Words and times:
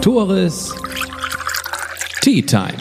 Tores 0.00 0.74
Tea 2.20 2.40
Time. 2.40 2.78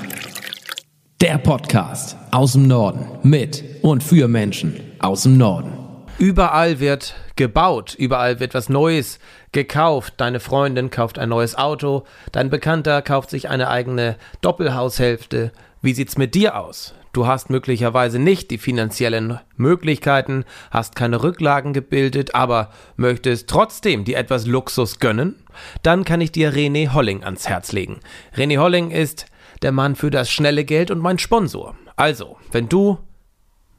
Der 1.20 1.40
Podcast 1.40 2.16
aus 2.32 2.54
dem 2.54 2.68
Norden 2.68 3.08
mit 3.24 3.64
und 3.82 4.04
für 4.04 4.28
Menschen 4.28 4.80
aus 5.00 5.24
dem 5.24 5.38
Norden. 5.38 5.74
Überall 6.20 6.80
wird 6.80 7.16
gebaut, 7.36 7.96
überall 7.96 8.40
wird 8.40 8.54
was 8.54 8.70
Neues 8.70 9.20
gekauft. 9.52 10.14
Deine 10.18 10.40
Freundin 10.40 10.92
kauft 10.92 11.18
ein 11.18 11.30
neues 11.30 11.56
Auto, 11.56 12.04
dein 12.32 12.52
Bekannter 12.52 13.02
kauft 13.02 13.32
sich 13.32 13.50
eine 13.50 13.70
eigene 13.70 14.16
Doppelhaushälfte. 14.42 15.52
Wie 15.82 15.94
sieht's 15.94 16.18
mit 16.18 16.36
dir 16.36 16.60
aus? 16.60 16.94
Du 17.18 17.26
hast 17.26 17.50
möglicherweise 17.50 18.20
nicht 18.20 18.52
die 18.52 18.60
finanziellen 18.60 19.40
Möglichkeiten, 19.56 20.46
hast 20.70 20.96
keine 20.96 21.24
Rücklagen 21.24 21.74
gebildet, 21.74 22.36
aber 22.36 22.70
möchtest 22.96 23.50
trotzdem 23.50 24.04
dir 24.04 24.20
etwas 24.20 24.46
Luxus 24.46 25.00
gönnen? 25.00 25.34
Dann 25.82 26.06
kann 26.06 26.22
ich 26.22 26.32
dir 26.32 26.54
René 26.54 26.94
Holling 26.94 27.24
ans 27.24 27.50
Herz 27.50 27.72
legen. 27.72 28.02
René 28.36 28.60
Holling 28.60 28.92
ist 28.92 29.26
der 29.64 29.72
Mann 29.72 29.96
für 29.96 30.12
das 30.12 30.30
schnelle 30.30 30.64
Geld 30.64 30.92
und 30.92 31.00
mein 31.00 31.18
Sponsor. 31.18 31.76
Also, 31.96 32.38
wenn 32.52 32.70
du 32.70 33.00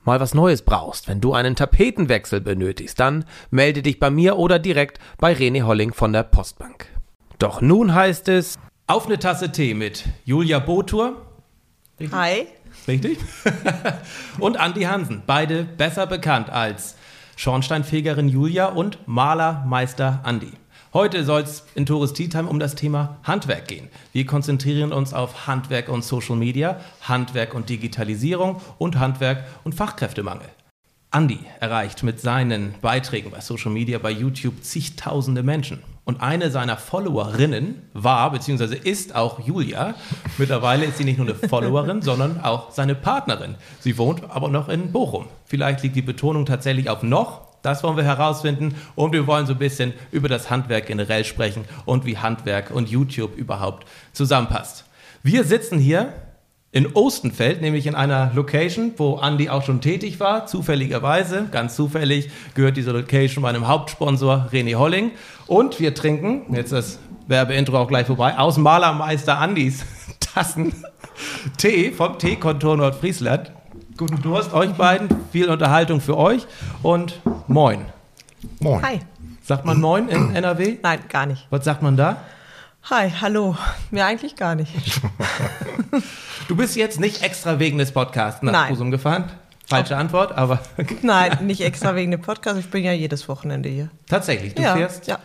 mal 0.02 0.18
was 0.18 0.34
Neues 0.34 0.62
brauchst, 0.62 1.06
wenn 1.06 1.20
du 1.20 1.32
einen 1.32 1.54
Tapetenwechsel 1.54 2.40
benötigst, 2.40 2.98
dann 2.98 3.24
melde 3.52 3.82
dich 3.82 4.00
bei 4.00 4.10
mir 4.10 4.36
oder 4.36 4.58
direkt 4.58 4.98
bei 5.18 5.32
René 5.32 5.62
Holling 5.62 5.92
von 5.94 6.12
der 6.12 6.24
Postbank. 6.24 6.88
Doch 7.38 7.60
nun 7.60 7.94
heißt 7.94 8.30
es 8.30 8.58
auf 8.88 9.06
eine 9.06 9.20
Tasse 9.20 9.52
Tee 9.52 9.74
mit 9.74 10.02
Julia 10.24 10.58
Botur. 10.58 11.24
Hi. 12.10 12.48
Richtig? 12.88 13.18
und 14.40 14.58
Andi 14.58 14.82
Hansen, 14.82 15.22
beide 15.26 15.64
besser 15.64 16.06
bekannt 16.06 16.48
als 16.48 16.96
Schornsteinfegerin 17.36 18.28
Julia 18.28 18.66
und 18.66 19.06
Malermeister 19.06 20.20
Andi. 20.24 20.52
Heute 20.94 21.22
soll 21.22 21.42
es 21.42 21.64
in 21.74 21.84
Tourist 21.84 22.16
Tea 22.16 22.28
Time 22.28 22.48
um 22.48 22.58
das 22.58 22.74
Thema 22.74 23.18
Handwerk 23.22 23.68
gehen. 23.68 23.88
Wir 24.14 24.24
konzentrieren 24.24 24.94
uns 24.94 25.12
auf 25.12 25.46
Handwerk 25.46 25.90
und 25.90 26.02
Social 26.02 26.36
Media, 26.36 26.80
Handwerk 27.02 27.52
und 27.52 27.68
Digitalisierung 27.68 28.62
und 28.78 28.98
Handwerk 28.98 29.44
und 29.64 29.74
Fachkräftemangel. 29.74 30.48
Andi 31.10 31.40
erreicht 31.60 32.02
mit 32.02 32.20
seinen 32.20 32.74
Beiträgen 32.80 33.30
bei 33.30 33.40
Social 33.40 33.70
Media, 33.70 33.98
bei 33.98 34.10
YouTube 34.10 34.64
zigtausende 34.64 35.42
Menschen. 35.42 35.82
Und 36.08 36.22
eine 36.22 36.50
seiner 36.50 36.78
Followerinnen 36.78 37.82
war 37.92 38.32
bzw. 38.32 38.76
ist 38.76 39.14
auch 39.14 39.46
Julia. 39.46 39.94
Mittlerweile 40.38 40.86
ist 40.86 40.96
sie 40.96 41.04
nicht 41.04 41.18
nur 41.18 41.26
eine 41.26 41.34
Followerin, 41.34 42.00
sondern 42.10 42.40
auch 42.40 42.70
seine 42.70 42.94
Partnerin. 42.94 43.56
Sie 43.80 43.98
wohnt 43.98 44.22
aber 44.30 44.48
noch 44.48 44.70
in 44.70 44.90
Bochum. 44.90 45.26
Vielleicht 45.44 45.82
liegt 45.82 45.96
die 45.96 46.00
Betonung 46.00 46.46
tatsächlich 46.46 46.88
auf 46.88 47.02
noch. 47.02 47.42
Das 47.60 47.82
wollen 47.82 47.98
wir 47.98 48.04
herausfinden 48.04 48.74
und 48.94 49.12
wir 49.12 49.26
wollen 49.26 49.44
so 49.44 49.52
ein 49.52 49.58
bisschen 49.58 49.92
über 50.10 50.30
das 50.30 50.48
Handwerk 50.48 50.86
generell 50.86 51.26
sprechen 51.26 51.66
und 51.84 52.06
wie 52.06 52.16
Handwerk 52.16 52.70
und 52.70 52.88
YouTube 52.88 53.36
überhaupt 53.36 53.86
zusammenpasst. 54.14 54.86
Wir 55.22 55.44
sitzen 55.44 55.78
hier 55.78 56.14
in 56.70 56.86
Ostenfeld, 56.94 57.62
nämlich 57.62 57.86
in 57.86 57.94
einer 57.94 58.30
Location, 58.34 58.92
wo 58.98 59.18
Andy 59.22 59.48
auch 59.48 59.64
schon 59.64 59.80
tätig 59.80 60.20
war, 60.20 60.46
zufälligerweise, 60.46 61.46
ganz 61.50 61.74
zufällig, 61.74 62.30
gehört 62.54 62.76
diese 62.76 62.90
Location 62.90 63.42
meinem 63.42 63.66
Hauptsponsor 63.66 64.48
René 64.52 64.74
Holling. 64.74 65.12
Und 65.46 65.80
wir 65.80 65.94
trinken, 65.94 66.54
jetzt 66.54 66.72
das 66.72 66.98
Werbeintro 67.26 67.78
auch 67.78 67.88
gleich 67.88 68.06
vorbei, 68.06 68.36
aus 68.36 68.58
Malermeister 68.58 69.38
Andys 69.38 69.84
Tassen 70.20 70.74
Tee 71.56 71.90
vom 71.90 72.18
Teekontor 72.18 72.76
Nordfriesland. 72.76 73.50
Guten 73.96 74.22
Durst 74.22 74.52
euch 74.52 74.70
beiden, 74.72 75.08
viel 75.32 75.48
Unterhaltung 75.48 76.00
für 76.00 76.16
euch 76.16 76.46
und 76.82 77.20
moin. 77.48 77.86
Moin. 78.60 78.82
Hi. 78.82 79.00
Sagt 79.42 79.64
man 79.64 79.80
moin 79.80 80.08
in 80.08 80.34
NRW? 80.36 80.78
Nein, 80.82 81.00
gar 81.08 81.26
nicht. 81.26 81.46
Was 81.50 81.64
sagt 81.64 81.82
man 81.82 81.96
da? 81.96 82.18
Hi, 82.84 83.10
hallo. 83.20 83.56
Mir 83.90 84.06
eigentlich 84.06 84.34
gar 84.36 84.54
nicht. 84.54 84.72
du 86.48 86.56
bist 86.56 86.74
jetzt 86.76 87.00
nicht 87.00 87.22
extra 87.22 87.58
wegen 87.58 87.76
des 87.76 87.92
Podcasts 87.92 88.42
nach 88.42 88.52
Nein. 88.52 88.72
Husum 88.72 88.90
gefahren? 88.90 89.30
Falsche 89.66 89.94
oh. 89.94 89.98
Antwort, 89.98 90.32
aber. 90.32 90.60
Nein, 91.02 91.46
nicht 91.46 91.60
extra 91.60 91.94
wegen 91.94 92.10
dem 92.10 92.22
Podcast. 92.22 92.58
Ich 92.58 92.70
bin 92.70 92.82
ja 92.82 92.92
jedes 92.92 93.28
Wochenende 93.28 93.68
hier. 93.68 93.90
Tatsächlich, 94.06 94.54
du 94.54 94.62
ja, 94.62 94.74
fährst 94.74 95.06
ja. 95.06 95.18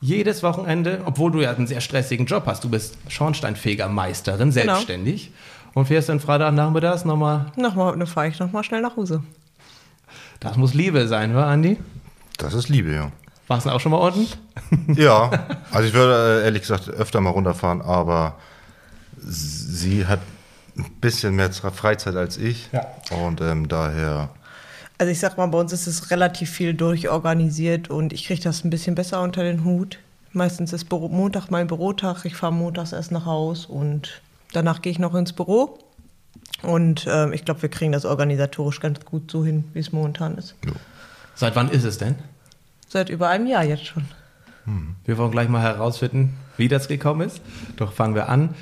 jedes 0.00 0.42
Wochenende, 0.42 1.02
obwohl 1.04 1.30
du 1.30 1.40
ja 1.40 1.54
einen 1.54 1.68
sehr 1.68 1.80
stressigen 1.80 2.26
Job 2.26 2.44
hast. 2.46 2.64
Du 2.64 2.68
bist 2.68 2.98
Schornsteinfegermeisterin, 3.08 4.50
genau. 4.50 4.52
selbstständig. 4.52 5.26
Genau. 5.26 5.36
Und 5.74 5.86
fährst 5.86 6.08
dann 6.08 6.18
Freitagnachmittags 6.18 7.04
nochmal? 7.04 7.46
Nochmal, 7.56 7.96
dann 7.96 8.06
fahre 8.06 8.28
ich 8.28 8.38
nochmal 8.38 8.64
schnell 8.64 8.80
nach 8.80 8.96
Hause. 8.96 9.22
Das 10.40 10.56
muss 10.56 10.74
Liebe 10.74 11.06
sein, 11.06 11.32
oder, 11.32 11.46
Andi? 11.46 11.78
Das 12.38 12.54
ist 12.54 12.68
Liebe, 12.68 12.92
ja. 12.92 13.12
Warst 13.46 13.66
du 13.66 13.70
auch 13.70 13.80
schon 13.80 13.92
mal 13.92 13.98
unten? 13.98 14.26
Ja, 14.94 15.30
also 15.70 15.88
ich 15.88 15.94
würde 15.94 16.40
äh, 16.40 16.44
ehrlich 16.44 16.62
gesagt 16.62 16.88
öfter 16.88 17.20
mal 17.20 17.30
runterfahren, 17.30 17.82
aber 17.82 18.36
sie 19.18 20.06
hat 20.06 20.20
ein 20.76 20.90
bisschen 21.00 21.36
mehr 21.36 21.52
Freizeit 21.52 22.16
als 22.16 22.36
ich. 22.36 22.70
Ja. 22.72 22.86
Und 23.24 23.40
ähm, 23.40 23.68
daher. 23.68 24.30
Also 24.98 25.10
ich 25.10 25.20
sag 25.20 25.36
mal, 25.36 25.46
bei 25.46 25.58
uns 25.58 25.72
ist 25.72 25.86
es 25.86 26.10
relativ 26.10 26.50
viel 26.50 26.74
durchorganisiert 26.74 27.90
und 27.90 28.12
ich 28.12 28.26
kriege 28.26 28.42
das 28.42 28.64
ein 28.64 28.70
bisschen 28.70 28.94
besser 28.94 29.22
unter 29.22 29.42
den 29.42 29.64
Hut. 29.64 29.98
Meistens 30.32 30.72
ist 30.72 30.88
Büro, 30.88 31.08
Montag 31.08 31.50
mein 31.50 31.66
Bürotag, 31.66 32.24
ich 32.24 32.34
fahre 32.34 32.52
montags 32.52 32.92
erst 32.92 33.12
nach 33.12 33.24
Haus 33.24 33.66
und 33.66 34.22
danach 34.52 34.82
gehe 34.82 34.90
ich 34.90 34.98
noch 34.98 35.14
ins 35.14 35.32
Büro. 35.32 35.78
Und 36.62 37.06
äh, 37.06 37.32
ich 37.34 37.44
glaube, 37.44 37.62
wir 37.62 37.68
kriegen 37.68 37.92
das 37.92 38.04
organisatorisch 38.04 38.80
ganz 38.80 39.04
gut 39.04 39.30
so 39.30 39.44
hin, 39.44 39.64
wie 39.74 39.80
es 39.80 39.92
momentan 39.92 40.38
ist. 40.38 40.54
Ja. 40.64 40.72
Seit 41.34 41.56
wann 41.56 41.68
ist 41.70 41.84
es 41.84 41.98
denn? 41.98 42.16
Seit 42.88 43.08
über 43.08 43.28
einem 43.28 43.46
Jahr 43.46 43.64
jetzt 43.64 43.86
schon. 43.86 44.04
Hm. 44.64 44.96
Wir 45.04 45.18
wollen 45.18 45.30
gleich 45.30 45.48
mal 45.48 45.62
herausfinden, 45.62 46.36
wie 46.56 46.68
das 46.68 46.88
gekommen 46.88 47.22
ist. 47.22 47.40
Doch 47.76 47.92
fangen 47.92 48.14
wir 48.14 48.28
an. 48.28 48.54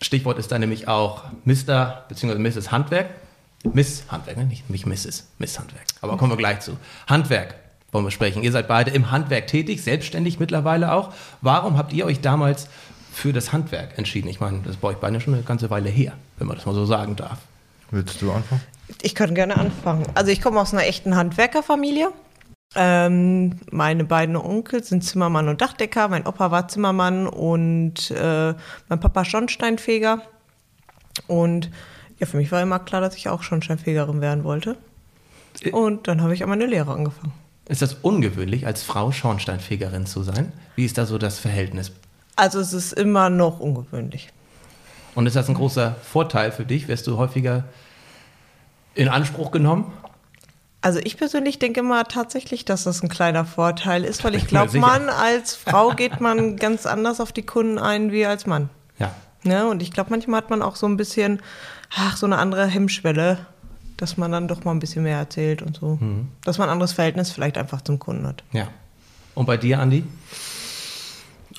Stichwort 0.00 0.38
ist 0.38 0.52
da 0.52 0.58
nämlich 0.58 0.88
auch 0.88 1.24
Mr. 1.44 2.04
bzw. 2.08 2.38
Mrs. 2.38 2.70
Handwerk. 2.70 3.10
Miss 3.64 4.04
Handwerk, 4.08 4.36
ne? 4.36 4.44
nicht, 4.44 4.70
nicht 4.70 4.86
Mrs. 4.86 5.26
Miss 5.38 5.58
Handwerk. 5.58 5.84
Aber 6.00 6.16
kommen 6.16 6.30
wir 6.30 6.36
gleich 6.36 6.60
zu. 6.60 6.76
Handwerk 7.08 7.56
wollen 7.90 8.04
wir 8.04 8.10
sprechen. 8.10 8.42
Ihr 8.42 8.52
seid 8.52 8.68
beide 8.68 8.90
im 8.90 9.10
Handwerk 9.10 9.48
tätig, 9.48 9.82
selbstständig 9.82 10.38
mittlerweile 10.38 10.92
auch. 10.92 11.12
Warum 11.40 11.76
habt 11.76 11.92
ihr 11.92 12.06
euch 12.06 12.20
damals 12.20 12.68
für 13.12 13.32
das 13.32 13.52
Handwerk 13.52 13.98
entschieden? 13.98 14.28
Ich 14.28 14.40
meine, 14.40 14.58
das 14.58 14.74
ist 14.74 14.80
bei 14.80 14.88
euch 14.88 14.98
beide 14.98 15.20
schon 15.20 15.34
eine 15.34 15.42
ganze 15.42 15.70
Weile 15.70 15.88
her, 15.88 16.12
wenn 16.38 16.46
man 16.46 16.56
das 16.56 16.66
mal 16.66 16.74
so 16.74 16.84
sagen 16.84 17.16
darf. 17.16 17.38
Willst 17.90 18.20
du 18.22 18.30
anfangen? 18.30 18.60
Ich 19.02 19.14
könnte 19.14 19.34
gerne 19.34 19.56
anfangen. 19.56 20.06
Also 20.14 20.30
ich 20.30 20.40
komme 20.40 20.60
aus 20.60 20.72
einer 20.72 20.84
echten 20.84 21.16
Handwerkerfamilie. 21.16 22.10
Ähm, 22.74 23.58
meine 23.70 24.04
beiden 24.04 24.36
Onkel 24.36 24.84
sind 24.84 25.02
Zimmermann 25.02 25.48
und 25.48 25.60
Dachdecker. 25.60 26.08
Mein 26.08 26.26
Opa 26.26 26.50
war 26.50 26.68
Zimmermann 26.68 27.26
und 27.26 28.10
äh, 28.10 28.54
mein 28.88 29.00
Papa 29.00 29.24
Schornsteinfeger. 29.24 30.22
Und 31.26 31.70
ja, 32.18 32.26
für 32.26 32.36
mich 32.36 32.52
war 32.52 32.60
immer 32.62 32.78
klar, 32.78 33.00
dass 33.00 33.16
ich 33.16 33.28
auch 33.28 33.42
Schornsteinfegerin 33.42 34.20
werden 34.20 34.44
wollte. 34.44 34.76
Äh. 35.62 35.70
Und 35.70 36.08
dann 36.08 36.22
habe 36.22 36.34
ich 36.34 36.42
an 36.42 36.48
meine 36.50 36.66
Lehre 36.66 36.92
angefangen. 36.92 37.32
Ist 37.68 37.82
das 37.82 37.94
ungewöhnlich, 37.94 38.66
als 38.66 38.82
Frau 38.82 39.12
Schornsteinfegerin 39.12 40.06
zu 40.06 40.22
sein? 40.22 40.52
Wie 40.74 40.84
ist 40.84 40.96
da 40.98 41.06
so 41.06 41.18
das 41.18 41.38
Verhältnis? 41.38 41.92
Also 42.36 42.60
es 42.60 42.72
ist 42.72 42.92
immer 42.92 43.30
noch 43.30 43.60
ungewöhnlich. 43.60 44.30
Und 45.14 45.26
ist 45.26 45.36
das 45.36 45.48
ein 45.48 45.54
großer 45.54 45.96
Vorteil 46.02 46.52
für 46.52 46.64
dich? 46.64 46.88
Wirst 46.88 47.06
du 47.06 47.16
häufiger 47.16 47.64
in 48.94 49.08
Anspruch 49.08 49.50
genommen? 49.50 49.92
Also 50.80 51.00
ich 51.02 51.16
persönlich 51.16 51.58
denke 51.58 51.80
immer 51.80 52.04
tatsächlich, 52.04 52.64
dass 52.64 52.84
das 52.84 53.02
ein 53.02 53.08
kleiner 53.08 53.44
Vorteil 53.44 54.04
ist, 54.04 54.22
weil 54.22 54.36
ich 54.36 54.46
glaube, 54.46 54.78
man 54.78 55.08
als 55.08 55.56
Frau 55.56 55.90
geht 55.90 56.20
man 56.20 56.56
ganz 56.56 56.86
anders 56.86 57.20
auf 57.20 57.32
die 57.32 57.42
Kunden 57.42 57.78
ein 57.78 58.12
wie 58.12 58.24
als 58.24 58.46
Mann. 58.46 58.70
Ja. 58.98 59.12
ja 59.42 59.64
ne, 59.64 59.68
und 59.68 59.82
ich 59.82 59.90
glaube, 59.90 60.10
manchmal 60.10 60.38
hat 60.38 60.50
man 60.50 60.62
auch 60.62 60.76
so 60.76 60.86
ein 60.86 60.96
bisschen, 60.96 61.40
ach, 61.96 62.16
so 62.16 62.26
eine 62.26 62.38
andere 62.38 62.66
Hemmschwelle, 62.66 63.38
dass 63.96 64.16
man 64.16 64.30
dann 64.30 64.46
doch 64.46 64.64
mal 64.64 64.70
ein 64.70 64.78
bisschen 64.78 65.02
mehr 65.02 65.18
erzählt 65.18 65.62
und 65.62 65.76
so. 65.76 65.98
Mhm. 66.00 66.28
Dass 66.44 66.58
man 66.58 66.68
ein 66.68 66.72
anderes 66.72 66.92
Verhältnis 66.92 67.32
vielleicht 67.32 67.58
einfach 67.58 67.82
zum 67.82 67.98
Kunden 67.98 68.26
hat. 68.26 68.44
Ja. 68.52 68.68
Und 69.34 69.46
bei 69.46 69.56
dir, 69.56 69.80
Andi? 69.80 70.04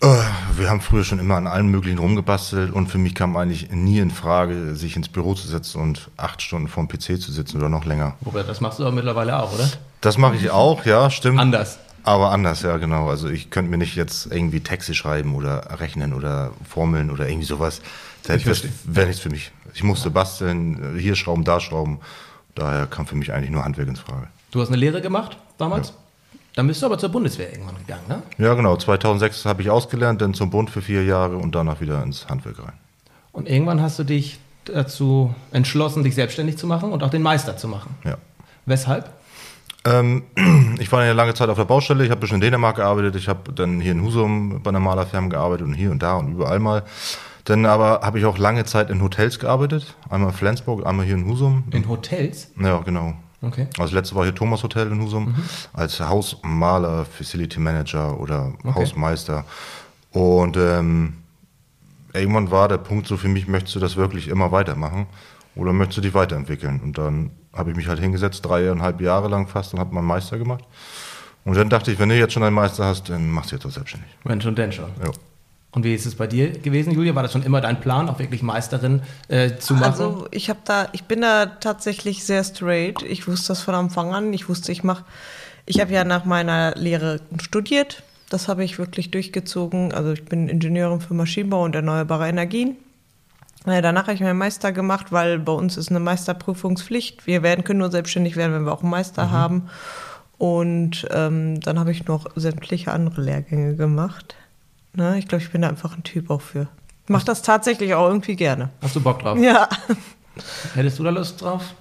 Äh, 0.02 0.08
wir 0.56 0.70
haben 0.70 0.82
früher 0.82 1.04
schon 1.04 1.20
immer 1.20 1.36
an 1.36 1.48
allen 1.48 1.68
möglichen 1.68 2.00
rumgebastelt 2.00 2.72
und 2.72 2.88
für 2.88 2.98
mich 2.98 3.16
kam 3.16 3.36
eigentlich 3.36 3.70
nie 3.72 4.00
in 4.00 4.12
Frage, 4.12 4.76
sich 4.76 4.96
ins 4.96 5.10
Büro 5.10 5.34
zu 5.34 5.48
setzen 5.48 5.82
und 5.82 6.10
acht 6.16 6.42
Stunden 6.42 6.68
vorm 6.68 6.88
PC 6.88 7.20
zu 7.20 7.32
sitzen 7.32 7.58
oder 7.58 7.70
noch 7.70 7.86
länger. 7.86 8.16
Robert, 8.26 8.48
das 8.48 8.62
machst 8.62 8.80
du 8.80 8.84
aber 8.84 8.94
mittlerweile 8.94 9.42
auch, 9.42 9.54
oder? 9.54 9.70
Das 10.02 10.18
mache 10.18 10.38
ich 10.38 10.50
auch, 10.52 10.86
ja, 10.86 11.10
stimmt. 11.10 11.40
Anders. 11.40 11.80
Aber 12.04 12.32
anders, 12.32 12.62
ja, 12.62 12.78
genau. 12.78 13.10
Also 13.10 13.28
ich 13.28 13.50
könnte 13.50 13.70
mir 13.70 13.78
nicht 13.78 13.96
jetzt 13.96 14.32
irgendwie 14.32 14.62
Texte 14.62 14.94
schreiben 14.94 15.36
oder 15.36 15.80
rechnen 15.80 16.14
oder 16.14 16.52
Formeln 16.68 17.12
oder 17.12 17.28
irgendwie 17.28 17.46
sowas. 17.46 17.82
Das 18.24 18.46
wäre 18.86 19.08
nichts 19.08 19.22
für 19.22 19.30
mich. 19.30 19.52
Ich 19.74 19.84
musste 19.84 20.10
basteln, 20.10 20.98
hier 20.98 21.16
schrauben, 21.16 21.44
da 21.44 21.60
schrauben. 21.60 22.00
Daher 22.56 22.88
kam 22.88 23.06
für 23.06 23.16
mich 23.16 23.34
eigentlich 23.34 23.52
nur 23.52 23.66
Handwerk 23.66 23.90
ins 23.90 24.00
Frage. 24.00 24.28
Du 24.52 24.62
hast 24.62 24.70
eine 24.70 24.78
Lehre 24.78 25.02
gemacht 25.02 25.38
damals? 25.58 25.90
Ja. 25.90 25.96
Dann 26.56 26.68
bist 26.68 26.82
du 26.82 26.86
aber 26.86 26.98
zur 26.98 27.10
Bundeswehr 27.10 27.52
irgendwann 27.52 27.78
gegangen, 27.78 28.04
ne? 28.08 28.24
Ja, 28.38 28.54
genau. 28.54 28.76
2006 28.76 29.46
habe 29.46 29.62
ich 29.62 29.70
ausgelernt, 29.70 30.22
dann 30.22 30.34
zum 30.34 30.50
Bund 30.50 30.70
für 30.70 30.82
vier 30.82 31.04
Jahre 31.04 31.38
und 31.38 31.56
danach 31.56 31.80
wieder 31.80 32.04
ins 32.04 32.28
Handwerk 32.28 32.60
rein. 32.60 32.74
Und 33.32 33.48
irgendwann 33.48 33.82
hast 33.82 34.00
du 34.00 34.04
dich 34.04 34.40
dazu 34.66 35.34
entschlossen, 35.52 36.04
dich 36.04 36.16
selbstständig 36.16 36.58
zu 36.58 36.68
machen 36.68 36.92
und 36.92 37.04
auch 37.04 37.10
den 37.10 37.22
Meister 37.22 37.58
zu 37.58 37.68
machen. 37.68 37.96
Ja. 38.04 38.18
Weshalb? 38.66 39.10
Ähm, 39.86 40.24
ich 40.80 40.92
war 40.92 41.02
eine 41.02 41.14
lange 41.14 41.34
Zeit 41.34 41.50
auf 41.50 41.58
der 41.58 41.66
Baustelle. 41.66 42.04
Ich 42.04 42.10
habe 42.10 42.20
ein 42.20 42.22
bisschen 42.22 42.36
in 42.36 42.42
Dänemark 42.42 42.78
gearbeitet. 42.78 43.16
Ich 43.16 43.28
habe 43.28 43.54
dann 43.54 43.80
hier 43.80 43.94
in 43.94 44.04
Husum 44.04 44.62
bei 44.62 44.70
einer 44.70 44.80
Malerfirma 44.80 45.30
gearbeitet 45.30 45.68
und 45.68 45.74
hier 45.74 45.92
und 45.92 46.04
da 46.04 46.16
und 46.16 46.32
überall 46.34 46.60
mal. 46.60 46.84
Dann 47.46 47.66
aber 47.66 48.02
habe 48.04 48.20
ich 48.20 48.26
auch 48.26 48.38
lange 48.38 48.66
Zeit 48.66 48.90
in 48.90 49.02
Hotels 49.02 49.40
gearbeitet. 49.40 49.96
Einmal 50.10 50.30
in 50.30 50.36
Flensburg, 50.36 50.86
einmal 50.86 51.06
hier 51.06 51.16
in 51.16 51.26
Husum. 51.26 51.64
In 51.72 51.88
Hotels? 51.88 52.52
Ja, 52.62 52.80
genau. 52.80 53.16
Okay. 53.42 53.68
Also 53.78 53.96
letzte 53.96 54.16
war 54.16 54.24
hier 54.24 54.36
Thomas 54.36 54.64
Hotel 54.64 54.92
in 54.92 55.02
Husum 55.02 55.36
als 55.74 56.00
Hausmaler, 56.00 57.06
Facility 57.06 57.60
Manager 57.60 58.20
oder 58.20 58.54
Hausmeister. 58.66 59.46
Und 60.12 60.58
ähm, 60.58 61.14
irgendwann 62.14 62.52
war 62.52 62.68
der 62.68 62.78
Punkt 62.78 63.08
so 63.08 63.18
für 63.18 63.28
mich, 63.28 63.48
möchtest 63.48 63.76
du 63.76 63.80
das 63.80 63.96
wirklich 63.96 64.28
immer 64.28 64.52
weitermachen 64.52 65.08
oder 65.56 65.72
möchtest 65.72 65.98
du 65.98 66.02
dich 66.02 66.14
weiterentwickeln? 66.14 66.82
Und 66.82 66.98
dann 66.98 67.32
habe 67.54 67.72
ich 67.72 67.78
mich 67.78 67.88
halt 67.88 68.00
hingesetzt, 68.00 68.46
dreieinhalb 68.46 69.02
Jahre 69.02 69.28
lang 69.28 69.48
fast 69.48 69.74
und 69.74 69.80
habe 69.80 69.94
meinen 69.94 70.08
Meister 70.08 70.38
gemacht. 70.38 70.66
Und 71.46 71.56
dann 71.56 71.70
dachte 71.70 71.92
ich, 71.92 72.00
wenn 72.00 72.10
du 72.10 72.18
jetzt 72.18 72.34
schon 72.34 72.44
einen 72.44 72.56
Meister 72.56 72.86
hast, 72.86 73.10
dann 73.10 73.30
machst 73.30 73.52
du 73.52 73.56
jetzt 73.56 73.66
auch 73.66 73.72
selbstständig. 73.72 74.10
Wenn 74.24 74.42
schon, 74.42 74.56
denn 74.56 74.72
schon. 74.72 74.90
Ja. 75.02 75.12
Und 75.72 75.84
wie 75.84 75.94
ist 75.94 76.08
es 76.08 76.16
bei 76.16 76.26
dir 76.26 76.50
gewesen, 76.50 76.94
Julia? 76.94 77.14
War 77.14 77.22
das 77.22 77.32
schon 77.32 77.44
immer 77.44 77.62
dein 77.62 77.80
Plan, 77.80 78.10
auch 78.10 78.18
wirklich 78.18 78.42
Meisterin 78.42 79.02
äh, 79.28 79.58
zu 79.58 79.76
machen? 79.76 79.86
Also 79.86 80.28
ich 80.32 80.50
habe 80.50 80.60
da, 80.66 80.90
ich 80.94 81.04
bin 81.04 81.22
da 81.22 81.46
tatsächlich 81.46 82.24
sehr 82.24 82.44
straight. 82.44 83.04
Ich 83.04 83.28
wusste 83.28 83.50
das 83.50 83.62
von 83.62 83.76
Anfang 83.76 84.14
an. 84.14 84.34
Ich 84.34 84.50
wusste, 84.50 84.72
ich 84.72 84.84
mache, 84.84 85.06
ich 85.68 85.80
habe 85.80 85.94
ja 85.94 86.04
nach 86.04 86.26
meiner 86.26 86.74
Lehre 86.76 87.22
studiert. 87.40 88.02
Das 88.30 88.48
habe 88.48 88.64
ich 88.64 88.80
wirklich 88.80 89.12
durchgezogen. 89.12 89.94
Also 89.94 90.12
ich 90.12 90.26
bin 90.26 90.50
Ingenieurin 90.50 91.02
für 91.02 91.14
Maschinenbau 91.14 91.64
und 91.64 91.76
erneuerbare 91.76 92.28
Energien. 92.28 92.76
Äh, 93.66 93.84
Danach 93.84 94.04
habe 94.04 94.14
ich 94.14 94.22
meinen 94.22 94.40
Meister 94.40 94.72
gemacht, 94.72 95.12
weil 95.12 95.38
bei 95.38 95.52
uns 95.52 95.78
ist 95.78 95.90
eine 95.90 96.00
Meisterprüfungspflicht. 96.00 97.28
Wir 97.28 97.44
werden, 97.44 97.64
können 97.64 97.80
nur 97.80 97.92
selbstständig 97.92 98.36
werden, 98.36 98.54
wenn 98.54 98.66
wir 98.66 98.74
auch 98.74 98.82
einen 98.82 98.90
Meister 98.90 99.30
haben. 99.30 99.70
Und 100.40 101.08
ähm, 101.12 101.60
dann 101.60 101.78
habe 101.78 101.92
ich 101.92 102.06
noch 102.06 102.26
sämtliche 102.36 102.92
andere 102.92 103.22
Lehrgänge 103.22 103.76
gemacht. 103.76 104.36
Ne? 104.94 105.18
Ich 105.20 105.28
glaube, 105.28 105.44
ich 105.44 105.52
bin 105.52 105.62
da 105.62 105.70
einfach 105.70 105.96
ein 105.96 106.04
Typ 106.04 106.30
auch 106.30 106.42
für. 106.42 106.68
Ich 107.06 107.10
mache 107.10 107.26
das 107.26 107.42
tatsächlich 107.42 107.94
auch 107.94 108.08
irgendwie 108.08 108.36
gerne. 108.36 108.70
Hast 108.82 108.96
du 108.96 109.02
Bock 109.02 109.20
drauf? 109.20 109.38
Ja. 109.40 109.68
Hättest 110.76 111.00
du 111.00 111.04
da 111.04 111.10
Lust 111.10 111.42
drauf? 111.42 111.74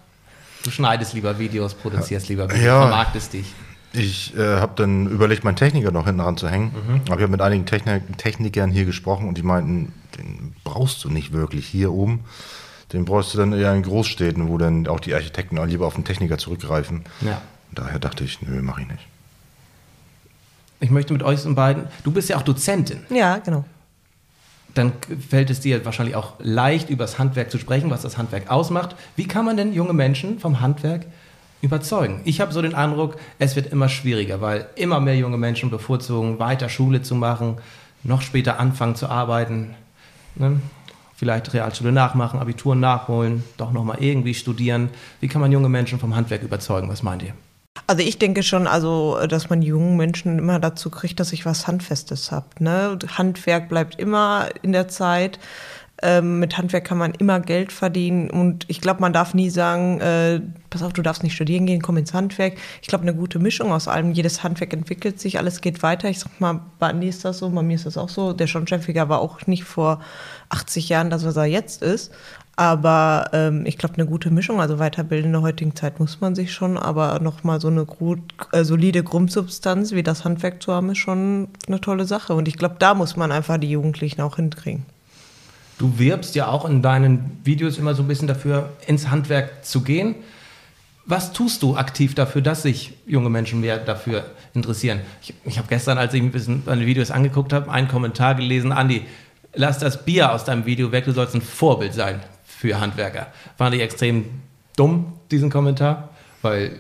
Du 0.65 0.71
schneidest 0.71 1.15
lieber 1.15 1.39
Videos, 1.39 1.75
produzierst 1.75 2.29
lieber 2.29 2.49
Videos, 2.51 2.65
Ja. 2.65 2.81
vermarktest 2.81 3.33
dich. 3.33 3.53
Ich 3.93 4.37
äh, 4.37 4.57
habe 4.57 4.73
dann 4.77 5.07
überlegt, 5.07 5.45
meinen 5.45 5.57
Techniker 5.57 5.91
noch 5.91 6.05
hinten 6.07 6.21
ranzuhängen. 6.21 6.73
Aber 7.07 7.17
ich 7.17 7.23
habe 7.23 7.29
mit 7.29 7.41
einigen 7.41 7.65
Techni 7.65 8.01
Technikern 8.19 8.71
hier 8.71 8.85
gesprochen 8.85 9.29
und 9.29 9.39
die 9.39 9.43
meinten, 9.43 9.93
den 10.19 10.55
brauchst 10.65 11.03
du 11.05 11.09
nicht 11.09 11.33
wirklich 11.33 11.67
hier 11.67 11.93
oben. 11.93 12.25
Den 12.93 13.05
brauchst 13.05 13.33
du 13.35 13.39
dann 13.39 13.53
eher 13.53 13.73
in 13.75 13.83
Großstädten, 13.83 14.49
wo 14.49 14.59
dann 14.59 14.87
auch 14.89 15.01
die 15.01 15.15
Architekten 15.15 15.59
auch 15.59 15.67
lieber 15.67 15.87
auf 15.87 15.95
den 15.95 16.05
Techniker 16.05 16.39
zurückgreifen. 16.39 17.05
Ja. 17.21 17.41
Daher 17.73 17.99
dachte 17.99 18.25
ich, 18.25 18.43
nö, 18.43 18.61
mache 18.63 18.83
ich 18.83 18.89
nicht. 18.89 19.07
Ich 20.81 20.91
möchte 20.91 21.13
mit 21.13 21.23
euch 21.23 21.43
beiden, 21.55 21.85
du 22.05 22.13
bist 22.13 22.29
ja 22.29 22.37
auch 22.37 22.43
Dozentin. 22.43 23.01
Ja, 23.11 23.39
genau. 23.39 23.65
Dann 24.75 24.93
fällt 25.29 25.51
es 25.51 25.61
dir 25.61 25.85
wahrscheinlich 25.85 26.15
auch 26.15 26.35
leicht, 26.39 26.89
über 26.91 27.05
das 27.05 27.19
Handwerk 27.19 27.51
zu 27.51 27.59
sprechen, 27.59 27.91
was 27.91 28.03
das 28.03 28.17
Handwerk 28.17 28.51
ausmacht. 28.51 28.95
Wie 29.17 29.27
kann 29.27 29.45
man 29.45 29.57
denn 29.57 29.73
junge 29.73 29.93
Menschen 29.93 30.39
vom 30.39 30.61
Handwerk 30.61 31.07
überzeugen? 31.63 32.21
Ich 32.25 32.41
habe 32.41 32.53
so 32.53 32.63
den 32.63 32.75
Eindruck, 32.75 33.17
es 33.39 33.57
wird 33.57 33.73
immer 33.73 33.89
schwieriger, 33.89 34.41
weil 34.41 34.67
immer 34.77 35.01
mehr 35.01 35.17
junge 35.17 35.37
Menschen 35.37 35.71
bevorzugen, 35.71 36.39
weiter 36.39 36.69
Schule 36.69 37.03
zu 37.03 37.17
machen, 37.17 37.57
noch 38.05 38.23
später 38.23 38.61
anfangen 38.61 38.95
zu 38.95 39.09
arbeiten. 39.09 39.75
Ne? 40.37 40.61
Vielleicht 41.17 41.53
Realschule 41.53 41.91
nachmachen, 41.91 42.39
Abitur 42.39 42.77
nachholen, 42.77 43.43
doch 43.57 43.73
nochmal 43.73 43.97
irgendwie 43.99 44.35
studieren. 44.35 44.91
Wie 45.21 45.27
kann 45.27 45.41
man 45.41 45.51
junge 45.51 45.69
Menschen 45.69 45.99
vom 45.99 46.15
Handwerk 46.15 46.45
überzeugen? 46.45 46.89
Was 46.89 47.03
meint 47.03 47.25
ihr? 47.25 47.33
Also 47.87 48.03
ich 48.03 48.19
denke 48.19 48.43
schon, 48.43 48.67
also 48.67 49.19
dass 49.27 49.51
man 49.51 49.63
jungen 49.63 49.97
Menschen 49.97 50.39
immer 50.39 50.59
dazu 50.59 50.91
kriegt, 50.91 51.21
dass 51.21 51.33
ich 51.33 51.47
was 51.47 51.67
Handfestes 51.67 52.33
habe. 52.33 52.47
Ne? 52.59 52.99
Handwerk 53.17 53.69
bleibt 53.69 53.99
immer 53.99 54.49
in 54.63 54.73
der 54.73 54.89
Zeit. 54.89 55.39
Ähm, 56.01 56.39
mit 56.39 56.57
Handwerk 56.57 56.85
kann 56.85 56.99
man 56.99 57.13
immer 57.15 57.41
Geld 57.41 57.73
verdienen 57.73 58.31
und 58.31 58.65
ich 58.69 58.81
glaube, 58.81 59.01
man 59.01 59.13
darf 59.13 59.35
nie 59.35 59.51
sagen, 59.51 60.01
äh, 60.01 60.41
pass 60.71 60.85
auf, 60.85 60.93
du 60.93 61.03
darfst 61.03 61.25
nicht 61.25 61.35
studieren 61.35 61.67
gehen, 61.67 61.83
komm 61.83 61.97
ins 61.97 62.15
Handwerk. 62.15 62.57
Ich 62.81 62.87
glaube, 62.87 63.03
eine 63.03 63.15
gute 63.15 63.41
Mischung 63.41 63.73
aus 63.73 63.89
allem. 63.89 64.13
Jedes 64.13 64.45
Handwerk 64.45 64.73
entwickelt 64.73 65.19
sich, 65.19 65.39
alles 65.39 65.61
geht 65.61 65.83
weiter. 65.83 66.09
Ich 66.09 66.21
sag 66.21 66.41
mal, 66.41 66.61
bei 66.79 66.89
Andi 66.89 67.09
ist 67.09 67.25
das 67.25 67.39
so, 67.39 67.51
bei 67.51 67.63
mir 67.63 67.75
ist 67.75 67.87
das 67.87 67.97
auch 67.97 68.09
so. 68.09 68.33
Der 68.33 68.47
Schornsteinfeger 68.47 69.09
war 69.09 69.19
auch 69.19 69.49
nicht 69.49 69.65
vor 69.65 70.01
80 70.51 70.89
Jahren 70.89 71.11
das, 71.11 71.25
was 71.25 71.37
er 71.37 71.47
jetzt 71.47 71.83
ist. 71.83 72.13
Aber 72.59 73.31
ähm, 73.35 73.67
ich 73.67 73.79
glaube, 73.79 73.95
eine 73.95 74.07
gute 74.07 74.33
Mischung, 74.33 74.61
also 74.61 74.81
weiterbilden 74.81 75.27
in 75.27 75.33
der 75.33 75.43
heutigen 75.43 75.77
Zeit 75.77 76.01
muss 76.01 76.21
man 76.21 76.35
sich 76.35 76.53
schon, 76.53 76.77
aber 76.77 77.21
nochmal 77.21 77.61
so 77.61 77.69
eine 77.69 77.85
gut, 77.85 78.19
äh, 78.51 78.65
solide 78.65 79.05
Grundsubstanz 79.05 79.93
wie 79.93 80.03
das 80.03 80.25
Handwerk 80.25 80.61
zu 80.61 80.73
haben, 80.73 80.91
ist 80.91 80.99
schon 80.99 81.47
eine 81.69 81.81
tolle 81.81 82.05
Sache. 82.05 82.35
Und 82.35 82.49
ich 82.49 82.57
glaube, 82.57 82.75
da 82.81 82.95
muss 82.95 83.15
man 83.15 83.31
einfach 83.31 83.59
die 83.59 83.71
Jugendlichen 83.71 84.23
auch 84.23 84.35
hinkriegen. 84.35 84.87
Du 85.79 86.01
wirbst 86.01 86.35
ja 86.35 86.49
auch 86.49 86.69
in 86.69 86.83
deinen 86.83 87.39
Videos 87.45 87.79
immer 87.79 87.95
so 87.95 88.03
ein 88.03 88.09
bisschen 88.09 88.27
dafür, 88.27 88.71
ins 88.89 89.09
Handwerk 89.09 89.65
zu 89.65 89.83
gehen. 89.83 90.17
Was 91.07 91.33
tust 91.33 91.63
du 91.63 91.77
aktiv 91.77 92.17
dafür, 92.17 92.43
dass 92.43 92.63
sich 92.63 92.95
junge 93.07 93.31
Menschen 93.31 93.61
mehr 93.61 93.79
dafür 93.79 94.25
interessieren? 94.53 94.99
Ich, 95.23 95.33
ich 95.45 95.59
habe 95.59 95.69
gestern, 95.69 95.97
als 95.97 96.13
ich 96.13 96.21
ein 96.21 96.33
bisschen 96.33 96.65
meine 96.67 96.87
Videos 96.87 97.13
angeguckt 97.13 97.53
habe, 97.53 97.71
einen 97.71 97.87
Kommentar 97.87 98.35
gelesen, 98.35 98.73
Andi, 98.73 99.03
lass 99.55 99.79
das 99.79 100.05
Bier 100.05 100.33
aus 100.33 100.45
deinem 100.45 100.67
Video 100.67 100.91
weg, 100.91 101.05
du 101.05 101.13
sollst 101.13 101.37
ein 101.37 101.41
Vorbild 101.41 101.95
sein 101.95 102.19
für 102.59 102.81
Handwerker. 102.81 103.29
Fand 103.57 103.75
ich 103.75 103.81
extrem 103.83 104.25
dumm, 104.77 105.13
diesen 105.31 105.49
Kommentar, 105.49 106.09
weil 106.43 106.79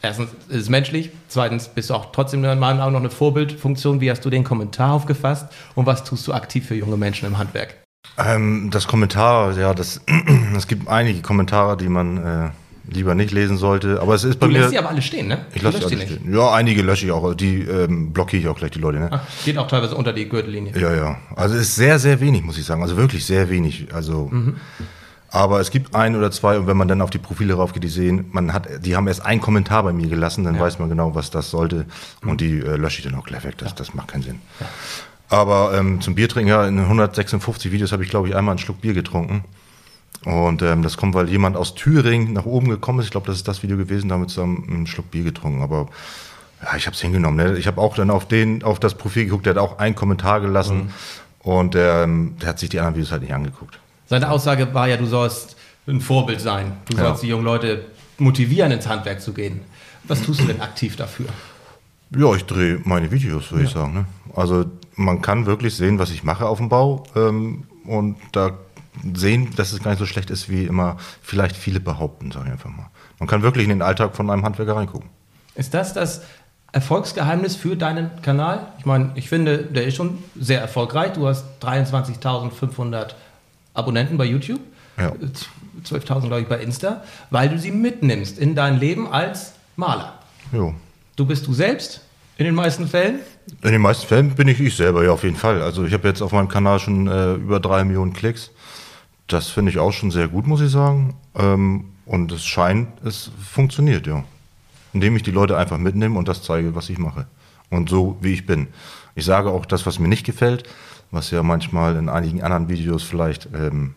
erstens 0.00 0.30
ist 0.48 0.62
es 0.62 0.68
menschlich, 0.68 1.10
zweitens 1.28 1.68
bist 1.68 1.90
du 1.90 1.94
auch 1.94 2.12
trotzdem 2.12 2.44
in 2.44 2.58
meinen 2.58 2.80
Augen 2.80 2.92
noch 2.92 3.00
eine 3.00 3.10
Vorbildfunktion. 3.10 4.00
Wie 4.00 4.10
hast 4.10 4.24
du 4.24 4.30
den 4.30 4.44
Kommentar 4.44 4.92
aufgefasst 4.92 5.46
und 5.74 5.86
was 5.86 6.04
tust 6.04 6.26
du 6.26 6.32
aktiv 6.32 6.66
für 6.66 6.74
junge 6.74 6.96
Menschen 6.96 7.26
im 7.26 7.36
Handwerk? 7.36 7.76
Ähm, 8.16 8.70
das 8.72 8.86
Kommentar, 8.86 9.56
ja, 9.58 9.74
das, 9.74 10.00
es 10.56 10.66
gibt 10.66 10.88
einige 10.88 11.20
Kommentare, 11.20 11.76
die 11.76 11.88
man 11.88 12.16
äh, 12.16 12.50
lieber 12.90 13.14
nicht 13.14 13.32
lesen 13.32 13.58
sollte. 13.58 14.00
Aber 14.00 14.14
es 14.14 14.24
ist 14.24 14.38
bei 14.40 14.46
Du 14.46 14.52
mir. 14.52 14.60
lässt 14.60 14.70
sie 14.70 14.78
aber 14.78 14.88
alle 14.88 15.02
stehen, 15.02 15.28
ne? 15.28 15.44
ich 15.52 15.60
Du 15.60 15.66
lasse 15.66 15.78
löscht 15.78 15.90
die 15.90 15.96
alle 15.96 16.06
stehen. 16.06 16.34
Ja, 16.34 16.52
einige 16.52 16.80
lösche 16.82 17.04
ich 17.06 17.12
auch. 17.12 17.34
Die 17.34 17.60
ähm, 17.62 18.12
blockiere 18.12 18.40
ich 18.42 18.48
auch 18.48 18.56
gleich, 18.56 18.70
die 18.70 18.78
Leute. 18.78 18.98
Ne? 18.98 19.08
Ach, 19.12 19.20
geht 19.44 19.58
auch 19.58 19.68
teilweise 19.68 19.94
unter 19.94 20.12
die 20.14 20.26
Gürtellinie. 20.28 20.72
Ja, 20.78 20.94
ja. 20.94 21.18
Also 21.36 21.54
es 21.56 21.62
ist 21.62 21.76
sehr, 21.76 21.98
sehr 21.98 22.18
wenig, 22.20 22.42
muss 22.42 22.56
ich 22.56 22.64
sagen. 22.64 22.82
Also 22.82 22.96
wirklich 22.96 23.26
sehr 23.26 23.50
wenig. 23.50 23.88
Also, 23.92 24.30
aber 25.30 25.60
es 25.60 25.70
gibt 25.70 25.94
ein 25.94 26.16
oder 26.16 26.30
zwei 26.30 26.58
und 26.58 26.66
wenn 26.66 26.76
man 26.76 26.88
dann 26.88 27.02
auf 27.02 27.10
die 27.10 27.18
Profile 27.18 27.54
raufgeht, 27.54 27.84
die 27.84 27.88
sehen, 27.88 28.26
man 28.32 28.52
hat, 28.52 28.66
die 28.84 28.96
haben 28.96 29.06
erst 29.08 29.24
einen 29.24 29.40
Kommentar 29.40 29.82
bei 29.82 29.92
mir 29.92 30.08
gelassen, 30.08 30.44
dann 30.44 30.58
weiß 30.58 30.78
man 30.78 30.88
genau, 30.88 31.14
was 31.14 31.30
das 31.30 31.50
sollte 31.50 31.84
und 32.24 32.40
die 32.40 32.58
äh, 32.60 32.76
lösche 32.76 33.00
ich 33.00 33.04
dann 33.04 33.14
auch 33.14 33.26
gleich 33.26 33.44
weg. 33.44 33.58
Das, 33.58 33.74
das 33.74 33.94
macht 33.94 34.08
keinen 34.08 34.22
Sinn. 34.22 34.40
Aber 35.28 35.76
ähm, 35.76 36.00
zum 36.00 36.14
Biertrinken, 36.14 36.48
ja, 36.48 36.66
in 36.66 36.78
156 36.78 37.70
Videos 37.70 37.92
habe 37.92 38.02
ich, 38.02 38.08
glaube 38.08 38.28
ich, 38.28 38.36
einmal 38.36 38.52
einen 38.52 38.58
Schluck 38.58 38.80
Bier 38.80 38.94
getrunken. 38.94 39.44
Und 40.24 40.62
ähm, 40.62 40.82
das 40.82 40.96
kommt, 40.96 41.14
weil 41.14 41.28
jemand 41.28 41.56
aus 41.56 41.74
Thüringen 41.74 42.32
nach 42.32 42.46
oben 42.46 42.68
gekommen 42.70 43.00
ist. 43.00 43.06
Ich 43.06 43.10
glaube, 43.10 43.26
das 43.26 43.36
ist 43.36 43.46
das 43.46 43.62
Video 43.62 43.76
gewesen, 43.76 44.08
damit 44.08 44.30
zusammen 44.30 44.66
einen 44.68 44.86
Schluck 44.86 45.10
Bier 45.10 45.24
getrunken. 45.24 45.62
Aber 45.62 45.88
ja, 46.62 46.76
ich 46.76 46.86
habe 46.86 46.94
es 46.94 47.00
hingenommen. 47.00 47.36
Ne? 47.36 47.58
Ich 47.58 47.66
habe 47.66 47.80
auch 47.80 47.94
dann 47.94 48.10
auf 48.10 48.26
den, 48.26 48.62
auf 48.62 48.80
das 48.80 48.94
Profil 48.94 49.24
geguckt, 49.26 49.46
der 49.46 49.54
hat 49.54 49.60
auch 49.60 49.78
einen 49.78 49.94
Kommentar 49.94 50.40
gelassen 50.40 50.92
und 51.40 51.76
ähm, 51.76 52.36
der 52.40 52.48
hat 52.48 52.58
sich 52.58 52.68
die 52.68 52.80
anderen 52.80 52.96
Videos 52.96 53.12
halt 53.12 53.22
nicht 53.22 53.34
angeguckt. 53.34 53.78
Seine 54.08 54.30
Aussage 54.30 54.72
war 54.74 54.88
ja, 54.88 54.96
du 54.96 55.06
sollst 55.06 55.56
ein 55.86 56.00
Vorbild 56.00 56.40
sein. 56.40 56.72
Du 56.90 56.96
Ja. 56.96 57.04
sollst 57.04 57.22
die 57.22 57.28
jungen 57.28 57.44
Leute 57.44 57.86
motivieren, 58.18 58.72
ins 58.72 58.86
Handwerk 58.88 59.20
zu 59.20 59.32
gehen. 59.32 59.60
Was 60.04 60.22
tust 60.22 60.40
du 60.40 60.46
denn 60.46 60.60
aktiv 60.60 60.96
dafür? 60.96 61.26
Ja, 62.16 62.34
ich 62.34 62.44
drehe 62.46 62.80
meine 62.84 63.10
Videos, 63.10 63.52
würde 63.52 63.64
ich 63.64 63.70
sagen. 63.70 63.92
Ne? 63.92 64.06
Also 64.34 64.64
man 64.96 65.20
kann 65.20 65.44
wirklich 65.46 65.76
sehen, 65.76 65.98
was 65.98 66.10
ich 66.10 66.24
mache 66.24 66.46
auf 66.46 66.58
dem 66.58 66.68
Bau 66.70 67.04
ähm, 67.14 67.64
und 67.84 68.16
da 68.32 68.52
sehen, 69.14 69.50
dass 69.56 69.72
es 69.72 69.82
gar 69.82 69.90
nicht 69.90 70.00
so 70.00 70.06
schlecht 70.06 70.30
ist, 70.30 70.48
wie 70.48 70.64
immer 70.64 70.96
vielleicht 71.22 71.56
viele 71.56 71.78
behaupten, 71.80 72.32
sage 72.32 72.46
ich 72.46 72.52
einfach 72.52 72.70
mal. 72.70 72.86
Man 73.18 73.28
kann 73.28 73.42
wirklich 73.42 73.64
in 73.64 73.70
den 73.70 73.82
Alltag 73.82 74.16
von 74.16 74.30
einem 74.30 74.44
Handwerker 74.44 74.74
reingucken. 74.74 75.10
Ist 75.54 75.74
das 75.74 75.92
das 75.92 76.22
Erfolgsgeheimnis 76.72 77.56
für 77.56 77.76
deinen 77.76 78.10
Kanal? 78.22 78.68
Ich 78.78 78.86
meine, 78.86 79.10
ich 79.14 79.28
finde, 79.28 79.58
der 79.58 79.86
ist 79.86 79.96
schon 79.96 80.18
sehr 80.38 80.60
erfolgreich. 80.60 81.12
Du 81.12 81.26
hast 81.26 81.44
23.500 81.62 83.10
Abonnenten 83.78 84.16
bei 84.18 84.24
YouTube, 84.24 84.60
Ja. 84.98 85.12
12.000 85.84 86.26
glaube 86.26 86.40
ich 86.42 86.48
bei 86.48 86.58
Insta, 86.58 87.02
weil 87.30 87.48
du 87.48 87.58
sie 87.58 87.70
mitnimmst 87.70 88.38
in 88.38 88.54
dein 88.56 88.80
Leben 88.80 89.06
als 89.06 89.52
Maler. 89.76 90.18
Jo. 90.52 90.74
Du 91.14 91.24
bist 91.24 91.46
du 91.46 91.52
selbst 91.52 92.00
in 92.36 92.44
den 92.46 92.54
meisten 92.54 92.88
Fällen. 92.88 93.20
In 93.62 93.70
den 93.72 93.80
meisten 93.80 94.06
Fällen 94.06 94.34
bin 94.34 94.48
ich 94.48 94.60
ich 94.60 94.76
selber, 94.76 95.04
ja, 95.04 95.12
auf 95.12 95.22
jeden 95.22 95.36
Fall. 95.36 95.62
Also 95.62 95.84
ich 95.84 95.92
habe 95.92 96.08
jetzt 96.08 96.20
auf 96.20 96.32
meinem 96.32 96.48
Kanal 96.48 96.80
schon 96.80 97.06
äh, 97.06 97.34
über 97.34 97.60
drei 97.60 97.84
Millionen 97.84 98.12
Klicks. 98.12 98.50
Das 99.28 99.48
finde 99.48 99.70
ich 99.70 99.78
auch 99.78 99.92
schon 99.92 100.10
sehr 100.10 100.26
gut, 100.28 100.46
muss 100.46 100.60
ich 100.60 100.70
sagen. 100.70 101.14
Ähm, 101.36 101.84
und 102.04 102.32
es 102.32 102.44
scheint, 102.44 102.88
es 103.04 103.30
funktioniert, 103.40 104.06
ja. 104.06 104.24
Indem 104.92 105.16
ich 105.16 105.22
die 105.22 105.30
Leute 105.30 105.56
einfach 105.56 105.78
mitnehme 105.78 106.18
und 106.18 106.26
das 106.28 106.42
zeige, 106.42 106.74
was 106.74 106.88
ich 106.90 106.98
mache. 106.98 107.26
Und 107.70 107.88
so, 107.88 108.16
wie 108.20 108.32
ich 108.32 108.46
bin. 108.46 108.68
Ich 109.14 109.24
sage 109.24 109.50
auch 109.50 109.66
das, 109.66 109.84
was 109.86 109.98
mir 109.98 110.08
nicht 110.08 110.24
gefällt, 110.24 110.64
was 111.10 111.30
ja 111.30 111.42
manchmal 111.42 111.96
in 111.96 112.08
einigen 112.08 112.42
anderen 112.42 112.68
Videos 112.68 113.02
vielleicht 113.02 113.48
ähm, 113.54 113.94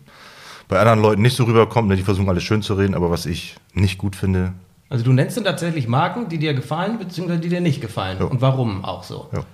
bei 0.68 0.78
anderen 0.78 1.00
Leuten 1.02 1.22
nicht 1.22 1.36
so 1.36 1.44
rüberkommt. 1.44 1.88
Ne? 1.88 1.96
Die 1.96 2.02
versuchen 2.02 2.28
alles 2.28 2.42
schön 2.42 2.62
zu 2.62 2.74
reden, 2.74 2.94
aber 2.94 3.10
was 3.10 3.26
ich 3.26 3.56
nicht 3.74 3.98
gut 3.98 4.16
finde, 4.16 4.52
Also 4.88 5.04
du 5.04 5.12
nennst 5.12 5.36
dann 5.36 5.44
tatsächlich 5.44 5.88
Marken, 5.88 6.28
die 6.28 6.38
dir 6.38 6.54
gefallen, 6.54 6.98
beziehungsweise 6.98 7.40
die 7.40 7.48
dir 7.48 7.60
nicht 7.60 7.80
gefallen. 7.80 8.18
Ja. 8.20 8.26
Und 8.26 8.40
warum 8.40 8.84
auch 8.84 9.02
so? 9.02 9.28
Ja. 9.32 9.44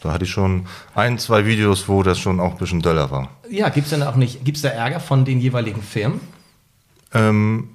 Da 0.00 0.12
hatte 0.12 0.24
ich 0.24 0.30
schon 0.30 0.66
ein, 0.96 1.18
zwei 1.18 1.46
Videos, 1.46 1.88
wo 1.88 2.02
das 2.02 2.18
schon 2.18 2.40
auch 2.40 2.52
ein 2.52 2.58
bisschen 2.58 2.82
döller 2.82 3.10
war. 3.12 3.28
Ja, 3.48 3.68
gibt 3.68 3.84
es 3.86 3.90
denn 3.90 4.02
auch 4.02 4.16
nicht, 4.16 4.44
gibt 4.44 4.56
es 4.56 4.62
da 4.62 4.70
Ärger 4.70 4.98
von 4.98 5.24
den 5.24 5.40
jeweiligen 5.40 5.80
Firmen? 5.80 6.20
Ähm, 7.14 7.68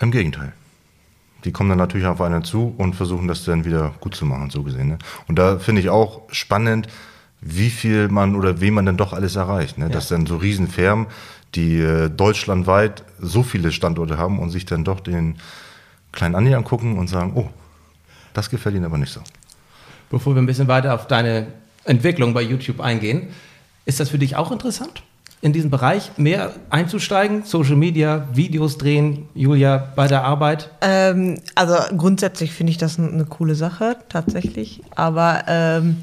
Im 0.00 0.10
Gegenteil. 0.10 0.52
Die 1.44 1.52
kommen 1.52 1.68
dann 1.68 1.78
natürlich 1.78 2.06
auf 2.08 2.20
einen 2.20 2.42
zu 2.42 2.74
und 2.76 2.96
versuchen 2.96 3.28
das 3.28 3.44
dann 3.44 3.64
wieder 3.64 3.94
gut 4.00 4.16
zu 4.16 4.26
machen, 4.26 4.50
so 4.50 4.64
gesehen. 4.64 4.88
Ne? 4.88 4.98
Und 5.28 5.38
da 5.38 5.60
finde 5.60 5.80
ich 5.80 5.88
auch 5.88 6.22
spannend, 6.32 6.88
wie 7.40 7.70
viel 7.70 8.08
man 8.08 8.34
oder 8.34 8.60
wen 8.60 8.74
man 8.74 8.86
dann 8.86 8.96
doch 8.96 9.12
alles 9.12 9.36
erreicht. 9.36 9.78
Ne? 9.78 9.86
Ja. 9.86 9.90
Dass 9.90 10.08
dann 10.08 10.26
so 10.26 10.36
Riesenfirmen, 10.36 11.06
die 11.54 11.78
äh, 11.78 12.10
deutschlandweit 12.10 13.04
so 13.20 13.42
viele 13.42 13.72
Standorte 13.72 14.18
haben 14.18 14.38
und 14.38 14.50
sich 14.50 14.66
dann 14.66 14.84
doch 14.84 15.00
den 15.00 15.36
kleinen 16.12 16.34
Andi 16.34 16.54
angucken 16.54 16.98
und 16.98 17.08
sagen, 17.08 17.32
oh, 17.34 17.48
das 18.34 18.50
gefällt 18.50 18.74
ihnen 18.74 18.84
aber 18.84 18.98
nicht 18.98 19.12
so. 19.12 19.20
Bevor 20.10 20.34
wir 20.34 20.42
ein 20.42 20.46
bisschen 20.46 20.68
weiter 20.68 20.94
auf 20.94 21.06
deine 21.06 21.48
Entwicklung 21.84 22.34
bei 22.34 22.42
YouTube 22.42 22.80
eingehen, 22.80 23.28
ist 23.84 24.00
das 24.00 24.10
für 24.10 24.18
dich 24.18 24.36
auch 24.36 24.50
interessant, 24.52 25.02
in 25.40 25.52
diesen 25.52 25.70
Bereich 25.70 26.12
mehr 26.18 26.52
einzusteigen? 26.70 27.44
Social 27.44 27.76
Media, 27.76 28.28
Videos 28.32 28.78
drehen, 28.78 29.28
Julia, 29.34 29.92
bei 29.96 30.06
der 30.08 30.24
Arbeit? 30.24 30.70
Ähm, 30.80 31.40
also 31.54 31.74
grundsätzlich 31.96 32.52
finde 32.52 32.72
ich 32.72 32.78
das 32.78 32.98
eine 32.98 33.24
coole 33.24 33.54
Sache, 33.54 33.96
tatsächlich. 34.08 34.82
Aber 34.94 35.44
ähm, 35.46 35.98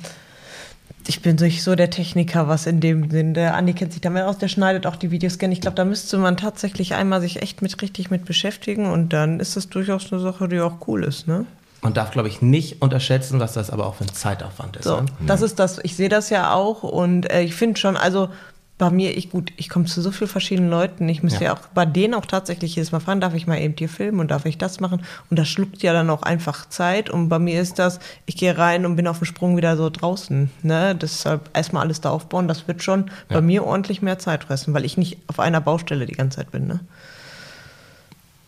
ich 1.07 1.21
bin 1.21 1.35
nicht 1.35 1.61
so 1.63 1.75
der 1.75 1.89
Techniker, 1.89 2.47
was 2.47 2.65
in 2.65 2.79
dem 2.79 3.09
Sinn. 3.11 3.33
Der 3.33 3.55
Andi 3.55 3.73
kennt 3.73 3.91
sich 3.93 4.01
damit 4.01 4.23
aus, 4.23 4.37
der 4.37 4.47
schneidet 4.47 4.87
auch 4.87 4.95
die 4.95 5.11
Videos 5.11 5.37
gerne. 5.37 5.53
Ich 5.53 5.61
glaube, 5.61 5.75
da 5.75 5.85
müsste 5.85 6.17
man 6.17 6.37
tatsächlich 6.37 6.95
einmal 6.95 7.21
sich 7.21 7.41
echt 7.41 7.61
mit 7.61 7.79
richtig 7.81 8.09
mit 8.09 8.25
beschäftigen 8.25 8.91
und 8.91 9.09
dann 9.13 9.39
ist 9.39 9.55
das 9.55 9.69
durchaus 9.69 10.11
eine 10.11 10.21
Sache, 10.21 10.47
die 10.47 10.59
auch 10.59 10.87
cool 10.87 11.03
ist, 11.03 11.27
ne? 11.27 11.45
Man 11.81 11.93
darf, 11.93 12.09
glaube 12.09 12.27
ich, 12.29 12.41
nicht 12.41 12.81
unterschätzen, 12.81 13.39
was 13.39 13.53
das 13.53 13.69
aber 13.69 13.85
auch 13.85 13.95
für 13.95 14.05
ein 14.05 14.13
Zeitaufwand 14.13 14.77
ist. 14.77 14.85
So, 14.85 15.01
Ne? 15.01 15.05
das 15.27 15.43
ist 15.43 15.59
das. 15.59 15.79
Ich 15.83 15.95
sehe 15.95 16.09
das 16.09 16.31
ja 16.31 16.51
auch 16.53 16.81
und 16.81 17.29
äh, 17.31 17.41
ich 17.41 17.53
finde 17.53 17.79
schon, 17.79 17.95
also 17.95 18.29
bei 18.77 18.89
mir, 18.89 19.15
ich 19.17 19.29
gut, 19.29 19.53
ich 19.55 19.69
komme 19.69 19.85
zu 19.85 20.01
so 20.01 20.11
vielen 20.11 20.29
verschiedenen 20.29 20.69
Leuten. 20.69 21.07
Ich 21.07 21.23
müsste 21.23 21.45
Ja. 21.45 21.51
ja. 21.51 21.53
auch 21.57 21.67
bei 21.73 21.85
denen 21.85 22.13
auch 22.13 22.25
tatsächlich 22.25 22.75
jedes 22.75 22.91
Mal 22.91 22.99
fragen, 22.99 23.21
darf 23.21 23.33
ich 23.33 23.47
mal 23.47 23.57
eben 23.57 23.73
hier 23.77 23.87
filmen 23.87 24.19
und 24.19 24.31
darf 24.31 24.45
ich 24.45 24.57
das 24.57 24.81
machen? 24.81 25.01
Und 25.29 25.39
das 25.39 25.47
schluckt 25.47 25.81
ja 25.81 25.93
dann 25.93 26.09
auch 26.09 26.23
einfach 26.23 26.67
Zeit. 26.67 27.09
Und 27.09 27.29
bei 27.29 27.39
mir 27.39 27.61
ist 27.61 27.79
das, 27.79 27.99
ich 28.25 28.35
gehe 28.35 28.57
rein 28.57 28.85
und 28.85 28.97
bin 28.97 29.07
auf 29.07 29.19
dem 29.19 29.25
Sprung 29.25 29.55
wieder 29.55 29.77
so 29.77 29.89
draußen. 29.89 30.49
Ne? 30.63 30.93
Deshalb 30.93 31.49
erstmal 31.53 31.83
alles 31.83 32.01
da 32.01 32.09
aufbauen, 32.09 32.49
das 32.49 32.67
wird 32.67 32.83
schon 32.83 33.05
Ja. 33.29 33.35
bei 33.37 33.41
mir 33.41 33.63
ordentlich 33.63 34.01
mehr 34.01 34.19
Zeit 34.19 34.43
fressen, 34.43 34.73
weil 34.73 34.83
ich 34.83 34.97
nicht 34.97 35.19
auf 35.27 35.39
einer 35.39 35.61
Baustelle 35.61 36.05
die 36.05 36.13
ganze 36.13 36.39
Zeit 36.39 36.51
bin. 36.51 36.67
Ne? 36.67 36.81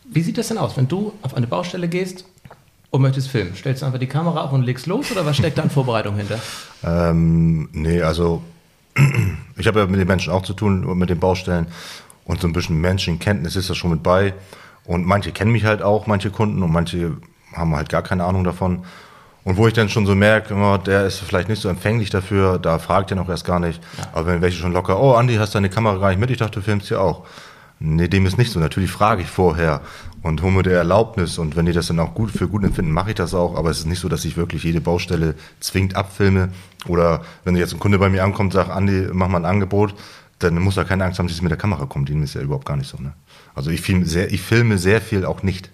Wie 0.09 0.21
sieht 0.23 0.37
das 0.37 0.49
denn 0.49 0.57
aus, 0.57 0.75
wenn 0.75 0.89
du 0.89 1.13
auf 1.21 1.35
eine 1.35 1.47
Baustelle 1.47 1.87
gehst 1.87 2.25
und 2.91 3.01
möchtest 3.01 3.29
filmen? 3.29 3.55
Stellst 3.55 3.81
du 3.81 3.85
einfach 3.85 3.99
die 3.99 4.07
Kamera 4.07 4.43
auf 4.43 4.51
und 4.51 4.63
legst 4.63 4.87
los 4.87 5.09
oder 5.09 5.25
was 5.25 5.37
steckt 5.37 5.57
da 5.57 5.61
an 5.63 5.69
Vorbereitung 5.69 6.17
hinter? 6.17 6.39
Ähm, 6.83 7.69
nee, 7.71 8.01
also 8.03 8.43
ich 9.57 9.67
habe 9.67 9.79
ja 9.79 9.85
mit 9.87 9.99
den 9.99 10.07
Menschen 10.07 10.31
auch 10.31 10.43
zu 10.43 10.53
tun 10.53 10.85
und 10.85 10.97
mit 10.97 11.09
den 11.09 11.19
Baustellen 11.19 11.67
und 12.25 12.41
so 12.41 12.47
ein 12.47 12.53
bisschen 12.53 12.79
Menschenkenntnis 12.79 13.55
ist 13.55 13.69
da 13.69 13.75
schon 13.75 13.91
mit 13.91 14.03
bei. 14.03 14.33
Und 14.85 15.05
manche 15.05 15.31
kennen 15.31 15.51
mich 15.51 15.65
halt 15.65 15.81
auch, 15.81 16.07
manche 16.07 16.29
Kunden 16.29 16.63
und 16.63 16.71
manche 16.71 17.17
haben 17.53 17.75
halt 17.75 17.89
gar 17.89 18.03
keine 18.03 18.25
Ahnung 18.25 18.43
davon. 18.43 18.83
Und 19.43 19.55
wo 19.55 19.67
ich 19.67 19.73
dann 19.73 19.87
schon 19.87 20.05
so 20.05 20.13
merke, 20.13 20.53
oh, 20.53 20.77
der 20.77 21.05
ist 21.05 21.19
vielleicht 21.19 21.47
nicht 21.47 21.61
so 21.61 21.69
empfänglich 21.69 22.09
dafür, 22.09 22.59
da 22.59 22.79
fragt 22.79 23.11
er 23.11 23.15
noch 23.15 23.29
erst 23.29 23.45
gar 23.45 23.59
nicht. 23.59 23.81
Aber 24.11 24.27
wenn 24.27 24.41
welche 24.41 24.57
schon 24.57 24.73
locker, 24.73 25.01
oh 25.01 25.13
Andi, 25.13 25.35
hast 25.35 25.55
deine 25.55 25.69
Kamera 25.69 25.97
gar 25.97 26.09
nicht 26.09 26.19
mit? 26.19 26.29
Ich 26.31 26.37
dachte, 26.37 26.59
du 26.59 26.61
filmst 26.61 26.89
ja 26.89 26.99
auch. 26.99 27.25
Nee, 27.79 28.07
dem 28.07 28.25
ist 28.25 28.37
nicht 28.37 28.51
so. 28.51 28.59
Natürlich 28.59 28.91
frage 28.91 29.21
ich 29.21 29.29
vorher 29.29 29.81
und 30.27 30.41
hole 30.41 30.51
mir 30.51 30.63
der 30.63 30.77
Erlaubnis. 30.77 31.37
Und 31.37 31.55
wenn 31.55 31.65
die 31.65 31.71
das 31.71 31.87
dann 31.87 31.99
auch 31.99 32.13
gut 32.13 32.31
für 32.31 32.47
gut 32.47 32.63
empfinden, 32.63 32.91
mache 32.91 33.09
ich 33.09 33.15
das 33.15 33.33
auch. 33.33 33.55
Aber 33.55 33.69
es 33.69 33.79
ist 33.79 33.85
nicht 33.85 33.99
so, 33.99 34.09
dass 34.09 34.25
ich 34.25 34.37
wirklich 34.37 34.63
jede 34.63 34.81
Baustelle 34.81 35.35
zwingend 35.59 35.95
abfilme. 35.95 36.49
Oder 36.87 37.21
wenn 37.43 37.55
jetzt 37.55 37.73
ein 37.73 37.79
Kunde 37.79 37.97
bei 37.97 38.09
mir 38.09 38.23
ankommt 38.23 38.53
und 38.53 38.59
sagt, 38.59 38.69
Andi, 38.69 39.07
mach 39.11 39.27
mal 39.27 39.39
ein 39.39 39.45
Angebot, 39.45 39.95
dann 40.39 40.59
muss 40.59 40.77
er 40.77 40.85
keine 40.85 41.05
Angst 41.05 41.19
haben, 41.19 41.27
dass 41.27 41.35
es 41.35 41.41
mit 41.41 41.49
der 41.49 41.57
Kamera 41.57 41.85
kommt. 41.85 42.09
Dem 42.09 42.21
ist 42.21 42.35
ja 42.35 42.41
überhaupt 42.41 42.65
gar 42.65 42.77
nicht 42.77 42.89
so. 42.89 42.97
Ne? 42.97 43.13
Also 43.55 43.71
ich 43.71 43.81
filme, 43.81 44.05
sehr, 44.05 44.31
ich 44.31 44.41
filme 44.41 44.77
sehr 44.77 45.01
viel 45.01 45.25
auch 45.25 45.43
nicht. 45.43 45.69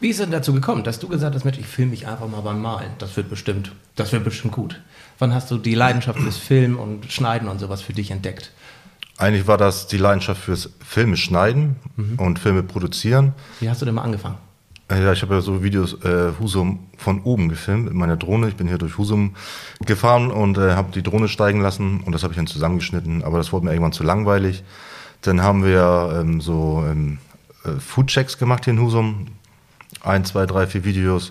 Wie 0.00 0.08
ist 0.08 0.16
es 0.16 0.22
denn 0.22 0.32
dazu 0.32 0.52
gekommen, 0.52 0.82
dass 0.82 0.98
du 0.98 1.06
gesagt 1.06 1.34
hast, 1.34 1.44
Mensch, 1.44 1.58
ich 1.58 1.66
filme 1.66 1.92
mich 1.92 2.08
einfach 2.08 2.26
mal 2.26 2.40
beim 2.40 2.60
Malen? 2.60 2.90
Das 2.98 3.16
wird 3.16 3.30
bestimmt, 3.30 3.70
das 3.94 4.10
wird 4.10 4.24
bestimmt 4.24 4.52
gut. 4.52 4.80
Wann 5.20 5.32
hast 5.32 5.50
du 5.50 5.58
die 5.58 5.76
Leidenschaft 5.76 6.18
fürs 6.22 6.38
Filmen 6.38 6.76
und 6.76 7.12
Schneiden 7.12 7.48
und 7.48 7.60
sowas 7.60 7.82
für 7.82 7.92
dich 7.92 8.10
entdeckt? 8.10 8.50
Eigentlich 9.22 9.46
war 9.46 9.56
das 9.56 9.86
die 9.86 9.98
Leidenschaft 9.98 10.42
fürs 10.42 10.70
Filme 10.84 11.16
schneiden 11.16 11.76
und 12.16 12.40
Filme 12.40 12.64
produzieren. 12.64 13.34
Wie 13.60 13.70
hast 13.70 13.80
du 13.80 13.86
denn 13.86 13.94
mal 13.94 14.02
angefangen? 14.02 14.36
Äh, 14.90 15.00
Ja, 15.00 15.12
ich 15.12 15.22
habe 15.22 15.34
ja 15.34 15.40
so 15.40 15.62
Videos 15.62 15.94
äh, 16.04 16.32
Husum 16.40 16.80
von 16.98 17.22
oben 17.22 17.48
gefilmt 17.48 17.84
mit 17.84 17.94
meiner 17.94 18.16
Drohne. 18.16 18.48
Ich 18.48 18.56
bin 18.56 18.66
hier 18.66 18.78
durch 18.78 18.98
Husum 18.98 19.36
gefahren 19.86 20.32
und 20.32 20.58
äh, 20.58 20.72
habe 20.72 20.90
die 20.90 21.04
Drohne 21.04 21.28
steigen 21.28 21.60
lassen 21.60 22.00
und 22.00 22.10
das 22.10 22.24
habe 22.24 22.32
ich 22.32 22.36
dann 22.36 22.48
zusammengeschnitten. 22.48 23.22
Aber 23.22 23.38
das 23.38 23.52
wurde 23.52 23.66
mir 23.66 23.70
irgendwann 23.70 23.92
zu 23.92 24.02
langweilig. 24.02 24.64
Dann 25.20 25.40
haben 25.40 25.64
wir 25.64 26.18
ähm, 26.20 26.40
so 26.40 26.84
ähm, 26.84 27.18
äh, 27.64 27.78
Foodchecks 27.78 28.38
gemacht 28.38 28.64
hier 28.64 28.74
in 28.74 28.80
Husum. 28.80 29.28
Ein, 30.02 30.24
zwei, 30.24 30.46
drei, 30.46 30.66
vier 30.66 30.84
Videos. 30.84 31.30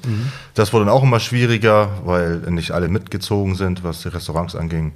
Das 0.54 0.72
wurde 0.72 0.86
dann 0.86 0.94
auch 0.94 1.04
immer 1.04 1.20
schwieriger, 1.20 1.90
weil 2.06 2.38
nicht 2.52 2.72
alle 2.72 2.88
mitgezogen 2.88 3.56
sind, 3.56 3.84
was 3.84 4.02
die 4.04 4.08
Restaurants 4.08 4.56
anging. 4.56 4.94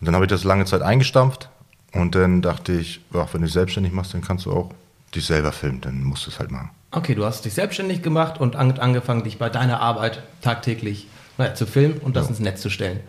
Und 0.00 0.06
dann 0.06 0.14
habe 0.14 0.24
ich 0.24 0.30
das 0.30 0.44
lange 0.44 0.64
Zeit 0.64 0.80
eingestampft 0.80 1.50
und 1.92 2.14
dann 2.14 2.42
dachte 2.42 2.72
ich, 2.72 3.00
ach, 3.12 3.32
wenn 3.32 3.40
du 3.40 3.46
dich 3.46 3.54
selbstständig 3.54 3.92
machst, 3.92 4.14
dann 4.14 4.20
kannst 4.20 4.46
du 4.46 4.52
auch 4.52 4.70
dich 5.14 5.24
selber 5.24 5.52
filmen, 5.52 5.80
dann 5.80 6.02
musst 6.02 6.26
du 6.26 6.30
es 6.30 6.38
halt 6.38 6.50
machen. 6.50 6.70
Okay, 6.90 7.14
du 7.14 7.24
hast 7.24 7.44
dich 7.44 7.54
selbstständig 7.54 8.02
gemacht 8.02 8.40
und 8.40 8.56
an, 8.56 8.72
angefangen, 8.78 9.24
dich 9.24 9.38
bei 9.38 9.48
deiner 9.48 9.80
Arbeit 9.80 10.22
tagtäglich 10.42 11.06
naja, 11.36 11.54
zu 11.54 11.66
filmen 11.66 11.98
und 11.98 12.16
das 12.16 12.28
ins 12.28 12.40
Netz 12.40 12.60
zu 12.60 12.70
stellen. 12.70 13.00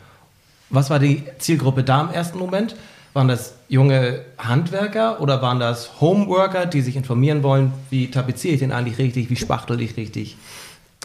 Was 0.70 0.90
war 0.90 1.00
die 1.00 1.24
Zielgruppe 1.40 1.84
da 1.84 2.02
im 2.02 2.12
ersten 2.12 2.38
Moment? 2.38 2.76
Waren 3.14 3.28
das 3.28 3.56
junge 3.70 4.22
Handwerker 4.38 5.20
oder 5.20 5.42
waren 5.42 5.60
das 5.60 6.00
Homeworker, 6.00 6.68
die 6.68 6.82
sich 6.82 6.96
informieren 6.96 7.42
wollen, 7.42 7.74
wie 7.90 8.12
tapeziere 8.12 8.54
ich 8.54 8.60
den 8.60 8.72
eigentlich 8.72 9.00
richtig, 9.00 9.30
wie 9.30 9.36
spachtel 9.36 9.82
ich 9.82 9.98
richtig? 9.98 10.38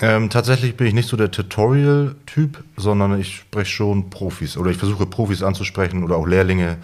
Ähm, 0.03 0.29
tatsächlich 0.29 0.77
bin 0.77 0.89
ich 0.89 0.95
nicht 0.95 1.09
so 1.09 1.17
der 1.17 1.31
Tutorial-Typ, 1.31 2.63
sondern 2.77 3.19
ich 3.19 3.37
spreche 3.37 3.71
schon 3.71 4.11
Profis 4.11 4.57
oder 4.57 4.71
ich 4.71 4.77
versuche 4.77 5.07
Profis 5.07 5.43
anzusprechen 5.43 6.03
oder 6.03 6.17
auch 6.17 6.27
Lehrlinge, 6.27 6.79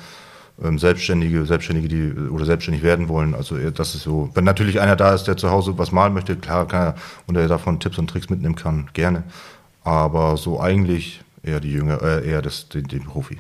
Selbstständige, 0.76 1.46
Selbstständige, 1.46 1.88
die 1.88 2.28
oder 2.28 2.44
selbstständig 2.44 2.82
werden 2.82 3.08
wollen. 3.08 3.34
Also 3.34 3.56
eher, 3.56 3.70
das 3.70 3.94
ist 3.94 4.02
so. 4.02 4.30
Wenn 4.34 4.44
natürlich 4.44 4.80
einer 4.80 4.96
da 4.96 5.14
ist, 5.14 5.24
der 5.24 5.36
zu 5.36 5.50
Hause 5.50 5.78
was 5.78 5.92
malen 5.92 6.12
möchte, 6.12 6.36
klar 6.36 6.66
kann 6.68 6.88
er 6.88 6.94
und 7.26 7.34
der 7.34 7.48
davon 7.48 7.80
Tipps 7.80 7.98
und 7.98 8.08
Tricks 8.08 8.28
mitnehmen 8.28 8.56
kann, 8.56 8.88
gerne. 8.92 9.22
Aber 9.84 10.36
so 10.36 10.60
eigentlich 10.60 11.22
eher 11.42 11.60
die 11.60 11.72
Jünger, 11.72 12.02
äh, 12.02 12.28
eher 12.28 12.42
das, 12.42 12.68
den, 12.68 12.84
den 12.84 13.04
Profi. 13.04 13.38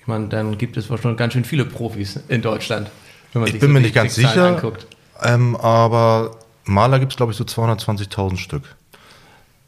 Ich 0.00 0.06
meine, 0.06 0.28
dann 0.28 0.58
gibt 0.58 0.76
es 0.76 0.90
wohl 0.90 0.98
schon 0.98 1.16
ganz 1.16 1.34
schön 1.34 1.44
viele 1.44 1.64
Profis 1.64 2.18
in 2.28 2.42
Deutschland. 2.42 2.90
Wenn 3.32 3.40
man 3.40 3.46
Ich 3.46 3.52
sich 3.52 3.60
bin 3.60 3.70
so 3.70 3.74
mir 3.74 3.80
nicht 3.80 3.94
ganz 3.94 4.14
sicher, 4.14 4.46
Anguckt. 4.46 4.86
ähm, 5.22 5.54
aber 5.56 6.36
Maler 6.64 6.98
gibt 6.98 7.12
es 7.12 7.16
glaube 7.16 7.32
ich 7.32 7.38
so 7.38 7.44
220.000 7.44 8.36
Stück. 8.36 8.62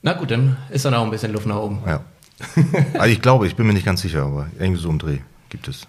Na 0.03 0.15
gut, 0.15 0.31
dann 0.31 0.57
ist 0.71 0.85
dann 0.85 0.95
auch 0.95 1.05
ein 1.05 1.11
bisschen 1.11 1.33
Luft 1.33 1.47
nach 1.47 1.57
oben. 1.57 1.81
Ja. 1.87 2.01
also 2.95 3.07
ich 3.07 3.21
glaube, 3.21 3.47
ich 3.47 3.55
bin 3.55 3.67
mir 3.67 3.75
nicht 3.75 3.85
ganz 3.85 4.01
sicher, 4.01 4.23
aber 4.23 4.47
irgendwie 4.59 4.81
so 4.81 4.89
im 4.89 4.99
Dreh 4.99 5.19
gibt 5.51 5.69
es. 5.69 5.87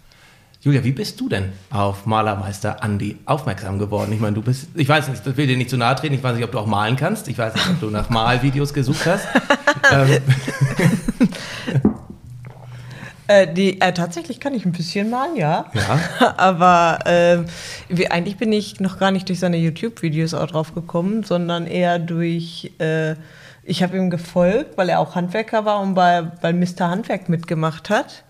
Julia, 0.63 0.83
wie 0.83 0.91
bist 0.91 1.19
du 1.19 1.27
denn 1.27 1.53
auf 1.71 2.05
Malermeister 2.05 2.83
Andi 2.83 3.17
aufmerksam 3.25 3.79
geworden? 3.79 4.13
Ich 4.13 4.19
meine, 4.19 4.35
du 4.35 4.43
bist, 4.43 4.67
ich 4.75 4.87
weiß 4.87 5.07
nicht, 5.07 5.25
das 5.25 5.35
will 5.35 5.47
dir 5.47 5.57
nicht 5.57 5.71
zu 5.71 5.77
nahe 5.77 5.95
treten, 5.95 6.13
ich 6.13 6.23
weiß 6.23 6.35
nicht, 6.35 6.45
ob 6.45 6.51
du 6.51 6.59
auch 6.59 6.67
malen 6.67 6.95
kannst, 6.95 7.27
ich 7.27 7.37
weiß 7.39 7.55
nicht, 7.55 7.67
ob 7.67 7.79
du 7.79 7.89
nach 7.89 8.11
Malvideos 8.11 8.71
gesucht 8.71 9.07
hast. 9.07 9.25
ähm, 9.91 10.21
Äh, 13.27 13.53
die, 13.53 13.79
äh, 13.79 13.93
tatsächlich 13.93 14.41
kann 14.41 14.53
ich 14.53 14.65
ein 14.65 14.73
bisschen 14.73 15.09
malen, 15.09 15.37
ja. 15.37 15.65
Ja. 15.73 16.33
Aber 16.37 16.99
ähm, 17.05 17.45
wie, 17.87 18.11
eigentlich 18.11 18.35
bin 18.35 18.51
ich 18.51 18.81
noch 18.81 18.99
gar 18.99 19.11
nicht 19.11 19.29
durch 19.29 19.39
seine 19.39 19.55
YouTube-Videos 19.55 20.33
auch 20.33 20.47
drauf 20.47 20.75
gekommen, 20.75 21.23
sondern 21.23 21.65
eher 21.65 21.97
durch, 21.97 22.73
äh, 22.79 23.15
ich 23.63 23.83
habe 23.83 23.95
ihm 23.95 24.09
gefolgt, 24.09 24.77
weil 24.77 24.89
er 24.89 24.99
auch 24.99 25.15
Handwerker 25.15 25.63
war 25.63 25.79
und 25.79 25.93
bei, 25.93 26.23
bei 26.23 26.51
Mr. 26.51 26.89
Handwerk 26.89 27.29
mitgemacht 27.29 27.89
hat. 27.89 28.25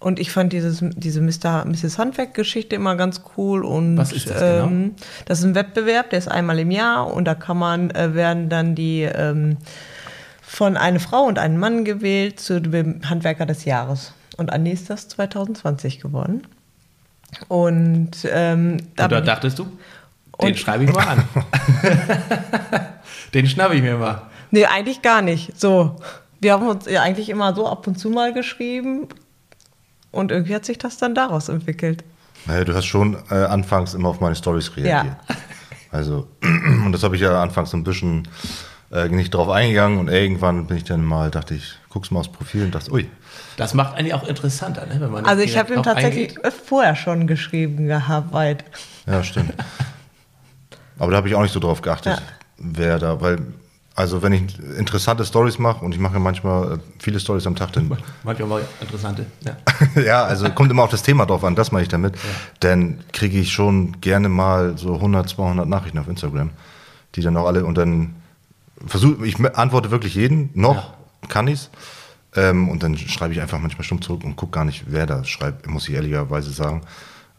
Und 0.00 0.18
ich 0.18 0.32
fand 0.32 0.52
dieses, 0.54 0.82
diese 0.82 1.20
Mr. 1.20 1.66
Mrs. 1.66 1.98
Handwerk-Geschichte 1.98 2.74
immer 2.74 2.96
ganz 2.96 3.20
cool. 3.36 3.64
Und, 3.64 3.98
Was 3.98 4.12
ist 4.12 4.30
das 4.30 4.40
genau? 4.40 4.66
ähm, 4.66 4.94
das 5.26 5.40
ist 5.40 5.44
ein 5.44 5.54
Wettbewerb, 5.54 6.08
der 6.10 6.18
ist 6.18 6.28
einmal 6.28 6.58
im 6.58 6.70
Jahr 6.70 7.12
und 7.12 7.26
da 7.26 7.34
kann 7.34 7.58
man, 7.58 7.90
äh, 7.90 8.14
werden 8.14 8.48
dann 8.48 8.74
die 8.74 9.02
ähm, 9.02 9.58
von 10.40 10.78
einer 10.78 11.00
Frau 11.00 11.24
und 11.24 11.38
einem 11.38 11.58
Mann 11.58 11.84
gewählt 11.84 12.40
zu 12.40 12.60
dem 12.60 13.08
Handwerker 13.08 13.44
des 13.44 13.66
Jahres. 13.66 14.14
Und 14.38 14.50
Andi 14.52 14.70
ist 14.70 14.88
das 14.88 15.06
2020 15.08 16.00
geworden. 16.00 16.46
Und 17.48 18.12
ähm, 18.24 18.78
da 18.96 19.04
und 19.04 19.12
da 19.12 19.20
dachtest 19.20 19.58
du, 19.58 19.66
den 20.42 20.56
schreibe 20.56 20.84
ich 20.84 20.92
mal 20.92 21.06
an. 21.06 21.24
den 23.34 23.46
schnappe 23.46 23.74
ich 23.74 23.82
mir 23.82 23.98
mal. 23.98 24.22
Nee, 24.50 24.64
eigentlich 24.64 25.02
gar 25.02 25.20
nicht. 25.22 25.60
So. 25.60 25.96
Wir 26.40 26.54
haben 26.54 26.66
uns 26.66 26.86
ja 26.86 27.02
eigentlich 27.02 27.28
immer 27.28 27.54
so 27.54 27.68
ab 27.68 27.86
und 27.86 27.98
zu 27.98 28.08
mal 28.08 28.32
geschrieben. 28.32 29.08
Und 30.12 30.32
irgendwie 30.32 30.54
hat 30.54 30.64
sich 30.64 30.78
das 30.78 30.96
dann 30.98 31.14
daraus 31.14 31.48
entwickelt. 31.48 32.04
Naja, 32.46 32.64
du 32.64 32.74
hast 32.74 32.86
schon 32.86 33.16
äh, 33.30 33.34
anfangs 33.34 33.94
immer 33.94 34.08
auf 34.08 34.20
meine 34.20 34.34
Stories 34.34 34.76
reagiert. 34.76 35.16
Also, 35.92 36.28
und 36.42 36.92
das 36.92 37.02
habe 37.02 37.16
ich 37.16 37.22
ja 37.22 37.42
anfangs 37.42 37.70
so 37.70 37.76
ein 37.76 37.84
bisschen 37.84 38.26
äh, 38.92 39.08
nicht 39.08 39.32
drauf 39.34 39.48
eingegangen 39.48 39.98
und 39.98 40.08
irgendwann 40.08 40.66
bin 40.66 40.76
ich 40.78 40.84
dann 40.84 41.04
mal, 41.04 41.30
dachte 41.30 41.54
ich, 41.54 41.74
guck's 41.90 42.10
mal 42.10 42.20
aufs 42.20 42.32
Profil 42.32 42.64
und 42.64 42.74
dachte, 42.74 42.90
ui. 42.92 43.08
Das 43.56 43.74
macht 43.74 43.94
eigentlich 43.96 44.14
auch 44.14 44.26
interessanter, 44.26 44.86
ne? 44.86 45.00
wenn 45.00 45.10
man 45.10 45.26
Also 45.26 45.42
ich 45.42 45.56
habe 45.58 45.74
ihm 45.74 45.82
tatsächlich 45.82 46.36
eingeht. 46.38 46.52
vorher 46.64 46.96
schon 46.96 47.26
geschrieben 47.26 47.86
gehabt, 47.86 48.32
weit. 48.32 48.64
Ja, 49.06 49.22
stimmt. 49.22 49.52
Aber 50.98 51.10
da 51.12 51.18
habe 51.18 51.28
ich 51.28 51.34
auch 51.34 51.42
nicht 51.42 51.52
so 51.52 51.60
drauf 51.60 51.82
geachtet, 51.82 52.16
Ja. 52.18 52.22
wer 52.58 52.98
da, 52.98 53.20
weil, 53.20 53.38
also 53.94 54.22
wenn 54.22 54.32
ich 54.32 54.58
interessante 54.78 55.24
Stories 55.24 55.58
mache 55.58 55.84
und 55.84 55.94
ich 55.94 56.00
mache 56.00 56.14
ja 56.14 56.20
manchmal 56.20 56.74
äh, 56.74 56.78
viele 56.98 57.20
Stories 57.20 57.46
am 57.46 57.56
Tag, 57.56 57.72
dann 57.72 57.88
Manchmal 58.24 58.48
mal 58.48 58.62
interessante. 58.80 59.26
Ja. 59.44 59.56
ja, 60.02 60.24
also 60.24 60.48
kommt 60.50 60.70
immer 60.70 60.84
auf 60.84 60.90
das 60.90 61.02
Thema 61.02 61.26
drauf 61.26 61.44
an, 61.44 61.54
das 61.54 61.72
meine 61.72 61.82
ich 61.82 61.88
damit. 61.88 62.14
Dann 62.60 63.00
kriege 63.12 63.38
ich 63.38 63.52
schon 63.52 64.00
gerne 64.00 64.28
mal 64.28 64.78
so 64.78 64.94
100, 64.94 65.28
200 65.28 65.68
Nachrichten 65.68 65.98
auf 65.98 66.08
Instagram, 66.08 66.50
die 67.14 67.20
dann 67.20 67.36
auch 67.36 67.46
alle 67.46 67.64
und 67.64 67.76
dann 67.76 68.14
versuche 68.86 69.26
ich 69.26 69.38
antworte 69.56 69.90
wirklich 69.90 70.14
jeden, 70.14 70.50
noch 70.54 70.94
kann 71.28 71.48
ich's. 71.48 71.70
Ähm, 72.36 72.68
und 72.68 72.82
dann 72.82 72.96
schreibe 72.96 73.34
ich 73.34 73.40
einfach 73.40 73.58
manchmal 73.58 73.84
stumm 73.84 74.00
zurück 74.02 74.22
und 74.24 74.36
gucke 74.36 74.52
gar 74.52 74.64
nicht, 74.64 74.84
wer 74.86 75.06
da 75.06 75.24
schreibt, 75.24 75.66
muss 75.66 75.88
ich 75.88 75.94
ehrlicherweise 75.94 76.52
sagen. 76.52 76.82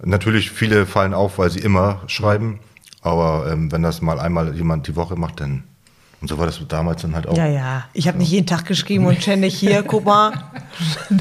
Natürlich, 0.03 0.51
viele 0.51 0.86
fallen 0.86 1.13
auf, 1.13 1.38
weil 1.38 1.50
sie 1.50 1.60
immer 1.60 2.01
schreiben, 2.08 2.60
aber 3.01 3.50
ähm, 3.50 3.72
wenn 3.72 3.84
das 3.84 4.01
mal 4.01 4.20
einmal 4.20 4.53
jemand 4.55 4.88
die 4.88 4.96
Woche 4.96 5.15
macht, 5.15 5.39
dann 5.39 5.63
und 6.21 6.27
so 6.27 6.37
war 6.37 6.45
das 6.45 6.61
damals 6.67 7.01
dann 7.01 7.15
halt 7.15 7.25
auch. 7.27 7.35
Ja, 7.35 7.47
ja. 7.47 7.85
Ich 7.93 8.07
habe 8.07 8.19
nicht 8.19 8.29
jeden 8.29 8.45
Tag 8.45 8.65
geschrieben 8.65 9.07
und 9.07 9.19
ständig 9.21 9.57
hier, 9.57 9.81
guck 9.81 10.05
mal. 10.05 10.31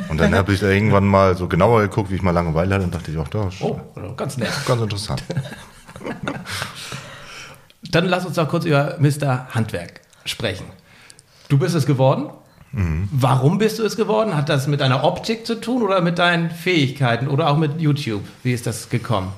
Und 0.09 0.21
dann 0.21 0.35
habe 0.35 0.53
ich 0.53 0.61
da 0.61 0.69
irgendwann 0.69 1.07
mal 1.07 1.37
so 1.37 1.49
genauer 1.49 1.81
geguckt, 1.81 2.11
wie 2.11 2.17
ich 2.17 2.23
mal 2.23 2.33
Langeweile 2.33 2.75
hatte 2.75 2.85
und 2.85 2.95
dachte 2.95 3.11
ich, 3.11 3.17
auch 3.17 3.29
da, 3.29 3.49
Oh, 3.61 3.79
ganz 4.17 4.37
nett. 4.37 4.51
ganz 4.67 4.83
interessant. 4.83 5.25
Dann 7.91 8.05
lass 8.07 8.25
uns 8.27 8.37
doch 8.37 8.49
kurz 8.49 8.67
über 8.67 8.97
Mr. 9.01 9.49
Handwerk 9.55 10.01
sprechen. 10.25 10.67
Du 11.49 11.59
bist 11.59 11.75
es 11.75 11.87
geworden. 11.87 12.31
Mhm. 12.73 13.09
Warum 13.11 13.59
bist 13.59 13.79
du 13.79 13.85
es 13.85 13.97
geworden? 13.97 14.37
Hat 14.37 14.49
das 14.49 14.69
mit 14.69 14.81
deiner 14.81 15.03
Optik 15.03 15.45
zu 15.47 15.61
tun 15.61 15.83
oder 15.83 16.01
mit 16.01 16.19
deinen 16.19 16.51
Fähigkeiten 16.51 17.27
oder 17.27 17.49
auch 17.49 17.57
mit 17.57 17.81
YouTube? 17.81 18.23
Wie 18.45 18.53
ist 18.53 18.67
das 18.67 18.91
gekommen? 18.91 19.33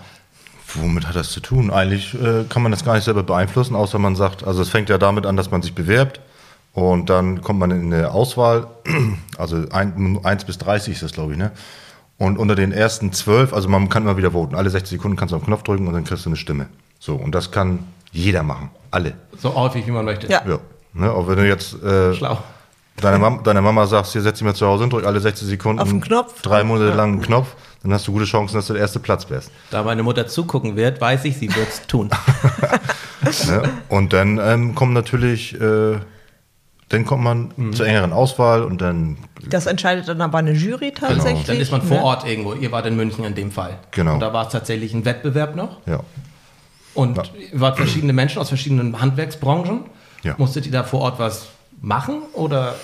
Womit 0.75 1.07
hat 1.07 1.17
das 1.17 1.31
zu 1.31 1.41
tun? 1.41 1.71
Eigentlich 1.71 2.14
äh, 2.14 2.45
kann 2.49 2.62
man 2.62 2.73
das 2.73 2.85
gar 2.85 2.95
nicht 2.95 3.05
selber 3.05 3.23
beeinflussen, 3.23 3.75
außer 3.76 3.99
man 3.99 4.17
sagt, 4.17 4.45
also 4.45 4.62
es 4.62 4.69
fängt 4.71 4.88
ja 4.88 4.99
damit 4.99 5.26
an, 5.26 5.37
dass 5.37 5.50
man 5.50 5.62
sich 5.62 5.75
bewerbt 5.75 6.21
und 6.73 7.11
dann 7.11 7.43
kommt 7.43 7.59
man 7.59 7.71
in 7.71 7.93
eine 7.93 8.11
Auswahl, 8.12 8.69
also 9.38 9.64
ein, 9.71 10.21
1 10.23 10.45
bis 10.45 10.59
30 10.59 10.95
ist 10.95 11.02
das, 11.02 11.12
glaube 11.12 11.33
ich, 11.33 11.38
ne? 11.38 11.52
Und 12.19 12.38
unter 12.38 12.55
den 12.55 12.73
ersten 12.73 13.12
12, 13.12 13.52
also 13.52 13.69
man 13.69 13.88
kann 13.88 14.05
immer 14.05 14.17
wieder 14.17 14.31
voten, 14.31 14.55
alle 14.55 14.71
60 14.71 14.99
Sekunden 14.99 15.17
kannst 15.17 15.33
du 15.33 15.37
auf 15.37 15.43
den 15.43 15.47
Knopf 15.47 15.64
drücken 15.64 15.87
und 15.88 15.93
dann 15.93 16.05
kriegst 16.05 16.25
du 16.25 16.31
eine 16.31 16.37
Stimme. 16.37 16.69
So, 17.00 17.17
und 17.17 17.35
das 17.35 17.50
kann 17.50 17.81
jeder 18.12 18.43
machen, 18.43 18.71
alle. 18.91 19.14
So 19.38 19.55
häufig, 19.55 19.87
wie 19.87 19.91
man 19.91 20.05
möchte. 20.05 20.29
Ja. 20.29 20.43
Ja. 20.47 20.59
Ne? 20.95 21.11
Auch 21.11 21.26
wenn 21.26 21.37
du 21.37 21.49
jetzt 21.49 21.83
äh, 21.83 22.14
Schlau. 22.14 22.38
deiner, 23.00 23.19
Mam 23.19 23.43
deiner 23.43 23.61
Mama 23.62 23.87
sagst, 23.87 24.12
hier 24.12 24.23
setz 24.23 24.38
dich 24.38 24.45
mal 24.47 24.55
zu 24.55 24.67
Hause 24.67 24.85
und 24.85 24.93
drück 24.93 25.05
alle 25.05 25.19
60 25.19 25.49
Sekunden 25.49 25.81
Auf 25.81 25.88
den 25.88 26.00
Knopf. 26.00 26.43
drei 26.43 26.62
Monate 26.62 26.95
lang 26.95 27.14
einen 27.14 27.23
Knopf, 27.23 27.57
dann 27.83 27.93
hast 27.93 28.07
du 28.07 28.12
gute 28.12 28.25
Chancen, 28.27 28.55
dass 28.57 28.67
du 28.69 28.73
der 28.75 28.83
erste 28.83 29.01
Platz 29.01 29.29
wärst. 29.31 29.51
Da 29.71 29.83
meine 29.83 30.03
Mutter 30.03 30.27
zugucken 30.27 30.77
wird, 30.77 31.01
weiß 31.01 31.25
ich, 31.25 31.37
sie 31.37 31.55
wird 31.55 31.69
es 31.69 31.87
tun. 31.87 32.11
Ne? 33.47 33.62
Und 33.89 34.12
dann 34.12 34.39
ähm, 34.43 34.75
kommt 34.75 34.95
natürlich, 34.95 35.55
äh, 35.61 35.99
dann 36.89 37.05
kommt 37.07 37.23
man 37.23 37.53
Mhm. 37.57 37.73
zur 37.73 37.87
engeren 37.87 38.12
Auswahl 38.12 38.65
und 38.65 38.81
dann, 38.81 39.17
Das 39.49 39.67
entscheidet 39.67 40.09
dann 40.09 40.21
aber 40.21 40.39
eine 40.39 40.51
Jury 40.53 40.93
tatsächlich. 40.93 41.45
Dann 41.47 41.59
ist 41.59 41.71
man 41.71 41.83
vor 41.83 41.99
ne? 41.99 42.03
Ort 42.03 42.27
irgendwo. 42.27 42.55
Ihr 42.55 42.73
wart 42.73 42.87
in 42.87 42.97
München 42.97 43.25
in 43.25 43.35
dem 43.37 43.53
Fall. 43.53 43.79
Genau. 43.93 44.15
Und 44.15 44.21
da 44.21 44.33
war 44.33 44.47
es 44.47 44.53
tatsächlich 44.53 44.93
ein 44.93 45.05
Wettbewerb 45.05 45.55
noch. 45.57 45.79
ja. 45.87 46.01
Und 46.95 47.17
ihr 47.53 47.59
wart 47.61 47.77
verschiedene 47.79 48.12
Menschen 48.12 48.39
aus 48.41 48.49
verschiedenen 48.49 49.01
Handwerksbranchen. 49.01 49.85
Ja. 50.25 50.35
Musstet 50.37 50.67
ihr 50.67 50.73
da 50.73 50.83
vor 50.85 51.01
Ort 51.01 51.19
was 51.19 51.47
machen? 51.83 52.23
Oder 52.33 52.77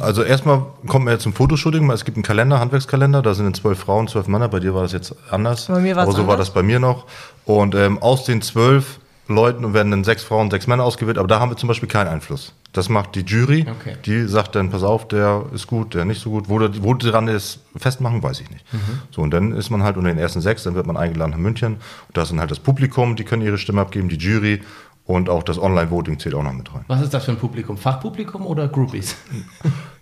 Also 0.00 0.22
erstmal 0.22 0.62
kommt 0.86 1.04
man 1.04 1.12
jetzt 1.12 1.22
zum 1.22 1.34
Fotoshooting, 1.34 1.88
es 1.90 2.04
gibt 2.04 2.16
einen 2.16 2.24
Kalender, 2.24 2.58
Handwerkskalender, 2.58 3.22
da 3.22 3.34
sind 3.34 3.44
dann 3.44 3.54
zwölf 3.54 3.78
Frauen, 3.78 4.08
zwölf 4.08 4.26
Männer, 4.26 4.48
bei 4.48 4.58
dir 4.60 4.74
war 4.74 4.82
das 4.82 4.92
jetzt 4.92 5.14
anders. 5.30 5.66
Bei 5.66 5.78
mir 5.80 5.94
war 5.94 6.02
es 6.04 6.08
Aber 6.08 6.16
so 6.16 6.26
war 6.26 6.34
anders. 6.34 6.48
das 6.48 6.54
bei 6.54 6.62
mir 6.62 6.80
noch. 6.80 7.04
Und 7.44 7.74
ähm, 7.74 7.98
aus 8.02 8.24
den 8.24 8.42
zwölf 8.42 8.98
Leuten 9.28 9.74
werden 9.74 9.90
dann 9.90 10.04
sechs 10.04 10.22
Frauen, 10.22 10.50
sechs 10.50 10.66
Männer 10.68 10.84
ausgewählt, 10.84 11.18
aber 11.18 11.28
da 11.28 11.40
haben 11.40 11.50
wir 11.50 11.56
zum 11.56 11.66
Beispiel 11.68 11.88
keinen 11.88 12.08
Einfluss. 12.08 12.52
Das 12.72 12.88
macht 12.88 13.14
die 13.14 13.22
Jury, 13.22 13.66
Okay. 13.80 13.96
die 14.04 14.24
sagt 14.28 14.54
dann, 14.54 14.70
pass 14.70 14.82
auf, 14.82 15.08
der 15.08 15.46
ist 15.52 15.66
gut, 15.66 15.94
der 15.94 16.04
nicht 16.04 16.20
so 16.20 16.30
gut. 16.30 16.48
Wo, 16.48 16.58
der, 16.58 16.70
wo 16.82 16.92
die 16.94 17.06
dran 17.10 17.26
ist, 17.26 17.60
festmachen, 17.76 18.22
weiß 18.22 18.40
ich 18.40 18.50
nicht. 18.50 18.64
So, 19.10 19.22
und 19.22 19.30
dann 19.32 19.52
ist 19.52 19.70
man 19.70 19.82
halt 19.82 19.96
unter 19.96 20.10
den 20.10 20.18
ersten 20.18 20.40
sechs, 20.42 20.62
dann 20.64 20.74
wird 20.74 20.86
man 20.86 20.96
eingeladen 20.96 21.30
nach 21.30 21.38
München. 21.38 21.74
Und 21.74 22.16
da 22.16 22.22
ist 22.22 22.30
dann 22.32 22.38
halt 22.38 22.50
das 22.50 22.58
Publikum, 22.60 23.16
die 23.16 23.24
können 23.24 23.42
ihre 23.42 23.56
Stimme 23.58 23.80
abgeben, 23.80 24.08
die 24.10 24.16
Jury 24.18 24.60
und 25.06 25.28
auch 25.28 25.42
das 25.42 25.58
Online-Voting 25.58 26.18
zählt 26.18 26.34
auch 26.34 26.42
noch 26.42 26.52
mit 26.52 26.72
rein. 26.74 26.84
was 26.88 27.00
ist 27.00 27.14
das 27.14 27.24
für 27.24 27.30
ein 27.30 27.38
Publikum? 27.38 27.76
Fachpublikum 27.76 28.46
oder 28.46 28.68
Groupies? 28.68 29.16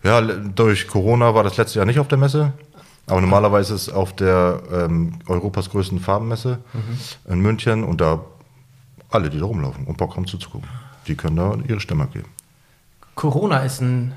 Ja, 0.03 0.21
durch 0.21 0.87
Corona 0.87 1.35
war 1.35 1.45
das 1.45 1.57
letzte 1.57 1.79
Jahr 1.79 1.87
nicht 1.87 1.99
auf 1.99 2.09
der 2.09 2.19
Messe. 2.19 2.53
Aber 3.07 3.23
normalerweise 3.23 3.75
ist 3.75 3.89
es 3.89 3.89
auf 3.89 4.15
der 4.15 4.61
ähm, 4.71 5.15
Europas 5.27 5.71
größten 5.71 5.99
Farbenmesse 5.99 6.59
in 7.27 7.41
München 7.41 7.85
und 7.85 8.03
da 8.03 8.21
alle, 9.09 9.31
die 9.31 9.39
da 9.39 9.47
rumlaufen 9.47 9.87
und 9.87 9.97
Bock 9.97 10.17
haben 10.17 10.27
zuzugucken, 10.27 10.69
die 11.07 11.15
können 11.15 11.37
da 11.37 11.57
ihre 11.67 11.81
Stimme 11.81 12.07
geben. 12.09 12.29
Corona 13.15 13.61
ist 13.61 13.81
ein 13.81 14.13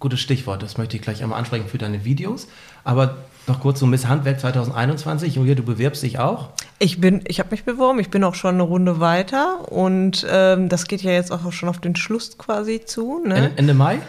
gutes 0.00 0.20
Stichwort. 0.20 0.64
Das 0.64 0.78
möchte 0.78 0.96
ich 0.96 1.02
gleich 1.02 1.22
einmal 1.22 1.38
ansprechen 1.38 1.68
für 1.68 1.78
deine 1.78 2.04
Videos. 2.04 2.48
Aber 2.82 3.16
noch 3.46 3.60
kurz 3.60 3.78
zu 3.78 3.86
Miss 3.86 4.06
Handwerk 4.06 4.40
2021. 4.40 5.34
Julia, 5.34 5.54
du 5.54 5.62
bewirbst 5.62 6.02
dich 6.02 6.18
auch. 6.18 6.50
Ich 6.78 7.00
bin, 7.00 7.22
ich 7.26 7.40
habe 7.40 7.50
mich 7.50 7.64
beworben, 7.64 7.98
ich 8.00 8.10
bin 8.10 8.24
auch 8.24 8.34
schon 8.34 8.54
eine 8.54 8.62
Runde 8.62 9.00
weiter 9.00 9.70
und 9.70 10.26
ähm, 10.30 10.68
das 10.68 10.86
geht 10.86 11.02
ja 11.02 11.12
jetzt 11.12 11.30
auch 11.30 11.52
schon 11.52 11.68
auf 11.68 11.78
den 11.78 11.96
Schluss 11.96 12.38
quasi 12.38 12.84
zu. 12.84 13.22
Ne? 13.24 13.52
Ende, 13.56 13.74
Mai. 13.74 14.00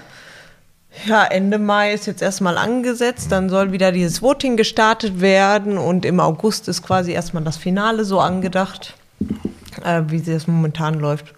Ja, 1.05 1.25
Ende 1.25 1.59
Mai 1.59 1.93
ist 1.93 2.07
jetzt 2.07 2.21
erstmal 2.21 2.57
angesetzt, 2.57 3.31
dann 3.31 3.49
soll 3.49 3.71
wieder 3.71 3.91
dieses 3.91 4.21
Voting 4.21 4.55
gestartet 4.55 5.19
werden 5.19 5.77
und 5.77 6.05
im 6.05 6.19
August 6.19 6.67
ist 6.67 6.83
quasi 6.83 7.11
erstmal 7.11 7.43
das 7.43 7.57
Finale 7.57 8.05
so 8.05 8.19
angedacht, 8.19 8.95
äh, 9.83 10.03
wie 10.07 10.19
sie 10.19 10.31
das 10.31 10.47
momentan 10.47 10.95
läuft. 10.95 11.33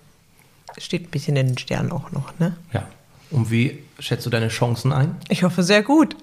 Steht 0.77 1.07
ein 1.07 1.11
bisschen 1.11 1.35
in 1.35 1.47
den 1.47 1.57
Sternen 1.57 1.91
auch 1.91 2.11
noch, 2.11 2.37
ne? 2.37 2.55
Ja. 2.71 2.87
Und 3.31 3.49
wie 3.49 3.83
schätzt 3.99 4.25
du 4.25 4.29
deine 4.29 4.47
Chancen 4.49 4.91
ein? 4.93 5.15
Ich 5.29 5.43
hoffe 5.43 5.63
sehr 5.63 5.83
gut. 5.83 6.15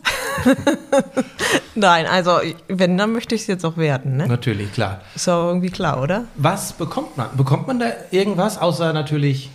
Nein, 1.75 2.07
also 2.07 2.39
wenn, 2.69 2.97
dann 2.97 3.13
möchte 3.13 3.35
ich 3.35 3.43
es 3.43 3.47
jetzt 3.47 3.65
auch 3.65 3.77
werden, 3.77 4.17
ne? 4.17 4.27
Natürlich, 4.29 4.73
klar. 4.73 5.01
Ist 5.15 5.27
doch 5.29 5.49
irgendwie 5.49 5.71
klar, 5.71 6.01
oder? 6.01 6.25
Was 6.37 6.73
bekommt 6.73 7.17
man? 7.17 7.37
Bekommt 7.37 7.67
man 7.67 7.79
da 7.81 7.87
irgendwas 8.11 8.59
außer 8.59 8.93
natürlich 8.93 9.51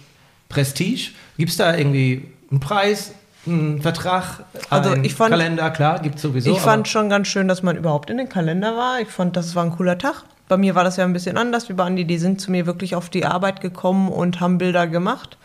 Prestige? 0.50 1.12
Gibt 1.38 1.52
es 1.52 1.58
da 1.58 1.76
irgendwie 1.76 2.26
einen 2.52 2.60
Preis, 2.60 3.14
einen 3.46 3.82
Vertrag, 3.82 4.44
Also 4.70 4.90
einen 4.92 5.04
ich 5.06 5.16
fand- 5.16 5.32
Kalender? 5.32 5.70
Klar, 5.72 6.00
gibt 6.00 6.16
es 6.16 6.22
sowieso. 6.22 6.52
ich 6.52 6.60
fand 6.60 6.88
schon 6.88 7.10
ganz 7.10 7.28
schön, 7.28 7.48
dass 7.48 7.64
man 7.64 7.78
überhaupt 7.78 8.10
in 8.10 8.18
den 8.18 8.28
Kalender 8.30 8.76
war. 8.76 9.00
Ich 9.00 9.08
fand, 9.10 9.36
das 9.38 9.56
war 9.56 9.64
ein 9.64 9.72
cooler 9.72 9.98
Tag. 9.98 10.24
Bei 10.48 10.58
mir 10.58 10.74
war 10.76 10.84
das 10.84 10.98
ja 10.98 11.06
ein 11.06 11.14
bisschen 11.14 11.38
anders 11.38 11.70
wie 11.70 11.74
bei 11.74 11.84
Andi. 11.86 12.06
Die 12.06 12.18
sind 12.18 12.42
zu 12.42 12.52
mir 12.52 12.66
wirklich 12.66 12.96
auf 12.96 13.10
die 13.10 13.26
Arbeit 13.26 13.62
gekommen 13.62 14.10
und 14.10 14.40
haben 14.40 14.58
Bilder 14.58 14.88
gemacht. 14.88 15.38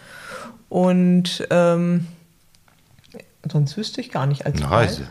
Und 0.70 1.46
ähm, 1.50 2.06
sonst 3.50 3.76
wüsste 3.76 4.00
ich 4.00 4.10
gar 4.10 4.26
nicht 4.26 4.46
als 4.46 4.60
Eine. 4.60 4.70
Reise. 4.70 5.06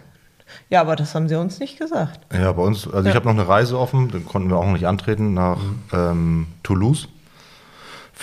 Ja, 0.69 0.81
aber 0.81 0.95
das 0.95 1.15
haben 1.15 1.27
sie 1.29 1.39
uns 1.39 1.59
nicht 1.59 1.79
gesagt. 1.79 2.19
Ja, 2.33 2.51
bei 2.51 2.61
uns, 2.61 2.87
also 2.87 3.09
ich 3.09 3.15
habe 3.15 3.25
noch 3.25 3.33
eine 3.33 3.47
Reise 3.47 3.79
offen, 3.79 4.09
da 4.11 4.19
konnten 4.19 4.49
wir 4.49 4.57
auch 4.57 4.65
noch 4.65 4.73
nicht 4.73 4.87
antreten, 4.87 5.33
nach 5.33 5.59
ähm, 5.91 6.47
Toulouse. 6.63 7.07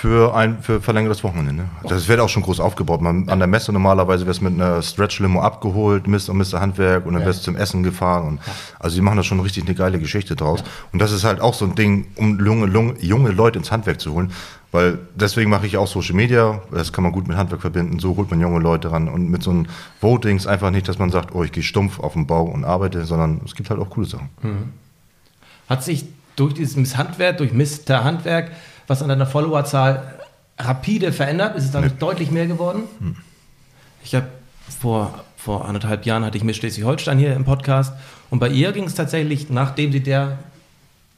Für 0.01 0.35
ein 0.35 0.63
für 0.63 0.81
verlängertes 0.81 1.23
Wochenende. 1.25 1.53
Ne? 1.53 1.65
Das 1.87 2.09
wird 2.09 2.21
auch 2.21 2.29
schon 2.31 2.43
groß 2.43 2.59
aufgebaut. 2.59 3.03
Man, 3.03 3.29
An 3.29 3.39
der 3.39 3.47
Messe 3.47 3.71
normalerweise 3.71 4.25
wirst 4.27 4.41
du 4.41 4.45
mit 4.45 4.55
einer 4.55 4.81
Stretch-Limo 4.81 5.43
abgeholt, 5.43 6.07
Mr. 6.07 6.31
und 6.31 6.39
Mr. 6.39 6.59
Handwerk 6.59 7.05
und 7.05 7.13
dann 7.13 7.21
Ja. 7.21 7.29
wirst 7.29 7.41
du 7.41 7.45
zum 7.53 7.57
Essen 7.57 7.83
gefahren. 7.83 8.27
Und, 8.27 8.41
also 8.79 8.97
die 8.97 9.03
machen 9.03 9.19
da 9.19 9.23
schon 9.23 9.41
richtig 9.41 9.65
eine 9.67 9.75
geile 9.75 9.99
Geschichte 9.99 10.37
draus. 10.37 10.65
Und 10.93 11.03
das 11.03 11.13
ist 11.13 11.25
halt 11.25 11.43
auch 11.43 11.53
so 11.53 11.67
ein 11.67 11.75
Ding, 11.75 12.07
um 12.17 12.43
junge, 12.43 12.95
junge, 12.99 13.31
Leute 13.31 13.59
ins 13.59 13.71
Handwerk 13.71 14.01
zu 14.01 14.15
holen. 14.15 14.33
Weil 14.73 14.99
deswegen 15.15 15.51
mache 15.51 15.67
ich 15.67 15.77
auch 15.77 15.87
Social 15.87 16.15
Media, 16.15 16.63
das 16.71 16.95
kann 16.95 17.05
man 17.05 17.13
gut 17.13 17.29
mit 17.29 17.37
Handwerk 17.37 17.61
verbinden, 17.61 17.99
so 17.99 18.17
holt 18.17 18.31
man 18.31 18.41
junge 18.41 18.59
Leute 18.61 18.91
ran. 18.93 19.07
Und 19.07 19.29
mit 19.31 19.43
so 19.43 19.51
einem 19.51 19.67
Votings 20.01 20.47
einfach 20.47 20.71
nicht, 20.71 20.89
dass 20.89 20.99
man 20.99 21.11
sagt, 21.11 21.35
oh, 21.35 21.45
ich 21.45 21.53
gehe 21.53 21.63
stumpf 21.63 22.01
auf 22.01 22.15
den 22.15 22.27
Bau 22.27 22.45
und 22.45 22.65
arbeite, 22.65 23.05
sondern 23.05 23.43
es 23.45 23.55
gibt 23.55 23.69
halt 23.69 23.79
auch 23.79 23.91
coole 23.91 24.07
Sachen. 24.07 24.31
Hat 25.69 25.85
sich 25.85 26.07
durch 26.37 26.55
dieses 26.55 26.77
Miss 26.77 26.97
Handwerk, 26.97 27.37
durch 27.37 27.53
Mr. 27.53 28.03
Handwerk, 28.03 28.53
was 28.91 29.03
an 29.03 29.09
deiner 29.09 29.25
Followerzahl 29.27 30.03
rapide 30.59 31.13
verändert? 31.13 31.57
Ist 31.57 31.65
es 31.65 31.71
dann 31.71 31.91
deutlich 32.01 32.33
mehr 32.33 32.49
geworden? 32.49 32.83
Ich 34.03 34.15
habe 34.17 34.27
vor, 34.81 35.21
vor 35.37 35.65
anderthalb 35.67 36.05
Jahren 36.07 36.25
hatte 36.25 36.37
ich 36.37 36.43
Miss 36.45 36.57
Schleswig-Holstein 36.57 37.17
hier 37.19 37.35
im 37.35 37.45
Podcast 37.45 37.95
und 38.31 38.41
bei 38.41 38.49
ihr 38.49 38.73
ging 38.73 38.85
es 38.85 38.95
tatsächlich, 38.97 39.49
nachdem 39.49 39.93
sie 39.93 40.01
der, 40.01 40.39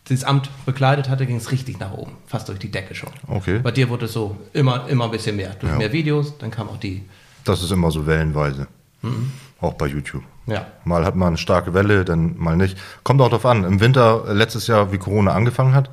dieses 0.09 0.23
Amt 0.25 0.51
bekleidet 0.67 1.09
hatte, 1.09 1.25
ging 1.25 1.37
es 1.37 1.51
richtig 1.51 1.81
nach 1.81 1.93
oben, 1.93 2.13
fast 2.27 2.49
durch 2.51 2.59
die 2.59 2.71
Decke 2.71 2.95
schon. 2.95 3.09
Okay. 3.27 3.59
Bei 3.61 3.71
dir 3.71 3.89
wurde 3.89 4.05
es 4.05 4.13
so 4.13 4.37
immer, 4.53 4.87
immer 4.89 5.07
ein 5.07 5.11
bisschen 5.11 5.37
mehr. 5.37 5.55
Durch 5.59 5.73
Ja. 5.73 5.79
mehr 5.79 5.93
Videos, 5.93 6.37
dann 6.39 6.51
kam 6.51 6.69
auch 6.69 6.77
die. 6.79 7.03
Das 7.45 7.63
ist 7.63 7.71
immer 7.73 7.91
so 7.91 8.07
wellenweise. 8.07 8.67
Auch 9.61 9.75
bei 9.75 9.87
YouTube. 9.87 10.23
Ja. 10.47 10.67
Mal 10.85 11.05
hat 11.07 11.17
man 11.17 11.29
eine 11.29 11.37
starke 11.39 11.73
Welle, 11.73 12.05
dann 12.05 12.37
mal 12.39 12.57
nicht. 12.57 12.77
Kommt 13.03 13.21
auch 13.23 13.29
darauf 13.31 13.47
an. 13.47 13.65
Im 13.65 13.81
Winter, 13.81 14.25
äh, 14.29 14.33
letztes 14.33 14.67
Jahr, 14.67 14.93
wie 14.93 14.99
Corona 14.99 15.33
angefangen 15.33 15.75
hat, 15.75 15.91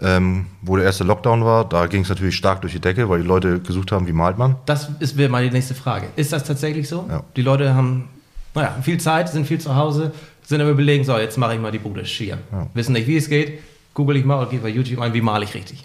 ähm, 0.00 0.46
wo 0.62 0.76
der 0.76 0.84
erste 0.84 1.04
Lockdown 1.04 1.44
war, 1.44 1.68
da 1.68 1.86
ging 1.86 2.02
es 2.02 2.08
natürlich 2.08 2.36
stark 2.36 2.60
durch 2.60 2.72
die 2.72 2.80
Decke, 2.80 3.08
weil 3.08 3.22
die 3.22 3.26
Leute 3.26 3.60
gesucht 3.60 3.92
haben, 3.92 4.06
wie 4.06 4.12
malt 4.12 4.38
man. 4.38 4.56
Das 4.66 4.88
ist 5.00 5.16
wäre 5.16 5.28
mal 5.28 5.42
die 5.42 5.50
nächste 5.50 5.74
Frage. 5.74 6.08
Ist 6.16 6.32
das 6.32 6.44
tatsächlich 6.44 6.88
so? 6.88 7.06
Ja. 7.08 7.24
Die 7.36 7.42
Leute 7.42 7.74
haben, 7.74 8.08
naja, 8.54 8.76
viel 8.82 8.98
Zeit, 8.98 9.28
sind 9.28 9.46
viel 9.46 9.60
zu 9.60 9.74
Hause, 9.74 10.12
sind 10.42 10.60
aber 10.60 10.70
überlegen, 10.70 11.04
so, 11.04 11.16
jetzt 11.18 11.36
mache 11.36 11.54
ich 11.54 11.60
mal 11.60 11.72
die 11.72 11.78
Bude 11.78 12.04
schier. 12.06 12.38
Wissen 12.74 12.92
nicht, 12.92 13.06
wie 13.06 13.16
es 13.16 13.28
geht, 13.28 13.60
google 13.94 14.16
ich 14.16 14.24
mal 14.24 14.40
oder 14.40 14.50
gehe 14.50 14.60
bei 14.60 14.68
YouTube 14.68 15.00
ein, 15.00 15.12
wie 15.14 15.20
male 15.20 15.44
ich 15.44 15.54
richtig. 15.54 15.84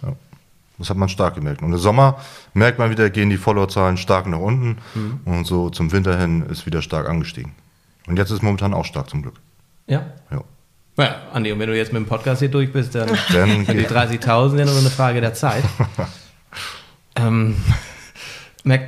Das 0.77 0.89
hat 0.89 0.97
man 0.97 1.09
stark 1.09 1.35
gemerkt. 1.35 1.61
Und 1.61 1.71
im 1.71 1.77
Sommer 1.77 2.17
merkt 2.53 2.79
man 2.79 2.89
wieder, 2.89 3.09
gehen 3.09 3.29
die 3.29 3.37
Followerzahlen 3.37 3.97
stark 3.97 4.27
nach 4.27 4.39
unten 4.39 4.77
und 5.25 5.45
so 5.45 5.69
zum 5.69 5.91
Winter 5.91 6.17
hin 6.17 6.45
ist 6.49 6.65
wieder 6.65 6.81
stark 6.81 7.09
angestiegen. 7.09 7.53
Und 8.07 8.17
jetzt 8.17 8.29
ist 8.29 8.37
es 8.37 8.41
momentan 8.41 8.73
auch 8.73 8.85
stark 8.85 9.09
zum 9.09 9.21
Glück. 9.21 9.35
Ja? 9.87 10.05
Ja. 10.31 10.43
Naja, 10.95 11.15
Andi, 11.33 11.51
und 11.51 11.59
wenn 11.59 11.69
du 11.69 11.75
jetzt 11.75 11.91
mit 11.91 12.01
dem 12.01 12.05
Podcast 12.05 12.39
hier 12.39 12.49
durch 12.49 12.71
bist, 12.71 12.93
dann 12.95 13.07
Dann 13.33 13.65
sind 13.65 13.67
die 13.69 13.73
geht- 13.83 13.91
30.000 13.91 14.59
ja 14.59 14.65
nur 14.65 14.77
eine 14.77 14.89
Frage 14.89 15.21
der 15.21 15.33
Zeit. 15.33 15.63
ähm, 17.15 17.55
Mac, 18.63 18.81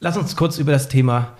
lass 0.00 0.16
uns 0.16 0.34
kurz 0.36 0.58
über 0.58 0.72
das 0.72 0.88
Thema 0.88 1.34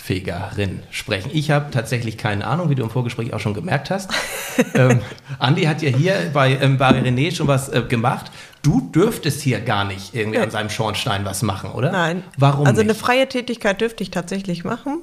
Schornsteinfegerin 0.00 0.80
sprechen. 0.90 1.30
Ich 1.32 1.50
habe 1.50 1.70
tatsächlich 1.70 2.16
keine 2.18 2.46
Ahnung, 2.46 2.70
wie 2.70 2.74
du 2.74 2.82
im 2.82 2.90
Vorgespräch 2.90 3.32
auch 3.32 3.40
schon 3.40 3.54
gemerkt 3.54 3.90
hast. 3.90 4.10
ähm, 4.74 5.00
Andi 5.38 5.62
hat 5.64 5.82
ja 5.82 5.90
hier 5.90 6.14
bei 6.32 6.52
ähm, 6.60 6.78
Barry 6.78 7.00
René 7.00 7.34
schon 7.34 7.46
was 7.46 7.68
äh, 7.68 7.82
gemacht. 7.82 8.30
Du 8.62 8.80
dürftest 8.94 9.40
hier 9.40 9.60
gar 9.60 9.84
nicht 9.86 10.14
irgendwie 10.14 10.38
an 10.38 10.50
seinem 10.50 10.68
Schornstein 10.68 11.24
was 11.24 11.40
machen, 11.40 11.70
oder? 11.70 11.92
Nein. 11.92 12.22
Warum 12.36 12.66
Also 12.66 12.82
nicht? 12.82 12.90
eine 12.90 12.94
freie 12.94 13.26
Tätigkeit 13.26 13.80
dürfte 13.80 14.02
ich 14.02 14.10
tatsächlich 14.10 14.64
machen. 14.64 14.98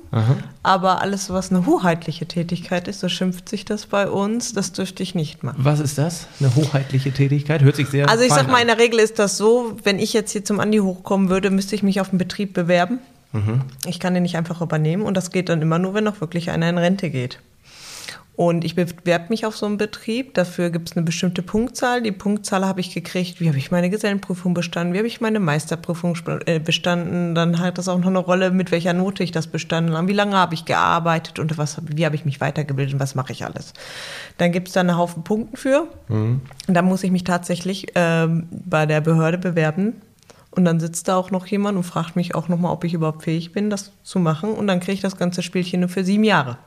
Aber 0.61 1.01
alles, 1.01 1.31
was 1.31 1.49
eine 1.49 1.65
hoheitliche 1.65 2.27
Tätigkeit 2.27 2.87
ist, 2.87 2.99
so 2.99 3.09
schimpft 3.09 3.49
sich 3.49 3.65
das 3.65 3.87
bei 3.87 4.07
uns, 4.09 4.53
das 4.53 4.73
dürfte 4.73 5.01
ich 5.01 5.15
nicht 5.15 5.41
machen. 5.43 5.57
was 5.57 5.79
ist 5.79 5.97
das? 5.97 6.27
Eine 6.39 6.53
hoheitliche 6.55 7.11
Tätigkeit? 7.11 7.63
Hört 7.63 7.77
sich 7.77 7.87
sehr 7.87 8.07
Also 8.07 8.23
ich 8.23 8.31
sag 8.31 8.45
mal, 8.47 8.57
an. 8.57 8.61
in 8.61 8.67
der 8.67 8.77
Regel 8.77 8.99
ist 8.99 9.17
das 9.17 9.37
so, 9.37 9.75
wenn 9.83 9.97
ich 9.97 10.13
jetzt 10.13 10.31
hier 10.33 10.45
zum 10.45 10.59
Andi 10.59 10.77
hochkommen 10.77 11.29
würde, 11.29 11.49
müsste 11.49 11.73
ich 11.73 11.81
mich 11.81 11.99
auf 11.99 12.11
den 12.11 12.19
Betrieb 12.19 12.53
bewerben. 12.53 12.99
Ich 13.85 13.99
kann 13.99 14.13
den 14.13 14.23
nicht 14.23 14.37
einfach 14.37 14.61
übernehmen 14.61 15.03
und 15.03 15.15
das 15.15 15.31
geht 15.31 15.49
dann 15.49 15.61
immer 15.61 15.79
nur, 15.79 15.93
wenn 15.93 16.07
auch 16.07 16.21
wirklich 16.21 16.49
einer 16.49 16.69
in 16.69 16.77
Rente 16.77 17.09
geht. 17.09 17.39
Und 18.37 18.63
ich 18.63 18.75
bewerbe 18.75 19.29
mich 19.29 19.47
auf 19.47 19.57
so 19.57 19.65
einen 19.65 19.77
Betrieb. 19.77 20.35
Dafür 20.35 20.69
gibt 20.69 20.91
es 20.91 20.95
eine 20.95 21.03
bestimmte 21.03 21.41
Punktzahl. 21.41 22.03
Die 22.03 22.11
Punktzahl 22.11 22.67
habe 22.67 22.81
ich 22.81 22.93
gekriegt. 22.93 23.41
Wie 23.41 23.47
habe 23.47 23.57
ich 23.57 23.71
meine 23.71 23.89
Gesellenprüfung 23.89 24.53
bestanden? 24.53 24.93
Wie 24.93 24.99
habe 24.99 25.07
ich 25.07 25.21
meine 25.21 25.39
Meisterprüfung 25.39 26.15
äh, 26.45 26.59
bestanden? 26.59 27.33
Dann 27.33 27.59
hat 27.59 27.79
das 27.79 27.87
auch 27.87 27.97
noch 27.97 28.05
eine 28.05 28.19
Rolle, 28.19 28.51
mit 28.51 28.69
welcher 28.69 28.93
Note 28.93 29.23
ich 29.23 29.31
das 29.31 29.47
bestanden 29.47 29.97
habe. 29.97 30.07
Wie 30.07 30.13
lange 30.13 30.35
habe 30.35 30.53
ich 30.53 30.65
gearbeitet 30.65 31.39
und 31.39 31.57
was, 31.57 31.81
wie 31.81 32.05
habe 32.05 32.13
ich 32.15 32.25
mich 32.25 32.39
weitergebildet 32.39 32.93
und 32.93 32.99
was 32.99 33.15
mache 33.15 33.33
ich 33.33 33.43
alles? 33.43 33.73
Dann 34.37 34.51
gibt 34.51 34.67
es 34.67 34.75
da 34.75 34.81
einen 34.81 34.95
Haufen 34.95 35.23
Punkten 35.23 35.57
für. 35.57 35.87
Und 36.67 36.75
da 36.75 36.83
muss 36.83 37.03
ich 37.03 37.09
mich 37.09 37.23
tatsächlich 37.23 37.87
ähm, 37.95 38.47
bei 38.51 38.85
der 38.85 39.01
Behörde 39.01 39.39
bewerben. 39.39 39.99
Und 40.57 40.65
dann 40.65 40.79
sitzt 40.79 41.07
da 41.07 41.15
auch 41.17 41.29
noch 41.29 41.45
jemand 41.45 41.77
und 41.77 41.83
fragt 41.83 42.15
mich 42.15 42.33
auch 42.33 42.47
nochmal, 42.47 42.71
ob 42.71 42.83
ich 42.83 42.95
überhaupt 42.95 43.21
fähig 43.21 43.51
bin, 43.51 43.69
das 43.69 43.91
zu 44.01 44.17
machen. 44.17 44.53
Und 44.53 44.65
dann 44.65 44.79
kriege 44.79 44.93
ich 44.93 45.01
das 45.01 45.15
ganze 45.15 45.43
Spielchen 45.43 45.81
nur 45.81 45.89
für 45.89 46.03
sieben 46.03 46.23
Jahre. 46.23 46.57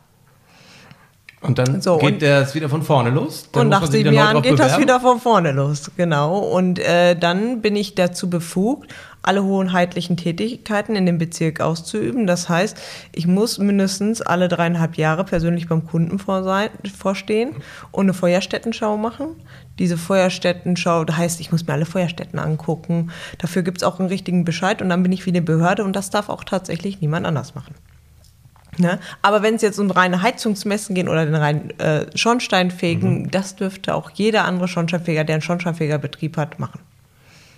Und 1.40 1.58
dann 1.58 1.82
So, 1.82 1.98
geht 1.98 2.22
das 2.22 2.54
wieder 2.54 2.68
von 2.68 2.84
vorne 2.84 3.10
los. 3.10 3.48
Dann 3.50 3.62
und 3.62 3.68
nach 3.70 3.86
sieben 3.86 4.14
Jahren 4.14 4.42
geht 4.42 4.52
das 4.52 4.58
bewerben. 4.58 4.82
wieder 4.82 5.00
von 5.00 5.18
vorne 5.18 5.50
los, 5.50 5.90
genau. 5.96 6.38
Und 6.38 6.78
äh, 6.78 7.16
dann 7.16 7.62
bin 7.62 7.74
ich 7.74 7.96
dazu 7.96 8.30
befugt, 8.30 8.94
alle 9.22 9.44
hoheitlichen 9.44 10.16
Tätigkeiten 10.16 10.96
in 10.96 11.06
dem 11.06 11.18
Bezirk 11.18 11.60
auszuüben. 11.60 12.26
Das 12.26 12.48
heißt, 12.48 12.76
ich 13.12 13.26
muss 13.26 13.58
mindestens 13.58 14.22
alle 14.22 14.48
dreieinhalb 14.48 14.96
Jahre 14.96 15.24
persönlich 15.24 15.68
beim 15.68 15.86
Kunden 15.86 16.18
vor 16.18 16.42
sein, 16.42 16.70
vorstehen 16.96 17.56
und 17.90 18.06
eine 18.06 18.14
Feuerstättenschau 18.14 18.96
machen. 18.96 19.36
Diese 19.78 19.96
Feuerstättenschau, 19.96 21.04
das 21.04 21.16
heißt, 21.16 21.40
ich 21.40 21.52
muss 21.52 21.66
mir 21.66 21.72
alle 21.74 21.86
Feuerstätten 21.86 22.38
angucken. 22.38 23.10
Dafür 23.38 23.62
gibt 23.62 23.78
es 23.78 23.84
auch 23.84 23.98
einen 23.98 24.08
richtigen 24.08 24.44
Bescheid 24.44 24.82
und 24.82 24.88
dann 24.88 25.02
bin 25.02 25.12
ich 25.12 25.26
wie 25.26 25.30
eine 25.30 25.42
Behörde 25.42 25.84
und 25.84 25.94
das 25.94 26.10
darf 26.10 26.28
auch 26.28 26.44
tatsächlich 26.44 27.00
niemand 27.00 27.26
anders 27.26 27.54
machen. 27.54 27.74
Ne? 28.78 28.98
Aber 29.20 29.42
wenn 29.42 29.56
es 29.56 29.62
jetzt 29.62 29.78
um 29.78 29.90
reine 29.90 30.22
Heizungsmessen 30.22 30.94
geht 30.94 31.08
oder 31.08 31.26
den 31.26 31.34
reinen 31.34 31.78
äh, 31.78 32.06
Schornsteinfegen, 32.16 33.22
Mhm. 33.22 33.30
das 33.30 33.56
dürfte 33.56 33.94
auch 33.94 34.10
jeder 34.10 34.44
andere 34.44 34.68
Schornsteinfeger, 34.68 35.24
der 35.24 35.34
einen 35.34 35.42
Schornsteinfegerbetrieb 35.42 36.36
hat, 36.36 36.58
machen. 36.58 36.80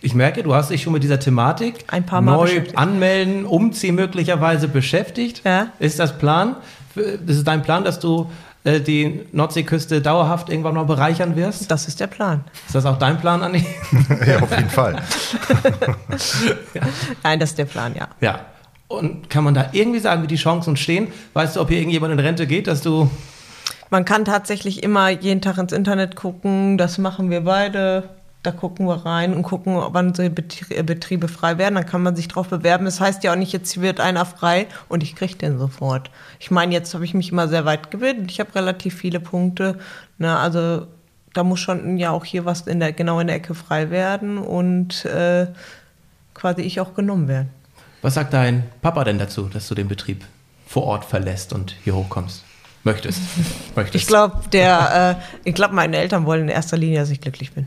Ich 0.04 0.14
merke, 0.14 0.42
du 0.42 0.52
hast 0.52 0.70
dich 0.70 0.82
schon 0.82 0.92
mit 0.92 1.04
dieser 1.04 1.20
Thematik 1.20 1.84
Ein 1.86 2.04
paar 2.04 2.20
Mal 2.20 2.36
neu 2.36 2.62
anmelden, 2.74 3.46
umziehen 3.46 3.94
möglicherweise 3.94 4.66
beschäftigt. 4.66 5.42
Ja. 5.44 5.68
Ist 5.78 6.00
das 6.00 6.18
Plan? 6.18 6.56
Ist 6.96 7.36
es 7.38 7.44
dein 7.44 7.62
Plan, 7.62 7.84
dass 7.84 8.00
du 8.00 8.28
äh, 8.64 8.80
die 8.80 9.20
Nordseeküste 9.30 10.02
dauerhaft 10.02 10.50
irgendwann 10.50 10.74
mal 10.74 10.84
bereichern 10.84 11.36
wirst? 11.36 11.70
Das 11.70 11.86
ist 11.86 12.00
der 12.00 12.08
Plan. 12.08 12.42
Ist 12.66 12.74
das 12.74 12.84
auch 12.84 12.98
dein 12.98 13.20
Plan, 13.20 13.44
Andi? 13.44 13.64
ja, 14.26 14.40
auf 14.40 14.50
jeden 14.50 14.70
Fall. 14.70 14.96
Nein, 17.22 17.38
das 17.38 17.50
ist 17.50 17.58
der 17.58 17.66
Plan, 17.66 17.94
ja. 17.94 18.08
ja. 18.20 18.40
Und 18.88 19.30
kann 19.30 19.44
man 19.44 19.54
da 19.54 19.68
irgendwie 19.70 20.00
sagen, 20.00 20.24
wie 20.24 20.26
die 20.26 20.36
Chancen 20.36 20.76
stehen? 20.76 21.08
Weißt 21.32 21.54
du, 21.54 21.60
ob 21.60 21.68
hier 21.68 21.78
irgendjemand 21.78 22.12
in 22.12 22.18
Rente 22.18 22.48
geht, 22.48 22.66
dass 22.66 22.82
du 22.82 23.08
Man 23.88 24.04
kann 24.04 24.24
tatsächlich 24.24 24.82
immer 24.82 25.10
jeden 25.10 25.40
Tag 25.40 25.58
ins 25.58 25.72
Internet 25.72 26.16
gucken, 26.16 26.76
das 26.76 26.98
machen 26.98 27.30
wir 27.30 27.42
beide. 27.42 28.08
Da 28.42 28.50
gucken 28.50 28.86
wir 28.86 29.06
rein 29.06 29.34
und 29.34 29.44
gucken, 29.44 29.76
wann 29.76 30.14
so 30.14 30.22
äh, 30.22 30.28
Betriebe 30.30 31.28
frei 31.28 31.58
werden. 31.58 31.76
Dann 31.76 31.86
kann 31.86 32.02
man 32.02 32.16
sich 32.16 32.26
drauf 32.26 32.48
bewerben. 32.48 32.84
Das 32.84 33.00
heißt 33.00 33.22
ja 33.22 33.32
auch 33.32 33.36
nicht, 33.36 33.52
jetzt 33.52 33.80
wird 33.80 34.00
einer 34.00 34.26
frei 34.26 34.66
und 34.88 35.02
ich 35.02 35.14
kriege 35.14 35.36
den 35.36 35.58
sofort. 35.58 36.10
Ich 36.40 36.50
meine, 36.50 36.72
jetzt 36.72 36.92
habe 36.94 37.04
ich 37.04 37.14
mich 37.14 37.30
immer 37.30 37.46
sehr 37.46 37.64
weit 37.64 37.90
gebildet. 37.90 38.30
Ich 38.30 38.40
habe 38.40 38.54
relativ 38.54 38.96
viele 38.96 39.20
Punkte. 39.20 39.78
Ne, 40.18 40.36
also 40.36 40.86
da 41.34 41.44
muss 41.44 41.60
schon 41.60 41.98
ja 41.98 42.10
auch 42.10 42.24
hier 42.24 42.44
was 42.44 42.62
in 42.62 42.80
der, 42.80 42.92
genau 42.92 43.20
in 43.20 43.28
der 43.28 43.36
Ecke 43.36 43.54
frei 43.54 43.90
werden 43.90 44.38
und 44.38 45.04
äh, 45.04 45.46
quasi 46.34 46.62
ich 46.62 46.80
auch 46.80 46.94
genommen 46.94 47.28
werden. 47.28 47.50
Was 48.02 48.14
sagt 48.14 48.32
dein 48.32 48.64
Papa 48.82 49.04
denn 49.04 49.18
dazu, 49.18 49.48
dass 49.48 49.68
du 49.68 49.74
den 49.76 49.86
Betrieb 49.88 50.24
vor 50.66 50.84
Ort 50.84 51.04
verlässt 51.04 51.52
und 51.52 51.76
hier 51.84 51.94
hochkommst? 51.94 52.42
Möchtest. 52.84 53.20
Möchtest. 53.76 54.02
Ich 54.02 54.08
glaube, 54.08 54.40
der, 54.52 55.20
äh, 55.20 55.48
ich 55.48 55.54
glaube, 55.54 55.74
meine 55.74 55.96
Eltern 55.96 56.26
wollen 56.26 56.42
in 56.42 56.48
erster 56.48 56.76
Linie, 56.76 56.98
dass 56.98 57.10
ich 57.10 57.20
glücklich 57.20 57.52
bin. 57.52 57.66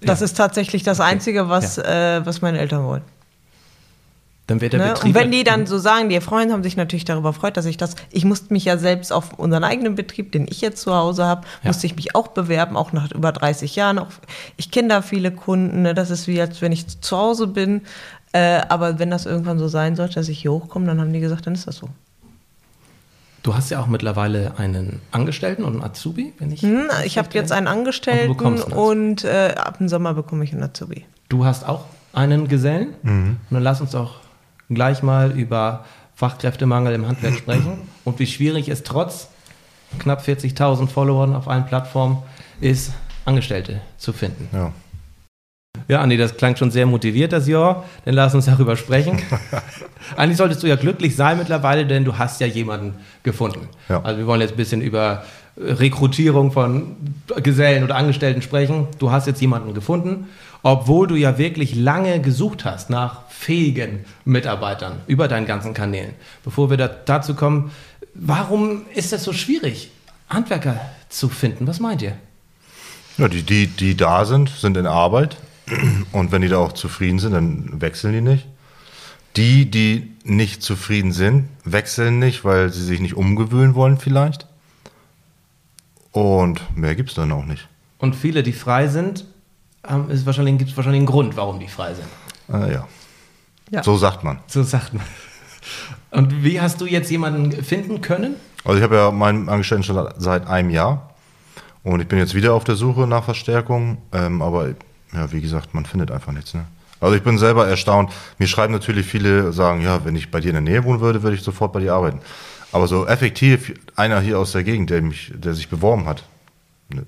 Das 0.00 0.20
Ja. 0.20 0.24
ist 0.26 0.36
tatsächlich 0.36 0.82
das 0.82 1.00
Einzige, 1.00 1.48
was, 1.48 1.78
äh, 1.78 2.20
was 2.24 2.40
meine 2.40 2.58
Eltern 2.58 2.84
wollen. 2.84 3.02
Dann 4.46 4.62
wird 4.62 4.72
der 4.72 4.80
Ne? 4.80 4.86
Betrieb. 4.94 5.04
Und 5.08 5.14
wenn 5.14 5.30
die 5.30 5.44
dann 5.44 5.66
so 5.66 5.76
sagen, 5.78 6.08
die 6.08 6.18
Freunde 6.22 6.54
haben 6.54 6.62
sich 6.62 6.76
natürlich 6.76 7.04
darüber 7.04 7.32
gefreut, 7.32 7.58
dass 7.58 7.66
ich 7.66 7.76
das, 7.76 7.96
ich 8.10 8.24
musste 8.24 8.50
mich 8.54 8.64
ja 8.64 8.78
selbst 8.78 9.12
auf 9.12 9.34
unseren 9.38 9.62
eigenen 9.62 9.94
Betrieb, 9.94 10.32
den 10.32 10.46
ich 10.48 10.62
jetzt 10.62 10.80
zu 10.80 10.94
Hause 10.94 11.26
habe, 11.26 11.42
Ja. 11.62 11.68
musste 11.68 11.86
ich 11.86 11.96
mich 11.96 12.14
auch 12.14 12.28
bewerben, 12.28 12.74
auch 12.76 12.92
nach 12.92 13.10
über 13.12 13.30
30 13.32 13.76
Jahren. 13.76 13.98
Auch, 13.98 14.06
ich 14.56 14.70
kenne 14.70 14.88
da 14.88 15.02
viele 15.02 15.32
Kunden, 15.32 15.82
ne? 15.82 15.92
das 15.94 16.08
ist 16.08 16.28
wie 16.28 16.40
als 16.40 16.62
wenn 16.62 16.72
ich 16.72 17.00
zu 17.02 17.16
Hause 17.18 17.46
bin. 17.46 17.82
Äh, 18.32 18.60
aber 18.68 18.98
wenn 18.98 19.10
das 19.10 19.26
irgendwann 19.26 19.58
so 19.58 19.68
sein 19.68 19.96
sollte, 19.96 20.14
dass 20.14 20.28
ich 20.28 20.38
hier 20.40 20.52
hochkomme, 20.52 20.86
dann 20.86 20.98
haben 21.00 21.12
die 21.12 21.20
gesagt, 21.20 21.46
dann 21.46 21.54
ist 21.54 21.66
das 21.66 21.76
so. 21.76 21.88
Du 23.42 23.54
hast 23.54 23.70
ja 23.70 23.80
auch 23.80 23.86
mittlerweile 23.86 24.58
einen 24.58 25.00
Angestellten 25.10 25.64
und 25.64 25.74
einen 25.74 25.82
Azubi, 25.82 26.34
wenn 26.38 26.50
ich. 26.50 26.62
Hm, 26.62 26.88
ich 27.04 27.18
habe 27.18 27.28
jetzt 27.32 27.52
einen 27.52 27.66
Und 27.66 27.72
Angestellten 27.72 28.28
du 28.28 28.34
bekommst 28.34 28.66
einen 28.66 28.74
und 28.74 29.24
äh, 29.24 29.54
ab 29.56 29.78
dem 29.78 29.88
Sommer 29.88 30.14
bekomme 30.14 30.44
ich 30.44 30.52
einen 30.52 30.62
Azubi. 30.62 31.04
Du 31.28 31.44
hast 31.44 31.66
auch 31.66 31.84
einen 32.12 32.48
Gesellen. 32.48 32.94
Und 33.02 33.38
dann 33.50 33.62
lass 33.62 33.80
uns 33.80 33.92
doch 33.92 34.20
gleich 34.68 35.02
mal 35.02 35.30
über 35.38 35.84
Fachkräftemangel 36.14 36.94
im 36.94 37.06
Handwerk 37.06 37.34
sprechen 37.38 37.78
und 38.04 38.18
wie 38.18 38.26
schwierig 38.26 38.68
es 38.68 38.82
trotz 38.82 39.28
knapp 39.98 40.22
40.000 40.22 40.88
Followern 40.88 41.34
auf 41.34 41.48
allen 41.48 41.66
Plattformen 41.66 42.22
ist, 42.60 42.92
Angestellte 43.24 43.80
zu 43.98 44.12
finden. 44.12 44.48
Ja. 44.52 44.72
Ja, 45.88 46.02
Andi, 46.02 46.18
das 46.18 46.36
klang 46.36 46.54
schon 46.54 46.70
sehr 46.70 46.84
motiviert, 46.84 47.32
das 47.32 47.48
Jahr. 47.48 47.84
Dann 48.04 48.14
lass 48.14 48.34
uns 48.34 48.44
darüber 48.44 48.76
sprechen. 48.76 49.18
Eigentlich 50.16 50.36
solltest 50.36 50.62
du 50.62 50.66
ja 50.66 50.76
glücklich 50.76 51.16
sein 51.16 51.38
mittlerweile, 51.38 51.86
denn 51.86 52.04
du 52.04 52.18
hast 52.18 52.40
ja 52.42 52.46
jemanden 52.46 52.94
gefunden. 53.22 53.68
Ja. 53.88 54.02
Also 54.02 54.18
wir 54.18 54.26
wollen 54.26 54.42
jetzt 54.42 54.52
ein 54.52 54.58
bisschen 54.58 54.82
über 54.82 55.24
äh, 55.56 55.72
Rekrutierung 55.72 56.52
von 56.52 56.96
Gesellen 57.42 57.84
oder 57.84 57.96
Angestellten 57.96 58.42
sprechen. 58.42 58.86
Du 58.98 59.10
hast 59.10 59.26
jetzt 59.26 59.40
jemanden 59.40 59.72
gefunden, 59.72 60.26
obwohl 60.62 61.06
du 61.06 61.14
ja 61.14 61.38
wirklich 61.38 61.74
lange 61.74 62.20
gesucht 62.20 62.66
hast 62.66 62.90
nach 62.90 63.22
fähigen 63.30 64.04
Mitarbeitern 64.26 64.98
über 65.06 65.26
deinen 65.26 65.46
ganzen 65.46 65.72
Kanälen. 65.72 66.12
Bevor 66.44 66.68
wir 66.68 66.76
da, 66.76 66.88
dazu 66.88 67.34
kommen, 67.34 67.70
warum 68.12 68.82
ist 68.94 69.14
es 69.14 69.24
so 69.24 69.32
schwierig, 69.32 69.90
Handwerker 70.28 70.78
zu 71.08 71.30
finden? 71.30 71.66
Was 71.66 71.80
meint 71.80 72.02
ihr? 72.02 72.12
Ja, 73.16 73.28
die, 73.28 73.42
die, 73.42 73.68
die 73.68 73.96
da 73.96 74.26
sind, 74.26 74.50
sind 74.50 74.76
in 74.76 74.86
Arbeit. 74.86 75.38
Und 76.12 76.32
wenn 76.32 76.42
die 76.42 76.48
da 76.48 76.58
auch 76.58 76.72
zufrieden 76.72 77.18
sind, 77.18 77.32
dann 77.32 77.80
wechseln 77.80 78.12
die 78.12 78.20
nicht. 78.20 78.46
Die, 79.36 79.70
die 79.70 80.12
nicht 80.24 80.62
zufrieden 80.62 81.12
sind, 81.12 81.48
wechseln 81.64 82.18
nicht, 82.18 82.44
weil 82.44 82.72
sie 82.72 82.84
sich 82.84 83.00
nicht 83.00 83.14
umgewöhnen 83.14 83.74
wollen 83.74 83.98
vielleicht. 83.98 84.46
Und 86.12 86.76
mehr 86.76 86.94
gibt 86.94 87.10
es 87.10 87.14
dann 87.14 87.30
auch 87.32 87.44
nicht. 87.44 87.68
Und 87.98 88.16
viele, 88.16 88.42
die 88.42 88.52
frei 88.52 88.88
sind, 88.88 89.26
ist 90.08 90.26
wahrscheinlich, 90.26 90.58
gibt 90.58 90.70
es 90.70 90.76
wahrscheinlich 90.76 91.00
einen 91.00 91.06
Grund, 91.06 91.36
warum 91.36 91.60
die 91.60 91.68
frei 91.68 91.94
sind. 91.94 92.08
Ah, 92.48 92.66
ja. 92.66 92.88
Ja. 93.70 93.82
So 93.82 93.96
sagt 93.96 94.24
man. 94.24 94.38
So 94.46 94.62
sagt 94.62 94.94
man. 94.94 95.04
Und 96.10 96.42
wie 96.42 96.60
hast 96.60 96.80
du 96.80 96.86
jetzt 96.86 97.10
jemanden 97.10 97.62
finden 97.62 98.00
können? 98.00 98.36
Also 98.64 98.78
ich 98.78 98.82
habe 98.82 98.96
ja 98.96 99.10
meinen 99.10 99.48
Angestellten 99.48 99.84
schon 99.84 100.08
seit 100.16 100.46
einem 100.46 100.70
Jahr. 100.70 101.14
Und 101.84 102.00
ich 102.00 102.08
bin 102.08 102.18
jetzt 102.18 102.34
wieder 102.34 102.54
auf 102.54 102.64
der 102.64 102.74
Suche 102.74 103.06
nach 103.06 103.24
Verstärkung, 103.24 103.98
ähm, 104.12 104.42
aber 104.42 104.74
ja, 105.12 105.32
wie 105.32 105.40
gesagt, 105.40 105.74
man 105.74 105.86
findet 105.86 106.10
einfach 106.10 106.32
nichts. 106.32 106.54
Ne? 106.54 106.64
Also 107.00 107.14
ich 107.14 107.22
bin 107.22 107.38
selber 107.38 107.68
erstaunt. 107.68 108.12
Mir 108.38 108.46
schreiben 108.46 108.72
natürlich 108.72 109.06
viele, 109.06 109.52
sagen, 109.52 109.82
ja, 109.82 110.04
wenn 110.04 110.16
ich 110.16 110.30
bei 110.30 110.40
dir 110.40 110.48
in 110.48 110.54
der 110.54 110.72
Nähe 110.72 110.84
wohnen 110.84 111.00
würde, 111.00 111.22
würde 111.22 111.36
ich 111.36 111.42
sofort 111.42 111.72
bei 111.72 111.80
dir 111.80 111.94
arbeiten. 111.94 112.20
Aber 112.72 112.86
so 112.86 113.06
effektiv, 113.06 113.74
einer 113.96 114.20
hier 114.20 114.38
aus 114.38 114.52
der 114.52 114.64
Gegend, 114.64 114.90
der, 114.90 115.00
mich, 115.00 115.32
der 115.34 115.54
sich 115.54 115.68
beworben 115.68 116.06
hat, 116.06 116.24
ne? 116.90 117.06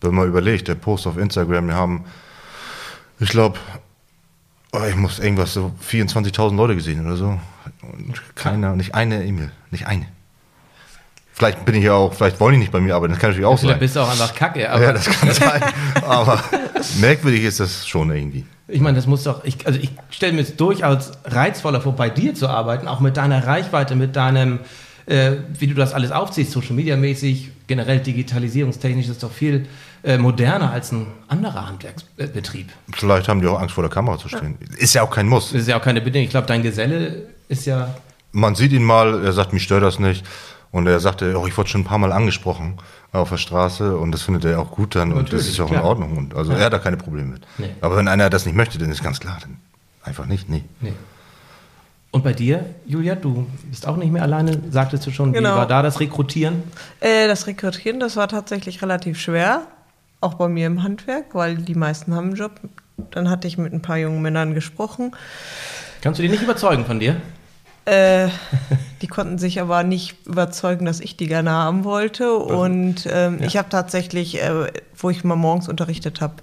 wenn 0.00 0.14
man 0.14 0.26
überlegt, 0.26 0.68
der 0.68 0.74
Post 0.74 1.06
auf 1.06 1.18
Instagram, 1.18 1.68
wir 1.68 1.74
haben, 1.74 2.04
ich 3.20 3.30
glaube, 3.30 3.58
oh, 4.72 4.82
ich 4.88 4.96
muss 4.96 5.18
irgendwas, 5.18 5.52
so 5.52 5.72
24.000 5.88 6.56
Leute 6.56 6.74
gesehen 6.74 7.06
oder 7.06 7.16
so. 7.16 7.40
Und 7.82 8.22
keiner, 8.34 8.74
nicht 8.74 8.94
eine 8.94 9.24
E-Mail, 9.24 9.52
nicht 9.70 9.86
eine. 9.86 10.06
Vielleicht 11.38 11.66
bin 11.66 11.74
ich 11.74 11.84
ja 11.84 11.92
auch, 11.92 12.14
vielleicht 12.14 12.40
wollen 12.40 12.54
die 12.54 12.60
nicht 12.60 12.72
bei 12.72 12.80
mir 12.80 12.94
arbeiten, 12.94 13.12
das 13.12 13.20
kann 13.20 13.28
natürlich 13.30 13.46
auch 13.46 13.58
Vielleicht 13.58 13.74
sein. 13.74 13.80
bist 13.80 13.96
du 13.96 14.00
auch 14.00 14.08
einfach 14.10 14.34
kacke. 14.34 14.70
Aber 14.70 14.82
Ja, 14.82 14.92
das 14.94 15.04
kann 15.04 15.30
sein. 15.32 15.62
Aber 16.06 16.42
merkwürdig 16.98 17.44
ist 17.44 17.60
das 17.60 17.86
schon 17.86 18.10
irgendwie. 18.10 18.46
Ich 18.68 18.80
meine, 18.80 18.96
das 18.96 19.06
muss 19.06 19.22
doch, 19.24 19.44
ich, 19.44 19.66
also 19.66 19.78
ich 19.78 19.90
stelle 20.10 20.32
mir 20.32 20.40
es 20.40 20.56
durchaus 20.56 21.12
reizvoller 21.26 21.82
vor, 21.82 21.92
bei 21.94 22.08
dir 22.08 22.34
zu 22.34 22.48
arbeiten, 22.48 22.88
auch 22.88 23.00
mit 23.00 23.18
deiner 23.18 23.46
Reichweite, 23.46 23.94
mit 23.96 24.16
deinem, 24.16 24.60
äh, 25.04 25.32
wie 25.58 25.66
du 25.66 25.74
das 25.74 25.92
alles 25.92 26.10
aufziehst, 26.10 26.52
Social 26.52 26.72
Media 26.74 26.96
mäßig, 26.96 27.50
generell 27.66 28.00
digitalisierungstechnisch, 28.00 29.08
ist 29.08 29.22
doch 29.22 29.30
viel 29.30 29.66
äh, 30.04 30.16
moderner 30.16 30.70
als 30.70 30.90
ein 30.90 31.06
anderer 31.28 31.68
Handwerksbetrieb. 31.68 32.70
Vielleicht 32.94 33.28
haben 33.28 33.42
die 33.42 33.46
auch 33.46 33.60
Angst 33.60 33.74
vor 33.74 33.84
der 33.84 33.90
Kamera 33.90 34.16
zu 34.18 34.28
stehen. 34.30 34.56
Ist 34.78 34.94
ja 34.94 35.02
auch 35.02 35.10
kein 35.10 35.28
Muss. 35.28 35.52
Ist 35.52 35.68
ja 35.68 35.76
auch 35.78 35.82
keine 35.82 36.00
Bedingung. 36.00 36.24
Ich 36.24 36.30
glaube, 36.30 36.46
dein 36.46 36.62
Geselle 36.62 37.26
ist 37.48 37.66
ja, 37.66 37.94
Man 38.32 38.54
sieht 38.54 38.72
ihn 38.72 38.84
mal, 38.84 39.22
er 39.22 39.32
sagt, 39.32 39.52
mich 39.52 39.62
stört 39.64 39.82
das 39.82 39.98
nicht. 39.98 40.24
Und 40.72 40.86
er 40.86 41.00
sagte, 41.00 41.38
oh, 41.38 41.46
ich 41.46 41.56
wurde 41.56 41.68
schon 41.68 41.82
ein 41.82 41.84
paar 41.84 41.98
Mal 41.98 42.12
angesprochen 42.12 42.78
auf 43.12 43.30
der 43.30 43.38
Straße 43.38 43.96
und 43.96 44.12
das 44.12 44.22
findet 44.22 44.44
er 44.44 44.60
auch 44.60 44.70
gut 44.70 44.94
dann 44.94 45.12
und 45.12 45.16
das 45.16 45.32
Natürlich, 45.32 45.48
ist 45.50 45.58
ja 45.58 45.64
auch 45.64 45.68
klar. 45.70 45.80
in 45.80 45.86
Ordnung. 45.86 46.16
Und 46.18 46.34
also 46.34 46.52
er 46.52 46.66
hat 46.66 46.72
da 46.72 46.78
keine 46.78 46.96
Probleme 46.98 47.28
mit. 47.34 47.46
Nee. 47.58 47.70
Aber 47.80 47.96
wenn 47.96 48.08
einer 48.08 48.28
das 48.28 48.44
nicht 48.44 48.54
möchte, 48.54 48.76
dann 48.78 48.90
ist 48.90 49.02
ganz 49.02 49.20
klar, 49.20 49.38
dann 49.40 49.56
einfach 50.02 50.26
nicht, 50.26 50.50
nee. 50.50 50.64
nee. 50.80 50.92
Und 52.10 52.24
bei 52.24 52.32
dir, 52.32 52.64
Julia, 52.86 53.14
du 53.14 53.46
bist 53.70 53.86
auch 53.86 53.96
nicht 53.96 54.12
mehr 54.12 54.22
alleine, 54.22 54.60
sagtest 54.70 55.06
du 55.06 55.10
schon, 55.10 55.32
Genau. 55.32 55.54
wie 55.54 55.58
war 55.58 55.66
da 55.66 55.82
das 55.82 56.00
Rekrutieren? 56.00 56.62
Äh, 57.00 57.26
das 57.26 57.46
Rekrutieren, 57.46 58.00
das 58.00 58.16
war 58.16 58.28
tatsächlich 58.28 58.82
relativ 58.82 59.18
schwer. 59.20 59.62
Auch 60.20 60.34
bei 60.34 60.48
mir 60.48 60.66
im 60.66 60.82
Handwerk, 60.82 61.34
weil 61.34 61.56
die 61.56 61.74
meisten 61.74 62.14
haben 62.14 62.28
einen 62.28 62.36
Job. 62.36 62.52
Dann 63.10 63.28
hatte 63.28 63.46
ich 63.46 63.58
mit 63.58 63.72
ein 63.74 63.82
paar 63.82 63.98
jungen 63.98 64.22
Männern 64.22 64.54
gesprochen. 64.54 65.14
Kannst 66.00 66.18
du 66.18 66.22
die 66.22 66.30
nicht 66.30 66.42
überzeugen 66.42 66.86
von 66.86 67.00
dir? 67.00 67.16
Äh, 67.86 68.28
die 69.02 69.06
konnten 69.06 69.38
sich 69.38 69.60
aber 69.60 69.82
nicht 69.82 70.26
überzeugen, 70.26 70.84
dass 70.84 71.00
ich 71.00 71.16
die 71.16 71.26
gerne 71.26 71.50
haben 71.50 71.84
wollte. 71.84 72.34
Und 72.34 73.08
ähm, 73.10 73.38
ich 73.42 73.56
habe 73.56 73.68
tatsächlich, 73.68 74.42
äh, 74.42 74.66
wo 74.96 75.10
ich 75.10 75.24
mal 75.24 75.36
morgens 75.36 75.68
unterrichtet 75.68 76.20
habe, 76.20 76.34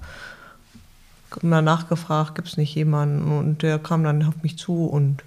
mal 1.42 1.62
nachgefragt, 1.62 2.36
gibt 2.36 2.48
es 2.48 2.58
nicht 2.58 2.74
jemanden? 2.76 3.32
Und 3.32 3.62
der 3.62 3.80
kam 3.80 4.04
dann 4.04 4.24
auf 4.24 4.42
mich 4.42 4.58
zu 4.58 4.86
und 4.86 5.24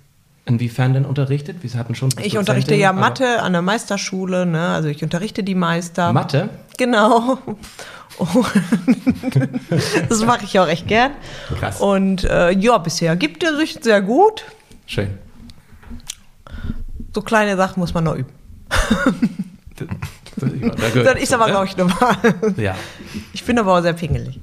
Inwiefern 0.48 0.94
denn 0.94 1.04
unterrichtet? 1.04 1.56
Wir 1.62 1.74
hatten 1.74 1.96
schon 1.96 2.10
ich 2.22 2.38
unterrichte 2.38 2.76
ja 2.76 2.92
Mathe 2.92 3.42
an 3.42 3.52
der 3.52 3.62
Meisterschule, 3.62 4.46
ne? 4.46 4.68
Also 4.68 4.88
ich 4.88 5.02
unterrichte 5.02 5.42
die 5.42 5.56
Meister. 5.56 6.12
Mathe? 6.12 6.48
Genau. 6.78 7.38
Und 8.18 8.46
das 10.08 10.24
mache 10.24 10.44
ich 10.44 10.58
auch 10.60 10.68
echt 10.68 10.86
gern. 10.86 11.10
Krass. 11.58 11.80
Und 11.80 12.22
äh, 12.24 12.52
ja, 12.52 12.78
bisher 12.78 13.16
gibt 13.16 13.42
er 13.42 13.56
sich 13.56 13.78
sehr 13.82 14.00
gut. 14.00 14.44
Schön. 14.86 15.18
So 17.14 17.22
kleine 17.22 17.56
Sachen 17.56 17.80
muss 17.80 17.94
man 17.94 18.04
noch 18.04 18.14
üben. 18.14 18.28
Das 20.36 21.14
ist 21.14 21.32
aber, 21.32 21.46
dazu, 21.46 21.52
glaube 21.52 21.66
ich, 21.66 21.76
normal. 21.76 22.16
ne? 22.56 22.62
Ja. 22.62 22.76
Ich 23.32 23.44
bin 23.44 23.58
aber 23.58 23.76
auch 23.78 23.82
sehr 23.82 23.92
pingelig. 23.94 24.38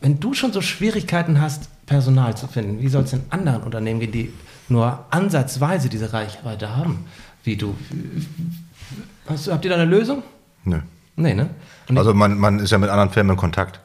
Wenn 0.00 0.20
du 0.20 0.34
schon 0.34 0.52
so 0.52 0.60
Schwierigkeiten 0.60 1.40
hast, 1.40 1.68
Personal 1.86 2.36
zu 2.36 2.46
finden, 2.48 2.80
wie 2.80 2.88
soll 2.88 3.04
es 3.04 3.12
in 3.12 3.22
anderen 3.30 3.62
Unternehmen 3.62 4.00
gehen, 4.00 4.12
die 4.12 4.32
nur 4.68 5.04
ansatzweise 5.10 5.88
diese 5.88 6.12
Reichweite 6.12 6.76
haben, 6.76 7.06
wie 7.44 7.56
du? 7.56 7.74
Hast 9.26 9.46
du 9.46 9.52
habt 9.52 9.64
ihr 9.64 9.70
da 9.70 9.76
eine 9.76 9.84
Lösung? 9.84 10.22
Nö. 10.64 10.80
Nee, 11.16 11.34
ne? 11.34 11.48
Und 11.88 11.96
Also 11.96 12.12
man, 12.12 12.36
man 12.38 12.58
ist 12.58 12.70
ja 12.70 12.78
mit 12.78 12.90
anderen 12.90 13.10
Firmen 13.10 13.32
in 13.32 13.36
Kontakt. 13.36 13.80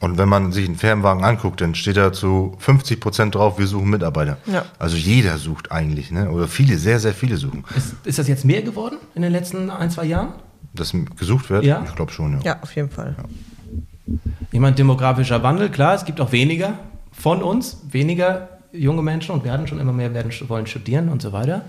Und 0.00 0.18
wenn 0.18 0.28
man 0.28 0.52
sich 0.52 0.66
einen 0.66 0.76
Firmenwagen 0.76 1.24
anguckt, 1.24 1.60
dann 1.60 1.74
steht 1.74 1.96
da 1.96 2.12
zu 2.12 2.54
50 2.58 3.00
Prozent 3.00 3.34
drauf, 3.34 3.58
wir 3.58 3.66
suchen 3.66 3.88
Mitarbeiter. 3.88 4.36
Ja. 4.46 4.66
Also 4.78 4.96
jeder 4.96 5.38
sucht 5.38 5.72
eigentlich, 5.72 6.10
ne? 6.10 6.30
oder 6.30 6.48
viele, 6.48 6.76
sehr, 6.76 7.00
sehr 7.00 7.14
viele 7.14 7.38
suchen. 7.38 7.64
ist, 7.74 7.94
ist 8.04 8.18
das 8.18 8.28
jetzt 8.28 8.44
mehr 8.44 8.62
geworden 8.62 8.98
in 9.14 9.22
den 9.22 9.32
letzten 9.32 9.70
ein, 9.70 9.90
zwei 9.90 10.04
Jahren? 10.04 10.34
Dass 10.74 10.94
gesucht 11.16 11.48
wird? 11.48 11.64
Ja. 11.64 11.82
Ich 11.86 11.94
glaube 11.94 12.12
schon, 12.12 12.34
ja. 12.34 12.40
Ja, 12.44 12.58
auf 12.60 12.76
jeden 12.76 12.90
Fall. 12.90 13.16
Ich 14.52 14.60
meine, 14.60 14.76
demografischer 14.76 15.42
Wandel, 15.42 15.70
klar, 15.70 15.94
es 15.94 16.04
gibt 16.04 16.20
auch 16.20 16.32
weniger 16.32 16.74
von 17.12 17.42
uns, 17.42 17.78
weniger 17.90 18.48
junge 18.72 19.02
Menschen 19.02 19.32
und 19.32 19.44
werden 19.44 19.66
schon 19.66 19.80
immer 19.80 19.92
mehr 19.92 20.12
werden, 20.12 20.30
wollen 20.48 20.66
studieren 20.66 21.08
und 21.08 21.22
so 21.22 21.32
weiter. 21.32 21.64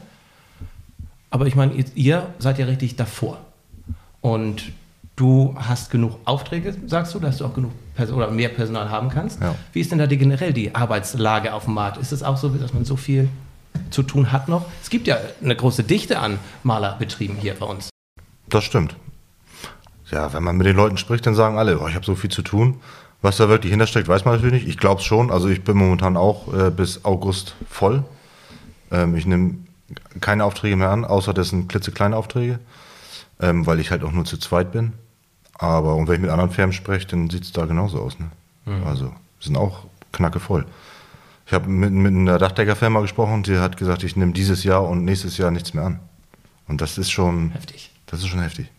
Aber 1.29 1.47
ich 1.47 1.55
meine, 1.55 1.73
ihr, 1.73 1.85
ihr 1.95 2.27
seid 2.39 2.59
ja 2.59 2.65
richtig 2.65 2.97
davor. 2.97 3.39
Und 4.19 4.71
du 5.15 5.55
hast 5.57 5.89
genug 5.89 6.17
Aufträge, 6.25 6.75
sagst 6.85 7.13
du, 7.15 7.19
dass 7.19 7.37
du 7.37 7.45
auch 7.45 7.53
genug 7.53 7.71
oder 8.11 8.31
mehr 8.31 8.49
Personal 8.49 8.89
haben 8.89 9.09
kannst. 9.09 9.41
Ja. 9.41 9.55
Wie 9.73 9.81
ist 9.81 9.91
denn 9.91 9.99
da 9.99 10.07
die, 10.07 10.17
generell 10.17 10.53
die 10.53 10.75
Arbeitslage 10.75 11.53
auf 11.53 11.65
dem 11.65 11.73
Markt? 11.73 11.97
Ist 11.97 12.11
es 12.11 12.23
auch 12.23 12.37
so, 12.37 12.49
dass 12.49 12.73
man 12.73 12.85
so 12.85 12.95
viel 12.95 13.29
zu 13.89 14.03
tun 14.03 14.31
hat 14.31 14.47
noch? 14.47 14.65
Es 14.81 14.89
gibt 14.89 15.07
ja 15.07 15.17
eine 15.43 15.55
große 15.55 15.83
Dichte 15.83 16.19
an 16.19 16.39
Malerbetrieben 16.63 17.37
hier 17.37 17.55
bei 17.55 17.65
uns. 17.65 17.89
Das 18.49 18.63
stimmt. 18.63 18.95
Ja, 20.11 20.33
wenn 20.33 20.43
man 20.43 20.57
mit 20.57 20.67
den 20.67 20.75
Leuten 20.75 20.97
spricht, 20.97 21.25
dann 21.25 21.35
sagen 21.35 21.57
alle, 21.57 21.79
oh, 21.79 21.87
ich 21.87 21.95
habe 21.95 22.05
so 22.05 22.15
viel 22.15 22.31
zu 22.31 22.41
tun. 22.41 22.79
Was 23.21 23.37
da 23.37 23.49
wirklich 23.49 23.71
hintersteckt, 23.71 24.07
weiß 24.07 24.25
man 24.25 24.35
natürlich 24.35 24.63
nicht. 24.63 24.67
Ich 24.67 24.77
glaube 24.77 25.01
es 25.01 25.05
schon. 25.05 25.31
Also 25.31 25.49
ich 25.49 25.63
bin 25.63 25.75
momentan 25.75 26.17
auch 26.17 26.53
äh, 26.53 26.69
bis 26.69 27.03
August 27.03 27.55
voll. 27.69 28.03
Ähm, 28.91 29.15
ich 29.15 29.25
nehme 29.25 29.55
keine 30.21 30.45
Aufträge 30.45 30.75
mehr 30.75 30.89
an, 30.89 31.05
außer 31.05 31.33
das 31.33 31.49
sind 31.49 31.67
klitzekleine 31.69 32.15
Aufträge, 32.15 32.59
ähm, 33.39 33.65
weil 33.65 33.79
ich 33.79 33.91
halt 33.91 34.03
auch 34.03 34.11
nur 34.11 34.25
zu 34.25 34.37
zweit 34.37 34.71
bin. 34.71 34.93
Aber 35.57 35.95
und 35.95 36.07
wenn 36.07 36.15
ich 36.15 36.21
mit 36.21 36.29
anderen 36.29 36.51
Firmen 36.51 36.73
spreche, 36.73 37.07
dann 37.07 37.29
sieht 37.29 37.43
es 37.43 37.51
da 37.51 37.65
genauso 37.65 37.99
aus. 38.01 38.17
Ne? 38.19 38.29
Also 38.85 39.11
sind 39.39 39.57
auch 39.57 39.85
knacke 40.11 40.39
voll. 40.39 40.65
Ich 41.45 41.53
habe 41.53 41.69
mit, 41.69 41.91
mit 41.91 42.13
einer 42.13 42.37
Dachdeckerfirma 42.37 42.99
gesprochen, 42.99 43.43
die 43.43 43.57
hat 43.57 43.77
gesagt, 43.77 44.03
ich 44.03 44.15
nehme 44.15 44.33
dieses 44.33 44.63
Jahr 44.63 44.87
und 44.87 45.05
nächstes 45.05 45.37
Jahr 45.37 45.49
nichts 45.51 45.73
mehr 45.73 45.85
an. 45.85 45.99
Und 46.67 46.81
das 46.81 46.97
ist 46.97 47.09
schon, 47.09 47.51
Heftig. 47.51 47.91
das 48.07 48.19
ist 48.19 48.27
schon 48.27 48.41
heftig. 48.41 48.69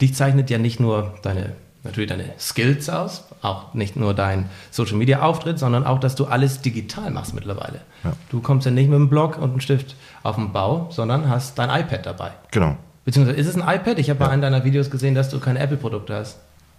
Dich 0.00 0.14
zeichnet 0.14 0.50
ja 0.50 0.58
nicht 0.58 0.78
nur 0.78 1.14
deine, 1.22 1.54
natürlich 1.82 2.10
deine 2.10 2.34
Skills 2.38 2.90
aus, 2.90 3.24
auch 3.40 3.72
nicht 3.72 3.96
nur 3.96 4.12
dein 4.12 4.50
Social 4.70 4.96
Media 4.96 5.22
Auftritt, 5.22 5.58
sondern 5.58 5.86
auch, 5.86 5.98
dass 5.98 6.14
du 6.14 6.26
alles 6.26 6.60
digital 6.60 7.10
machst 7.10 7.32
mittlerweile. 7.32 7.80
Ja. 8.04 8.12
Du 8.28 8.42
kommst 8.42 8.66
ja 8.66 8.72
nicht 8.72 8.90
mit 8.90 8.96
einem 8.96 9.08
Blog 9.08 9.38
und 9.38 9.50
einem 9.50 9.60
Stift 9.60 9.96
auf 10.22 10.36
den 10.36 10.52
Bau, 10.52 10.88
sondern 10.90 11.30
hast 11.30 11.58
dein 11.58 11.70
iPad 11.70 12.04
dabei. 12.04 12.32
Genau. 12.50 12.76
Beziehungsweise 13.06 13.38
ist 13.40 13.46
es 13.46 13.54
ein 13.56 13.62
iPad? 13.62 13.98
Ich 13.98 14.10
habe 14.10 14.18
bei 14.18 14.28
einem 14.28 14.42
deiner 14.42 14.62
Videos 14.64 14.90
gesehen, 14.90 15.14
dass 15.14 15.30
du 15.30 15.40
keine 15.40 15.58
Apple-Produkte 15.60 16.14
hast. 16.14 16.36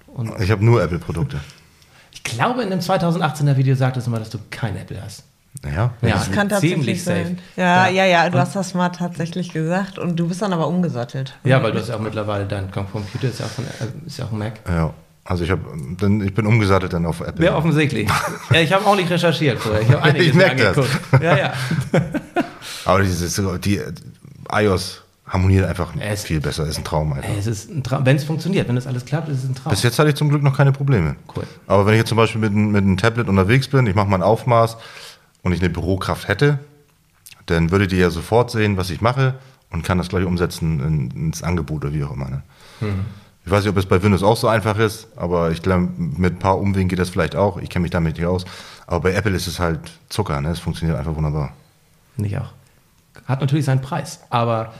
Und 0.08 0.40
Ich 0.40 0.52
habe 0.52 0.64
nur 0.64 0.84
Apple-Produkte. 0.84 1.40
ich 2.12 2.24
glaube, 2.24 2.62
in 2.62 2.70
dem 2.70 2.80
2018er 2.80 3.58
Video 3.58 3.74
sagtest 3.76 4.06
du 4.08 4.12
mal, 4.12 4.20
dass 4.20 4.30
du 4.30 4.38
kein 4.52 4.78
Apple 4.78 5.02
hast. 5.04 5.24
Ja. 5.66 5.92
Ja, 6.02 6.10
Das 6.14 6.32
kann 6.32 6.50
tatsächlich 6.50 6.80
ziemlich 6.80 7.04
safe. 7.04 7.24
sein. 7.24 7.40
Ja, 7.56 7.88
ja, 7.88 8.06
ja, 8.06 8.30
du 8.30 8.36
Und- 8.36 8.42
hast 8.42 8.56
das 8.56 8.76
mal 8.76 8.90
tatsächlich 8.90 9.52
gesagt 9.54 9.98
und 9.98 10.16
du 10.20 10.28
bist 10.28 10.42
dann 10.44 10.54
aber 10.54 10.68
umgesattelt. 10.68 11.34
Ja, 11.44 11.64
weil 11.64 11.72
du 11.72 11.80
hast 11.80 11.90
ja 11.90 11.96
auch 11.96 12.00
mittlerweile 12.00 12.46
dein 12.46 12.70
Computer 12.70 13.28
ist 13.30 13.40
ja 13.40 13.48
auch, 13.48 13.50
von, 13.50 13.66
äh, 13.66 14.06
ist 14.06 14.20
ja 14.20 14.26
auch 14.26 14.32
ein 14.32 14.38
Mac. 14.38 14.60
Ja. 14.68 14.94
Also 15.24 15.44
ich 15.44 15.50
habe, 15.52 15.62
dann 16.00 16.22
ich 16.22 16.34
bin 16.34 16.46
umgesattelt 16.46 16.94
dann 16.94 17.06
auf 17.06 17.22
Apple. 17.22 17.44
Ja, 17.46 17.56
offensichtlich. 17.56 18.08
ja, 18.54 18.60
ich 18.62 18.72
habe 18.72 18.86
auch 18.86 18.96
nicht 18.96 19.10
recherchiert 19.10 19.60
vorher. 19.60 19.82
Ich 19.82 19.90
habe 19.90 20.04
einiges 20.04 20.28
Ich 20.28 20.34
mir 20.36 20.46
merk 20.46 20.58
das. 20.58 20.78
angeguckt. 20.78 21.24
Ja, 21.24 21.38
ja. 21.38 21.54
Aber 22.86 23.02
dieses, 23.02 23.42
die 23.62 23.82
iOS 24.52 25.02
harmoniert 25.28 25.66
einfach 25.66 25.94
Es- 26.00 26.24
viel 26.24 26.40
besser. 26.40 26.66
Ist 26.66 26.78
ein 26.78 26.84
Traum 26.84 27.14
einfach. 27.14 27.30
Es 27.38 27.48
ist 27.48 27.70
ein 27.70 27.84
Traum. 27.84 28.06
Wenn 28.06 28.16
es 28.16 28.24
funktioniert, 28.24 28.68
wenn 28.68 28.76
das 28.76 28.88
alles 28.88 29.06
klappt, 29.06 29.30
ist 29.30 29.44
es 29.44 29.50
ein 29.50 29.56
Traum. 29.56 29.72
Bis 29.72 29.84
jetzt 29.84 30.00
hatte 30.00 30.10
ich 30.10 30.16
zum 30.16 30.30
Glück 30.30 30.42
noch 30.44 30.56
keine 30.56 30.72
Probleme. 30.72 31.16
Cool. 31.36 31.44
Aber 31.68 31.86
wenn 31.86 31.94
ich 31.94 32.00
jetzt 32.00 32.10
zum 32.10 32.18
Beispiel 32.18 32.40
mit, 32.42 32.52
einem- 32.52 32.72
mit 32.72 32.84
einem 32.84 32.98
Tablet 32.98 33.28
unterwegs 33.28 33.68
bin, 33.68 33.86
ich 33.88 33.96
mache 33.96 34.08
mal 34.08 34.18
ein 34.18 34.24
Aufmaß 34.24 34.78
und 35.44 35.52
ich 35.52 35.60
eine 35.60 35.70
Bürokraft 35.70 36.28
hätte, 36.28 36.60
dann 37.46 37.72
würdet 37.72 37.92
ihr 37.94 38.00
ja 38.00 38.10
sofort 38.10 38.52
sehen, 38.52 38.78
was 38.78 38.90
ich 38.90 39.02
mache 39.02 39.36
und 39.72 39.84
kann 39.84 39.98
das 39.98 40.10
gleich 40.10 40.26
umsetzen 40.26 40.80
in, 40.80 41.12
ins 41.28 41.44
Angebot 41.44 41.84
oder 41.86 41.94
wie 41.94 42.04
auch 42.04 42.12
immer. 42.14 42.30
Ne? 42.30 42.42
Ich 43.46 43.52
weiß 43.52 43.64
nicht, 43.64 43.72
ob 43.72 43.78
es 43.78 43.86
bei 43.86 44.02
Windows 44.04 44.24
auch 44.24 44.36
so 44.36 44.48
einfach 44.50 44.78
ist, 44.78 45.08
aber 45.16 45.52
ich 45.52 45.62
glaube, 45.62 45.90
mit 45.98 46.34
ein 46.36 46.40
paar 46.40 46.58
Umwegen 46.60 46.90
geht 46.90 47.00
das 47.00 47.10
vielleicht 47.10 47.36
auch. 47.38 47.58
Ich 47.58 47.70
kenne 47.70 47.84
mich 47.84 47.92
damit 47.92 48.18
nicht 48.18 48.26
aus. 48.26 48.44
Aber 48.86 49.02
bei 49.02 49.14
Apple 49.14 49.32
ist 49.34 49.48
es 49.48 49.60
halt 49.60 49.80
Zucker, 50.10 50.42
ne? 50.42 50.50
es 50.50 50.60
funktioniert 50.60 50.98
einfach 50.98 51.16
wunderbar. 51.16 51.54
Nicht 52.18 52.38
auch. 52.38 52.52
Hat 53.26 53.40
natürlich 53.42 53.66
seinen 53.66 53.82
Preis, 53.82 54.20
aber 54.30 54.74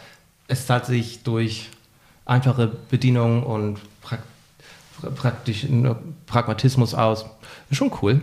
es 0.48 0.66
zahlt 0.66 0.86
sich 0.86 1.24
durch 1.24 1.70
einfache 2.26 2.68
Bedienung 2.90 3.44
und 3.44 3.80
prak 4.02 4.22
praktisch 5.16 5.68
Pragmatismus 6.26 6.96
aus. 6.96 7.26
Ist 7.70 7.78
schon 7.78 7.92
cool. 8.02 8.20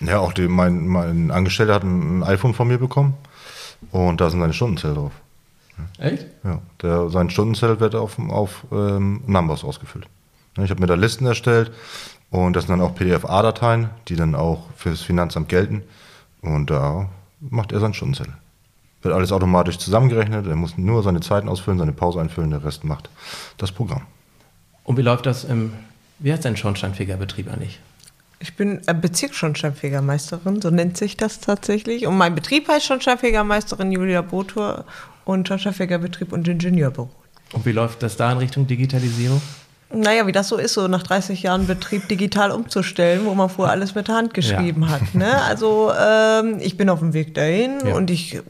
Ja, 0.00 0.20
auch 0.20 0.32
die, 0.32 0.46
mein, 0.46 0.86
mein 0.86 1.32
Angestellter 1.32 1.74
hat 1.74 1.82
ein 1.82 2.22
iPhone 2.22 2.54
von 2.54 2.68
mir 2.68 2.78
bekommen 2.78 3.14
und 3.90 4.20
da 4.20 4.30
sind 4.30 4.40
seine 4.40 4.52
Stundenzelle 4.52 4.94
drauf. 4.94 5.12
Echt? 5.98 6.26
Ja, 6.44 6.60
der, 6.80 7.10
sein 7.10 7.30
Stundenzettel 7.30 7.80
wird 7.80 7.96
auf, 7.96 8.18
auf 8.18 8.64
ähm, 8.70 9.22
Numbers 9.26 9.64
ausgefüllt. 9.64 10.06
Ich 10.62 10.70
habe 10.70 10.80
mir 10.80 10.86
da 10.86 10.94
Listen 10.94 11.26
erstellt 11.26 11.72
und 12.30 12.54
das 12.54 12.66
sind 12.66 12.78
dann 12.78 12.86
auch 12.86 12.94
PDF-A-Dateien, 12.94 13.90
die 14.08 14.16
dann 14.16 14.34
auch 14.34 14.66
fürs 14.76 15.00
Finanzamt 15.00 15.48
gelten. 15.48 15.82
Und 16.40 16.70
da 16.70 17.08
macht 17.40 17.72
er 17.72 17.80
seinen 17.80 17.94
Stundenzettel. 17.94 18.34
Wird 19.02 19.14
alles 19.14 19.32
automatisch 19.32 19.78
zusammengerechnet, 19.78 20.46
er 20.46 20.54
muss 20.56 20.78
nur 20.78 21.02
seine 21.02 21.20
Zeiten 21.20 21.48
ausfüllen, 21.48 21.78
seine 21.78 21.92
Pause 21.92 22.20
einfüllen, 22.20 22.50
der 22.50 22.64
Rest 22.64 22.84
macht 22.84 23.10
das 23.58 23.72
Programm. 23.72 24.02
Und 24.84 24.96
wie 24.96 25.02
läuft 25.02 25.26
das 25.26 25.44
im, 25.44 25.72
wie 26.20 26.32
heißt 26.32 26.44
dein 26.44 26.56
Schornsteinfegerbetrieb 26.56 27.52
eigentlich? 27.52 27.80
Ich 28.38 28.56
bin 28.56 28.80
äh, 28.86 28.94
Bezirksschornsteinfegermeisterin, 28.94 30.60
so 30.60 30.70
nennt 30.70 30.96
sich 30.96 31.16
das 31.16 31.40
tatsächlich. 31.40 32.06
Und 32.06 32.16
mein 32.16 32.34
Betrieb 32.34 32.68
heißt 32.68 32.86
Schornsteinfegermeisterin 32.86 33.92
Julia 33.92 34.22
Botur 34.22 34.84
und 35.24 35.46
Schornsteinfegerbetrieb 35.46 36.32
und 36.32 36.48
Ingenieurbüro. 36.48 37.08
Und 37.52 37.66
wie 37.66 37.72
läuft 37.72 38.02
das 38.02 38.16
da 38.16 38.32
in 38.32 38.38
Richtung 38.38 38.66
Digitalisierung? 38.66 39.40
Naja, 39.94 40.26
wie 40.26 40.32
das 40.32 40.48
so 40.48 40.56
ist, 40.56 40.72
so 40.72 40.88
nach 40.88 41.02
30 41.02 41.42
Jahren 41.42 41.66
Betrieb 41.66 42.08
digital 42.08 42.50
umzustellen, 42.50 43.26
wo 43.26 43.34
man 43.34 43.50
vorher 43.50 43.72
alles 43.72 43.94
mit 43.94 44.08
der 44.08 44.14
Hand 44.14 44.32
geschrieben 44.32 44.82
Ja. 44.82 44.88
hat. 44.88 45.14
Ne? 45.14 45.42
Also 45.42 45.92
ähm, 45.92 46.56
ich 46.60 46.76
bin 46.78 46.88
auf 46.88 47.00
dem 47.00 47.12
Weg 47.12 47.34
dahin 47.34 47.78
Ja. 47.86 47.94
und 47.94 48.10
ich, 48.10 48.40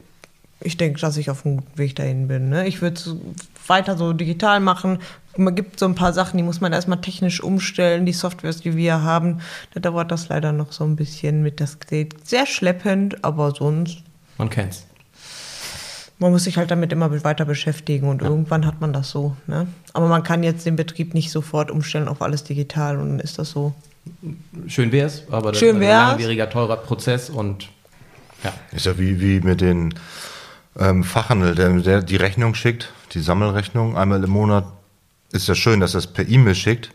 ich 0.63 0.77
denke, 0.77 0.99
dass 0.99 1.17
ich 1.17 1.29
auf 1.29 1.43
dem 1.43 1.57
guten 1.57 1.77
Weg 1.77 1.95
dahin 1.95 2.27
bin. 2.27 2.49
Ne? 2.49 2.67
Ich 2.67 2.81
würde 2.81 2.95
es 2.95 3.15
weiter 3.67 3.97
so 3.97 4.13
digital 4.13 4.59
machen. 4.59 4.99
Man 5.35 5.55
gibt 5.55 5.79
so 5.79 5.85
ein 5.85 5.95
paar 5.95 6.13
Sachen, 6.13 6.37
die 6.37 6.43
muss 6.43 6.61
man 6.61 6.73
erstmal 6.73 7.01
technisch 7.01 7.41
umstellen. 7.41 8.05
Die 8.05 8.13
Softwares, 8.13 8.61
die 8.61 8.75
wir 8.77 9.01
haben, 9.01 9.39
da 9.73 9.79
dauert 9.79 10.11
das 10.11 10.29
leider 10.29 10.51
noch 10.51 10.71
so 10.71 10.83
ein 10.83 10.95
bisschen 10.95 11.41
mit. 11.43 11.59
Das 11.59 11.79
geht 11.79 12.27
sehr 12.27 12.45
schleppend, 12.45 13.23
aber 13.23 13.51
sonst 13.55 14.03
Man 14.37 14.49
kennt's. 14.49 14.85
man 16.19 16.31
muss 16.31 16.43
sich 16.45 16.57
halt 16.57 16.69
damit 16.71 16.91
immer 16.91 17.23
weiter 17.23 17.45
beschäftigen 17.45 18.07
und 18.09 18.21
irgendwann 18.21 18.65
hat 18.65 18.79
man 18.79 18.93
das 18.93 19.09
so. 19.09 19.35
Ne? 19.47 19.67
Aber 19.93 20.07
man 20.07 20.23
kann 20.23 20.43
jetzt 20.43 20.65
den 20.65 20.75
Betrieb 20.75 21.13
nicht 21.13 21.31
sofort 21.31 21.71
umstellen 21.71 22.07
auf 22.07 22.21
alles 22.21 22.43
digital 22.43 22.99
und 22.99 23.09
dann 23.09 23.19
ist 23.19 23.39
das 23.39 23.49
so. 23.49 23.73
Schön 24.67 24.91
wär's, 24.91 25.23
aber 25.31 25.51
das 25.51 25.59
Schön 25.59 25.69
ist 25.69 25.75
ein 25.75 25.81
wär's. 25.81 26.09
langwieriger, 26.11 26.49
teurer 26.49 26.77
Prozess 26.77 27.29
und 27.29 27.69
ja. 28.43 28.53
Ist 28.73 28.85
ja 28.85 28.97
wie, 28.99 29.19
wie 29.21 29.39
mit 29.39 29.61
den 29.61 29.93
ähm, 30.79 31.03
Fachhandel, 31.03 31.55
der, 31.55 31.69
der 31.79 32.01
die 32.01 32.15
Rechnung 32.15 32.55
schickt, 32.55 32.91
die 33.13 33.19
Sammelrechnung 33.19 33.97
einmal 33.97 34.23
im 34.23 34.29
Monat. 34.29 34.65
Ist 35.31 35.47
ja 35.47 35.55
schön, 35.55 35.79
dass 35.79 35.95
er 35.95 35.99
es 35.99 36.07
per 36.07 36.27
E-Mail 36.27 36.55
schickt, 36.55 36.91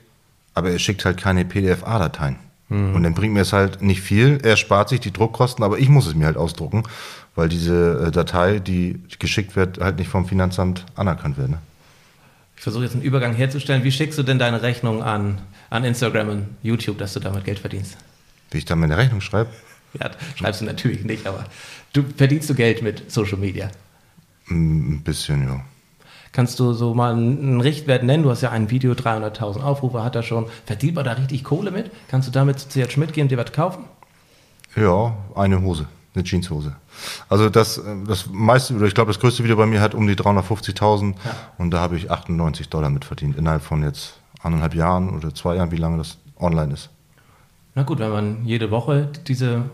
aber 0.55 0.71
er 0.71 0.79
schickt 0.79 1.05
halt 1.05 1.17
keine 1.17 1.45
PDF-A-Dateien. 1.45 2.37
Und 2.71 3.03
dann 3.03 3.15
bringt 3.15 3.33
mir 3.33 3.41
es 3.41 3.55
halt 3.55 3.81
nicht 3.81 4.03
viel. 4.03 4.41
Er 4.43 4.59
spart 4.59 4.91
sich 4.91 5.01
die 5.01 5.11
Druckkosten, 5.11 5.65
aber 5.65 5.79
ich 5.79 5.89
muss 5.89 6.07
es 6.07 6.15
mir 6.15 6.27
halt 6.27 6.37
ausdrucken, 6.37 6.83
weil 7.35 7.49
diese 7.49 8.09
äh, 8.09 8.11
Datei, 8.11 8.59
die 8.59 9.01
geschickt 9.19 9.57
wird, 9.57 9.81
halt 9.81 9.97
nicht 9.97 10.11
vom 10.11 10.27
Finanzamt 10.27 10.85
anerkannt 10.95 11.39
wird. 11.39 11.49
Ne? 11.49 11.59
Ich 12.57 12.63
versuche 12.63 12.85
jetzt 12.85 12.93
einen 12.93 13.03
Übergang 13.03 13.35
herzustellen. 13.35 13.85
Wie 13.85 13.93
schickst 13.93 14.19
du 14.19 14.23
denn 14.23 14.39
deine 14.39 14.61
Rechnung 14.61 15.03
an, 15.03 15.39
an 15.71 15.85
Instagram 15.85 16.29
und 16.29 16.47
YouTube, 16.63 16.99
dass 16.99 17.15
du 17.15 17.21
damit 17.21 17.47
Geld 17.47 17.59
verdienst? 17.59 17.97
Wie 18.51 18.59
ich 18.59 18.67
dann 18.67 18.81
meine 18.81 18.99
Rechnung 18.99 19.23
schreibe, 19.23 19.49
Ja, 19.95 20.11
schreibst 20.37 20.61
du 20.61 20.67
natürlich 20.67 21.05
nicht, 21.05 21.27
aber 21.27 21.47
du 21.93 22.03
verdienst 22.17 22.49
du 22.51 22.55
Geld 22.55 22.83
mit 22.83 23.11
Social 23.11 23.39
Media. 23.39 23.71
mm, 24.49 24.95
ein 24.95 25.03
bisschen, 25.03 25.47
ja. 25.47 25.61
Kannst 26.33 26.61
du 26.61 26.73
so 26.75 26.95
mal 26.95 27.13
einen 27.15 27.61
Richtwert 27.61 28.03
nennen? 28.05 28.23
Du 28.23 28.31
hast 28.31 28.43
ja 28.43 28.51
ein 28.51 28.71
Video, 28.71 28.93
300.000 28.93 29.61
Aufrufe 29.63 30.05
hat 30.05 30.15
er 30.15 30.23
schon. 30.23 30.47
Verdient 30.67 30.95
man 30.95 31.05
da 31.05 31.13
richtig 31.13 31.43
Kohle 31.43 31.71
mit? 31.71 31.91
Kannst 32.09 32.29
du 32.29 32.33
damit 32.33 32.59
zu 32.61 32.69
CH 32.69 32.91
Schmidt 32.93 33.13
gehen 33.13 33.25
und 33.25 33.31
dir 33.31 33.39
was 33.39 33.51
kaufen? 33.53 33.85
Ja, 34.77 35.17
eine 35.35 35.63
Hose, 35.63 35.87
eine 36.15 36.23
Jeanshose. 36.25 36.77
Also 37.29 37.49
das, 37.49 37.79
äh, 37.79 37.83
das 38.07 38.27
meiste, 38.31 38.75
oder 38.75 38.87
ich 38.87 38.95
glaube, 38.95 39.11
das 39.11 39.21
größte 39.21 39.43
Video 39.43 39.57
bei 39.57 39.67
mir 39.67 39.81
hat 39.81 39.95
um 39.95 40.07
die 40.07 40.15
350.000 40.15 41.15
und 41.57 41.71
da 41.71 41.81
habe 41.81 41.97
ich 41.97 42.11
98 42.11 42.69
Dollar 42.69 42.91
mit 42.91 43.05
verdient 43.05 43.37
innerhalb 43.37 43.63
von 43.63 43.83
jetzt 43.83 44.21
anderthalb 44.43 44.75
Jahren 44.75 45.11
oder 45.17 45.35
zwei 45.35 45.57
Jahren, 45.57 45.71
wie 45.73 45.77
lange 45.77 45.97
das 45.99 46.19
online 46.39 46.75
ist. 46.75 46.91
Na 47.75 47.83
gut, 47.85 47.99
wenn 48.01 48.11
man 48.11 48.45
jede 48.45 48.71
Woche 48.71 49.09
diese 49.27 49.65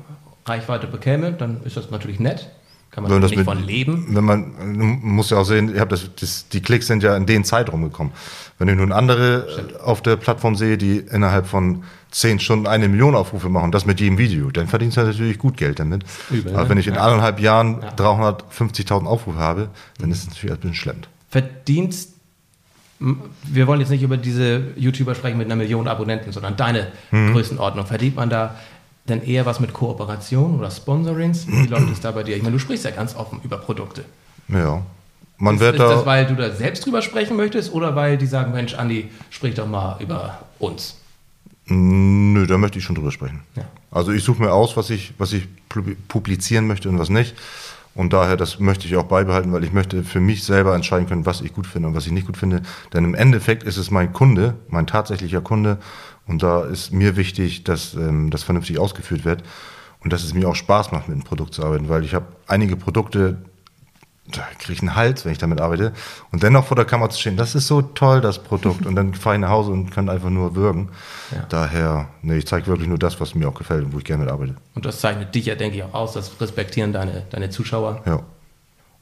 Reichweite 0.47 0.87
bekäme, 0.87 1.33
dann 1.33 1.63
ist 1.65 1.77
das 1.77 1.91
natürlich 1.91 2.21
nett. 2.21 2.49
Kann 2.91 3.03
man 3.03 3.21
nicht 3.21 3.37
mit- 3.37 3.45
von 3.45 3.61
leben. 3.65 4.07
Wenn 4.11 4.25
man, 4.25 4.53
muss 5.03 5.31
ja 5.31 5.39
auch 5.39 5.45
sehen, 5.45 5.75
ich 5.75 5.81
hab 5.81 5.89
das, 5.89 6.09
das, 6.21 6.47
die 6.49 6.61
Klicks 6.63 6.87
sind 6.87 7.03
ja 7.03 7.17
in 7.17 7.27
den 7.27 7.43
Zeitraum 7.43 7.83
gekommen. 7.83 8.13
Wenn 8.59 8.69
ich 8.69 8.77
nun 8.77 8.93
andere 8.93 9.49
äh, 9.79 9.83
auf 9.83 10.01
der 10.01 10.15
Plattform 10.15 10.55
sehe, 10.55 10.79
die 10.79 10.99
innerhalb 10.99 11.47
von 11.49 11.83
zehn 12.13 12.39
Stunden 12.39 12.69
eine 12.69 12.87
Million 12.89 13.17
Aufrufe 13.17 13.49
machen, 13.49 13.73
das 13.73 13.85
mit 13.85 13.99
jedem 13.99 14.17
Video, 14.19 14.49
dann 14.53 14.69
verdienst 14.69 14.97
du 14.97 15.01
natürlich 15.03 15.39
gut 15.41 15.57
Geld 15.57 15.81
damit. 15.81 16.05
Übel, 16.31 16.53
Aber 16.55 16.63
ne? 16.65 16.69
wenn 16.69 16.79
ich 16.79 16.87
in 16.87 16.95
Ja. 16.95 17.01
anderthalb 17.01 17.41
Jahren 17.41 17.81
Ja. 17.83 17.89
350.000 17.97 19.07
Aufrufe 19.07 19.39
habe, 19.41 19.71
dann 19.99 20.13
ist 20.13 20.19
es 20.23 20.29
natürlich 20.29 20.53
ein 20.55 20.61
bisschen 20.61 20.75
schleppend. 20.77 21.09
Verdienst, 21.31 22.11
wir 23.01 23.67
wollen 23.67 23.81
jetzt 23.81 23.91
nicht 23.91 24.03
über 24.05 24.17
diese 24.17 24.63
YouTuber 24.77 25.17
sprechen 25.17 25.37
mit 25.37 25.47
einer 25.49 25.57
Million 25.57 25.89
Abonnenten, 25.89 26.31
sondern 26.31 26.57
deine 26.57 26.93
Mhm. 27.11 27.33
Größenordnung. 27.33 27.87
Verdient 27.87 28.15
man 28.15 28.31
da 28.31 28.55
denn 29.09 29.23
eher 29.23 29.47
was 29.47 29.61
mit 29.61 29.73
Kooperation 29.73 30.59
oder 30.59 30.71
Sponsorings? 30.71 31.47
Wie 31.47 31.67
läuft 31.69 31.91
es 31.91 32.01
da 32.01 32.11
bei 32.13 32.23
dir? 32.23 32.37
Ich 32.37 32.43
meine, 32.43 32.55
du 32.55 32.59
sprichst 32.59 32.85
ja 32.85 32.91
ganz 32.91 33.15
offen 33.17 33.41
über 33.43 33.59
Produkte. 33.59 34.05
Ja. 34.49 34.83
Man 35.37 35.57
Ist, 35.57 35.61
wird 35.61 35.75
ist 35.75 35.81
das, 35.81 36.01
da, 36.01 36.07
weil 36.07 36.27
du 36.27 36.37
da 36.37 36.51
selbst 36.53 36.87
drüber 36.87 37.03
sprechen 37.03 37.37
möchtest 37.37 37.73
oder 37.73 37.97
weil 37.97 38.17
die 38.17 38.27
sagen, 38.27 38.53
Mensch, 38.53 38.75
Andi, 38.75 39.11
sprich 39.31 39.55
doch 39.55 39.67
mal 39.67 39.97
über 40.01 40.39
uns? 40.59 40.97
nö, 41.67 42.47
da 42.47 42.59
möchte 42.59 42.79
ich 42.79 42.85
schon 42.85 42.95
drüber 42.95 43.11
sprechen. 43.11 43.41
Ja. 43.57 43.65
Also 43.91 44.13
ich 44.13 44.23
suche 44.23 44.43
mir 44.43 44.53
aus, 44.53 44.77
was 44.77 44.91
ich, 44.91 45.15
was 45.19 45.33
ich 45.33 45.49
pub- 45.71 45.97
publizieren 46.09 46.67
möchte 46.67 46.89
und 46.89 46.99
was 46.99 47.09
nicht. 47.09 47.35
Und 47.95 48.13
daher, 48.13 48.37
das 48.37 48.59
möchte 48.59 48.87
ich 48.89 48.97
auch 48.97 49.05
beibehalten, 49.05 49.53
weil 49.53 49.63
ich 49.65 49.73
möchte 49.73 50.03
für 50.03 50.21
mich 50.21 50.43
selber 50.45 50.75
entscheiden 50.75 51.07
können, 51.09 51.27
was 51.27 51.41
ich 51.41 51.53
gut 51.55 51.67
finde 51.67 51.89
und 51.89 51.95
was 51.95 52.07
ich 52.07 52.13
nicht 52.13 52.27
gut 52.27 52.37
finde. 52.37 52.61
Denn 52.93 53.05
im 53.05 53.15
Endeffekt 53.15 53.63
ist 53.63 53.77
es 53.77 53.91
mein 53.91 54.13
Kunde, 54.13 54.55
mein 54.69 54.87
tatsächlicher 54.87 55.41
Kunde. 55.41 55.79
Und 56.27 56.43
da 56.43 56.65
ist 56.65 56.93
mir 56.93 57.17
wichtig, 57.17 57.65
dass 57.65 57.95
ähm, 57.95 58.31
das 58.31 58.43
vernünftig 58.43 58.79
ausgeführt 58.79 59.25
wird. 59.25 59.43
Und 60.01 60.13
dass 60.13 60.23
es 60.23 60.35
mir 60.35 60.49
auch 60.49 60.55
Spaß 60.55 60.93
macht, 60.93 61.09
mit 61.09 61.15
einem 61.15 61.25
Produkt 61.25 61.55
zu 61.55 61.65
arbeiten. 61.65 61.89
Weil 61.89 62.05
ich 62.05 62.15
habe 62.15 62.27
einige 62.47 62.77
Produkte, 62.77 63.39
da 64.31 64.43
kriege 64.59 64.75
ich 64.75 64.81
einen 64.81 64.95
Hals, 64.97 65.25
wenn 65.25 65.33
ich 65.33 65.39
damit 65.39 65.61
arbeite. 65.61 65.93
Und 66.31 66.43
dennoch 66.43 66.67
vor 66.67 66.77
der 66.77 66.85
Kamera 66.85 67.09
zu 67.09 67.19
stehen, 67.21 67.37
das 67.37 67.55
ist 67.55 67.67
so 67.67 67.81
toll, 67.81 68.21
das 68.21 68.43
Produkt. 68.43 68.85
Und 68.87 68.97
dann 68.97 69.15
fahre 69.15 69.37
ich 69.37 69.41
nach 69.41 69.51
Hause 69.51 69.71
und 69.71 69.91
kann 69.91 70.09
einfach 70.09 70.31
nur 70.31 70.55
würgen. 70.57 70.91
Ja. 71.31 71.47
Daher, 71.49 72.09
nee, 72.23 72.37
ich 72.37 72.47
zeige 72.47 72.67
wirklich 72.67 72.89
nur 72.89 72.99
das, 72.99 73.19
was 73.21 73.35
mir 73.35 73.49
auch 73.49 73.55
gefällt 73.55 73.85
und 73.85 73.93
wo 73.93 73.99
ich 73.99 74.05
gerne 74.05 74.25
mit 74.25 74.33
arbeite. 74.33 74.57
Und 74.75 74.85
das 74.85 75.01
zeichnet 75.01 75.35
dich 75.35 75.47
ja, 75.47 75.55
denke 75.55 75.77
ich, 75.77 75.83
auch 75.83 75.95
aus. 75.95 76.13
Das 76.15 76.39
respektieren 76.41 76.93
deine, 76.93 77.23
deine 77.31 77.49
Zuschauer. 77.51 78.03
Ja, 78.07 78.21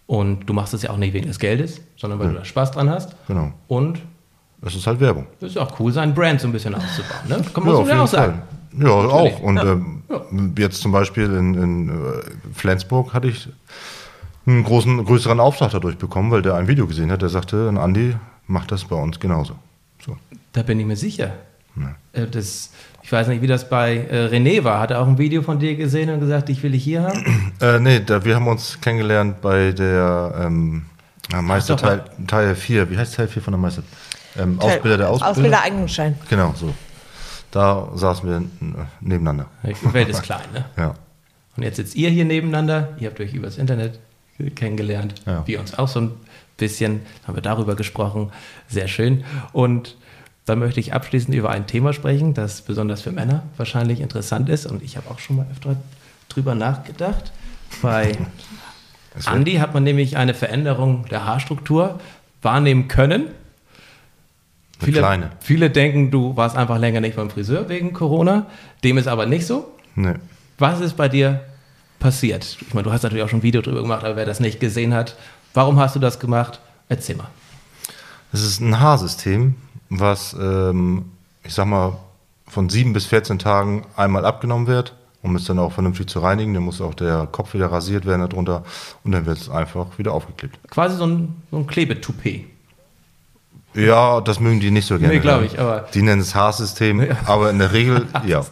Und 0.06 0.46
du 0.46 0.52
machst 0.52 0.74
es 0.74 0.82
ja 0.82 0.90
auch 0.90 0.96
nicht 0.98 1.14
wegen 1.14 1.26
des 1.26 1.38
Geldes, 1.38 1.80
sondern 1.96 2.18
weil 2.20 2.28
du 2.28 2.35
da 2.35 2.44
Spaß 2.44 2.72
dran 2.72 2.90
hast. 2.90 3.14
genau. 3.26 3.52
Und 3.68 4.00
Das 4.62 4.75
ist 4.77 4.87
halt 4.87 5.01
Werbung. 5.01 5.27
es 5.40 5.48
ist 5.51 5.59
auch 5.59 5.79
cool, 5.81 5.92
seinen 5.92 6.14
Brand 6.14 6.40
so 6.40 6.46
ein 6.48 6.53
bisschen 6.53 6.75
auszubauen. 6.75 7.29
Ne? 7.29 7.42
Kann 7.53 7.64
man 7.64 7.75
ja, 7.75 7.85
so 7.85 7.88
ja 7.90 8.03
auch 8.03 8.07
sagen. 8.09 8.42
Ja, 8.79 8.88
auch. 8.90 9.40
Und 9.40 9.57
Ja. 9.57 9.72
ähm, 9.72 10.03
jetzt 10.57 10.81
zum 10.81 10.92
Beispiel 10.92 11.25
in, 11.25 11.55
in 11.55 11.88
äh, 11.88 11.92
Flensburg 12.55 13.12
hatte 13.12 13.29
ich 13.29 13.48
einen 14.46 14.64
großen, 14.64 15.05
größeren 15.05 15.40
Auftrag 15.40 15.72
dadurch 15.72 15.98
bekommen, 15.98 16.31
weil 16.31 16.42
der 16.42 16.55
ein 16.55 16.68
Video 16.68 16.87
gesehen 16.87 17.11
hat, 17.11 17.22
der 17.22 17.29
sagte, 17.29 17.68
Andi, 17.77 18.14
mach 18.46 18.66
das 18.66 18.85
bei 18.85 18.96
uns 18.96 19.18
genauso. 19.20 19.55
So. 20.05 20.16
Da 20.53 20.62
bin 20.62 20.79
ich 20.81 20.87
mir 20.87 20.96
sicher. 20.96 21.33
Äh, 22.12 22.27
Das, 22.27 22.70
ich 23.03 23.11
weiß 23.11 23.29
nicht, 23.29 23.42
wie 23.42 23.46
das 23.46 23.68
bei 23.68 23.96
äh, 24.11 24.29
René 24.33 24.62
war. 24.64 24.79
Hat 24.81 24.90
er 24.92 25.01
auch 25.01 25.07
ein 25.09 25.18
Video 25.18 25.42
von 25.42 25.59
dir 25.59 25.75
gesehen 25.77 26.09
und 26.11 26.20
gesagt, 26.20 26.48
ich 26.51 26.62
will 26.62 26.70
dich 26.72 26.85
hier 26.85 27.03
haben? 27.03 27.53
Äh, 27.61 27.79
nee, 27.79 28.01
da, 28.01 28.25
wir 28.25 28.35
haben 28.35 28.48
uns 28.48 28.81
kennengelernt 28.81 29.40
bei 29.40 29.70
der 29.70 30.35
ähm, 30.46 30.83
ja, 31.31 31.40
Meister 31.40 31.77
Teil, 31.77 32.03
Teil 32.27 32.57
4. 32.57 32.90
Wie 32.90 32.98
heißt 32.98 33.14
Teil 33.14 33.29
4 33.29 33.40
von 33.40 33.53
der 33.53 33.61
Meister? 33.61 33.85
Ähm, 34.36 34.58
Ausbilder 34.60 34.98
der 34.98 35.10
Ausbilder. 35.10 35.30
Ausbilder 35.30 35.62
Eignungsschein. 35.62 36.18
Genau, 36.28 36.54
so. 36.56 36.72
Da 37.50 37.88
saßen 37.94 38.28
wir 38.28 38.36
äh, 38.36 38.84
nebeneinander. 39.00 39.46
Die 39.62 39.92
Welt 39.92 40.08
ist 40.08 40.22
klein, 40.22 40.40
ne? 40.52 40.64
Ja. 40.76 40.94
Und 41.56 41.62
jetzt 41.62 41.76
sitzt 41.76 41.94
ihr 41.94 42.08
hier 42.08 42.24
nebeneinander. 42.24 42.96
Ihr 42.98 43.10
habt 43.10 43.20
euch 43.20 43.34
übers 43.34 43.58
Internet 43.58 43.98
kennengelernt. 44.54 45.14
Ja. 45.26 45.46
Wir 45.46 45.60
uns 45.60 45.78
auch 45.78 45.88
so 45.88 46.00
ein 46.00 46.12
bisschen. 46.56 47.02
Haben 47.26 47.36
wir 47.36 47.42
darüber 47.42 47.76
gesprochen. 47.76 48.32
Sehr 48.68 48.88
schön. 48.88 49.24
Und 49.52 49.96
dann 50.46 50.58
möchte 50.58 50.80
ich 50.80 50.92
abschließend 50.92 51.34
über 51.34 51.50
ein 51.50 51.66
Thema 51.66 51.92
sprechen, 51.92 52.34
das 52.34 52.62
besonders 52.62 53.02
für 53.02 53.12
Männer 53.12 53.44
wahrscheinlich 53.56 54.00
interessant 54.00 54.48
ist. 54.48 54.66
Und 54.66 54.82
ich 54.82 54.96
habe 54.96 55.10
auch 55.10 55.18
schon 55.18 55.36
mal 55.36 55.46
öfter 55.52 55.76
drüber 56.28 56.54
nachgedacht. 56.54 57.33
Bei 57.83 58.16
Andi 59.26 59.56
hat 59.56 59.74
man 59.74 59.85
nämlich 59.85 60.16
eine 60.16 60.35
Veränderung 60.35 61.04
der 61.10 61.26
Haarstruktur 61.26 62.00
wahrnehmen 62.40 62.88
können. 62.88 63.26
Eine 64.83 64.92
kleine. 64.92 65.30
viele 65.40 65.70
denken, 65.70 66.10
du 66.10 66.37
warst 66.37 66.56
einfach 66.56 66.78
länger 66.78 67.00
nicht 67.00 67.16
beim 67.16 67.30
Friseur 67.30 67.68
wegen 67.68 67.92
Corona. 67.92 68.46
Dem 68.85 68.98
ist 68.98 69.08
aber 69.08 69.26
nicht 69.26 69.46
so. 69.46 69.72
Nee. 69.94 70.14
Was 70.58 70.80
ist 70.80 70.96
bei 70.96 71.08
dir 71.08 71.40
passiert? 71.98 72.58
Ich 72.60 72.74
meine, 72.74 72.85
du 72.85 72.92
hast 72.92 73.02
natürlich 73.02 73.24
auch 73.24 73.28
schon 73.28 73.40
ein 73.40 73.42
Video 73.42 73.62
drüber 73.62 73.83
gemacht, 73.83 74.04
aber 74.04 74.16
wer 74.16 74.26
das 74.26 74.40
nicht 74.40 74.60
gesehen 74.60 74.94
hat, 74.94 75.16
warum 75.54 75.78
hast 75.78 75.96
du 75.96 76.00
das 76.00 76.18
gemacht? 76.18 76.60
Erzähl 76.88 77.16
mal. 77.16 77.28
Es 78.33 78.42
ist 78.42 78.60
ein 78.60 78.80
Haarsystem, 78.80 79.54
was, 79.90 80.35
ähm, 80.40 81.06
ich 81.44 81.52
sag 81.52 81.66
mal, 81.66 81.96
von 82.48 82.68
sieben 82.68 82.92
bis 82.92 83.06
14 83.06 83.38
Tagen 83.38 83.87
einmal 83.96 84.24
abgenommen 84.24 84.66
wird, 84.66 84.94
um 85.22 85.37
es 85.37 85.44
dann 85.44 85.58
auch 85.58 85.72
vernünftig 85.72 86.08
zu 86.08 86.20
reinigen. 86.20 86.54
Dann 86.54 86.62
muss 86.62 86.80
auch 86.80 86.94
der 86.94 87.26
Kopf 87.30 87.54
wieder 87.54 87.72
rasiert 87.72 88.04
werden 88.04 88.28
darunter 88.28 88.64
und 89.04 89.12
dann 89.12 89.26
wird 89.26 89.38
es 89.38 89.48
einfach 89.48 89.98
wieder 89.98 90.12
aufgeklebt. 90.12 90.58
Quasi 90.70 90.96
so 90.96 91.06
ein, 91.06 91.42
so 91.50 91.58
ein 91.58 91.66
Klebetoupet. 91.66 92.52
Ja, 93.75 94.20
das 94.20 94.38
mögen 94.40 94.60
die 94.60 94.70
nicht 94.70 94.87
so 94.87 94.98
gerne. 94.98 95.14
Nee, 95.14 95.20
glaub 95.20 95.37
hören. 95.40 95.46
ich, 95.46 95.58
aber- 95.58 95.87
Die 95.94 96.02
nennen 96.02 96.20
es 96.20 96.35
Haarsystem, 96.35 97.06
aber 97.27 97.50
in 97.50 97.58
der 97.58 97.73
Regel, 97.73 98.06
ja. 98.27 98.44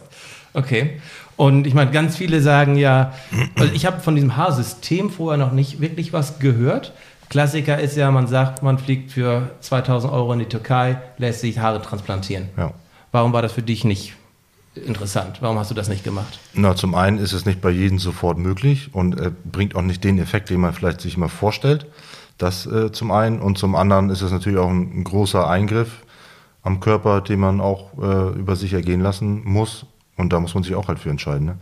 Okay. 0.53 0.99
Und 1.37 1.65
ich 1.65 1.73
meine, 1.73 1.91
ganz 1.91 2.17
viele 2.17 2.41
sagen 2.41 2.75
ja, 2.75 3.13
also 3.57 3.73
ich 3.73 3.85
habe 3.85 3.99
von 4.01 4.15
diesem 4.15 4.35
Haarsystem 4.37 5.09
vorher 5.09 5.37
noch 5.43 5.51
nicht 5.53 5.81
wirklich 5.81 6.13
was 6.13 6.39
gehört. 6.39 6.93
Klassiker 7.29 7.79
ist 7.79 7.95
ja, 7.95 8.11
man 8.11 8.27
sagt, 8.27 8.61
man 8.61 8.77
fliegt 8.77 9.11
für 9.11 9.49
2000 9.61 10.11
Euro 10.11 10.33
in 10.33 10.39
die 10.39 10.45
Türkei, 10.45 10.97
lässt 11.17 11.39
sich 11.41 11.59
Haare 11.59 11.81
transplantieren. 11.81 12.49
Ja. 12.57 12.73
Warum 13.11 13.31
war 13.33 13.41
das 13.41 13.53
für 13.53 13.61
dich 13.61 13.85
nicht 13.85 14.13
interessant? 14.75 15.37
Warum 15.41 15.57
hast 15.57 15.71
du 15.71 15.75
das 15.75 15.87
nicht 15.89 16.03
gemacht? 16.03 16.39
Na, 16.53 16.75
zum 16.75 16.93
einen 16.93 17.17
ist 17.19 17.31
es 17.33 17.45
nicht 17.45 17.61
bei 17.61 17.69
jedem 17.69 17.99
sofort 17.99 18.37
möglich 18.37 18.89
und 18.93 19.19
äh, 19.19 19.31
bringt 19.45 19.75
auch 19.75 19.81
nicht 19.81 20.03
den 20.03 20.19
Effekt, 20.19 20.49
den 20.49 20.59
man 20.59 20.73
vielleicht 20.73 21.01
sich 21.01 21.17
mal 21.17 21.27
vorstellt. 21.29 21.85
Das 22.41 22.65
äh, 22.65 22.91
zum 22.91 23.11
einen. 23.11 23.39
Und 23.39 23.57
zum 23.57 23.75
anderen 23.75 24.09
ist 24.09 24.21
es 24.21 24.31
natürlich 24.31 24.57
auch 24.57 24.69
ein, 24.69 24.99
ein 24.99 25.03
großer 25.03 25.47
Eingriff 25.47 26.03
am 26.63 26.79
Körper, 26.79 27.21
den 27.21 27.39
man 27.39 27.61
auch 27.61 27.93
äh, 28.01 28.39
über 28.39 28.55
sich 28.55 28.73
ergehen 28.73 29.01
lassen 29.01 29.43
muss. 29.45 29.85
Und 30.17 30.33
da 30.33 30.39
muss 30.39 30.55
man 30.55 30.63
sich 30.63 30.73
auch 30.73 30.87
halt 30.87 30.99
für 30.99 31.09
entscheiden. 31.09 31.57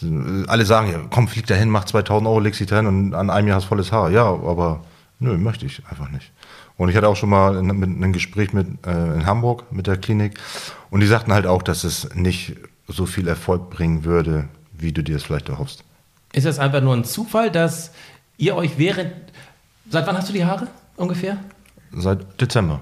Ne? 0.00 0.44
Alle 0.48 0.64
sagen 0.64 0.90
ja, 0.90 0.98
komm, 1.10 1.28
flieg 1.28 1.46
dahin, 1.46 1.68
mach 1.68 1.84
2000 1.84 2.26
Euro, 2.26 2.40
leg 2.40 2.54
sie 2.54 2.64
dahin 2.64 2.86
und 2.86 3.14
an 3.14 3.28
einem 3.28 3.48
Jahr 3.48 3.58
hast 3.58 3.66
volles 3.66 3.92
Haar. 3.92 4.10
Ja, 4.10 4.24
aber 4.24 4.80
nö, 5.18 5.36
möchte 5.36 5.66
ich 5.66 5.82
einfach 5.88 6.10
nicht. 6.10 6.32
Und 6.78 6.88
ich 6.88 6.96
hatte 6.96 7.08
auch 7.08 7.16
schon 7.16 7.28
mal 7.28 7.56
ein, 7.56 8.02
ein 8.02 8.12
Gespräch 8.14 8.54
mit, 8.54 8.66
äh, 8.86 9.14
in 9.14 9.26
Hamburg 9.26 9.70
mit 9.72 9.86
der 9.86 9.98
Klinik 9.98 10.38
und 10.90 11.00
die 11.00 11.06
sagten 11.06 11.34
halt 11.34 11.46
auch, 11.46 11.62
dass 11.62 11.84
es 11.84 12.14
nicht 12.14 12.56
so 12.88 13.04
viel 13.04 13.28
Erfolg 13.28 13.68
bringen 13.68 14.04
würde, 14.04 14.48
wie 14.72 14.92
du 14.92 15.02
dir 15.02 15.16
es 15.16 15.22
vielleicht 15.22 15.50
erhoffst. 15.50 15.84
Ist 16.32 16.46
das 16.46 16.58
einfach 16.58 16.80
nur 16.80 16.94
ein 16.94 17.04
Zufall, 17.04 17.50
dass 17.50 17.92
ihr 18.38 18.56
euch 18.56 18.78
während. 18.78 19.12
Seit 19.92 20.06
wann 20.06 20.16
hast 20.16 20.30
du 20.30 20.32
die 20.32 20.42
Haare 20.42 20.68
ungefähr? 20.96 21.36
Seit 21.94 22.40
Dezember. 22.40 22.80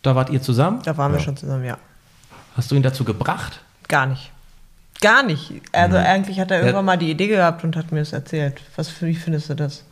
Da 0.00 0.14
wart 0.14 0.30
ihr 0.30 0.40
zusammen? 0.40 0.80
Da 0.82 0.96
waren 0.96 1.12
wir 1.12 1.20
schon 1.20 1.36
zusammen, 1.36 1.66
ja. 1.66 1.76
Hast 2.56 2.70
du 2.70 2.76
ihn 2.76 2.82
dazu 2.82 3.04
gebracht? 3.04 3.60
Gar 3.88 4.06
nicht. 4.06 4.32
Gar 5.02 5.22
nicht. 5.22 5.52
Also 5.70 5.98
eigentlich 5.98 6.40
hat 6.40 6.50
er 6.50 6.60
irgendwann 6.60 6.86
mal 6.86 6.96
die 6.96 7.10
Idee 7.10 7.28
gehabt 7.28 7.62
und 7.62 7.76
hat 7.76 7.92
mir 7.92 7.98
das 7.98 8.14
erzählt. 8.14 8.62
Was 8.76 8.88
für, 8.88 9.06
wie 9.06 9.14
findest 9.14 9.50
du 9.50 9.54
das? 9.54 9.84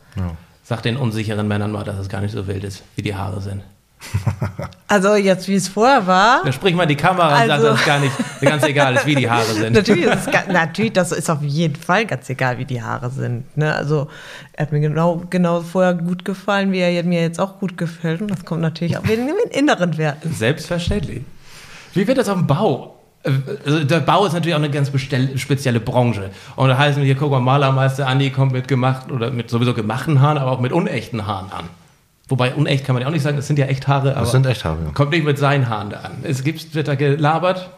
Sag 0.63 0.81
den 0.81 0.97
unsicheren 0.97 1.47
Männern 1.47 1.71
mal, 1.71 1.83
dass 1.83 1.99
es 1.99 2.09
gar 2.09 2.21
nicht 2.21 2.31
so 2.31 2.47
wild 2.47 2.63
ist, 2.63 2.81
wie 2.95 3.03
die 3.03 3.13
Haare 3.13 3.39
sind. 3.39 3.61
Also 4.89 5.15
jetzt, 5.15 5.47
wie 5.49 5.55
es 5.55 5.67
vorher 5.67 6.07
war. 6.07 6.43
Dann 6.43 6.53
sprich 6.53 6.73
mal 6.73 6.85
die 6.85 6.95
Kamera 6.95 7.27
und 7.41 7.47
sag, 7.47 7.51
Also- 7.51 7.67
dass 7.67 7.79
es 7.81 7.85
gar 7.85 7.99
nicht 7.99 8.13
ganz 8.41 8.63
egal 8.63 8.95
ist, 8.95 9.05
wie 9.05 9.15
die 9.15 9.29
Haare 9.29 9.43
sind. 9.53 9.73
Natürlich, 9.73 10.05
ist 10.05 10.27
es, 10.27 10.47
natürlich, 10.53 10.93
das 10.93 11.11
ist 11.11 11.29
auf 11.29 11.41
jeden 11.41 11.75
Fall 11.75 12.05
ganz 12.05 12.29
egal, 12.29 12.57
wie 12.57 12.63
die 12.65 12.81
Haare 12.81 13.09
sind. 13.09 13.57
Ne? 13.57 13.73
Also 13.75 14.07
er 14.53 14.63
hat 14.65 14.71
mir 14.71 14.79
genau, 14.79 15.23
genau 15.29 15.59
vorher 15.61 15.93
gut 15.93 16.23
gefallen, 16.23 16.71
wie 16.71 16.79
er 16.79 17.03
mir 17.03 17.21
jetzt 17.21 17.39
auch 17.39 17.59
gut 17.59 17.77
gefällt. 17.77 18.21
Und 18.21 18.31
das 18.31 18.45
kommt 18.45 18.61
natürlich 18.61 18.97
auch 18.97 19.05
wegen 19.07 19.27
den 19.27 19.35
inneren 19.51 19.97
Werten. 19.97 20.33
Selbstverständlich. 20.37 21.23
Wie 21.93 22.07
wird 22.07 22.17
das 22.17 22.29
auf 22.29 22.37
dem 22.37 22.47
Bau? 22.47 22.95
Äh, 23.23 23.31
Also 23.65 23.83
der 23.83 23.99
Bau 23.99 24.25
ist 24.25 24.33
natürlich 24.33 24.53
auch 24.55 24.59
eine 24.59 24.69
ganz 24.71 24.89
spezielle 25.35 25.81
Branche. 25.81 26.29
Und 26.55 26.69
da 26.69 26.77
heißen 26.77 27.01
wir 27.01 27.05
hier, 27.05 27.15
guck 27.15 27.31
mal, 27.31 27.41
Malermeister 27.41 28.07
Andi 28.07 28.29
kommt 28.29 28.53
mit 28.53 28.69
gemacht 28.69 29.11
oder 29.11 29.31
mit 29.31 29.49
sowieso 29.49 29.73
gemachten 29.73 30.21
Haaren, 30.21 30.37
aber 30.37 30.51
auch 30.53 30.61
mit 30.61 30.71
unechten 30.71 31.27
Haaren 31.27 31.51
an. 31.51 31.65
Wobei 32.29 32.53
unecht 32.55 32.85
kann 32.85 32.93
man 32.93 33.01
ja 33.01 33.07
auch 33.07 33.13
nicht 33.13 33.21
sagen, 33.21 33.37
das 33.37 33.47
sind 33.47 33.57
ja 33.57 33.67
echt 33.67 33.87
Haare, 33.87 34.11
aber 34.11 34.21
Das 34.21 34.31
sind 34.31 34.45
echt 34.45 34.65
Haare. 34.65 34.79
Ja. 34.85 34.91
kommt 34.91 35.11
nicht 35.11 35.23
mit 35.23 35.37
seinen 35.37 35.69
Haaren 35.69 35.89
da 35.89 35.97
an. 36.01 36.11
Es 36.23 36.43
gibt, 36.43 36.75
wird 36.75 36.87
da 36.87 36.95
gelabert. 36.95 37.69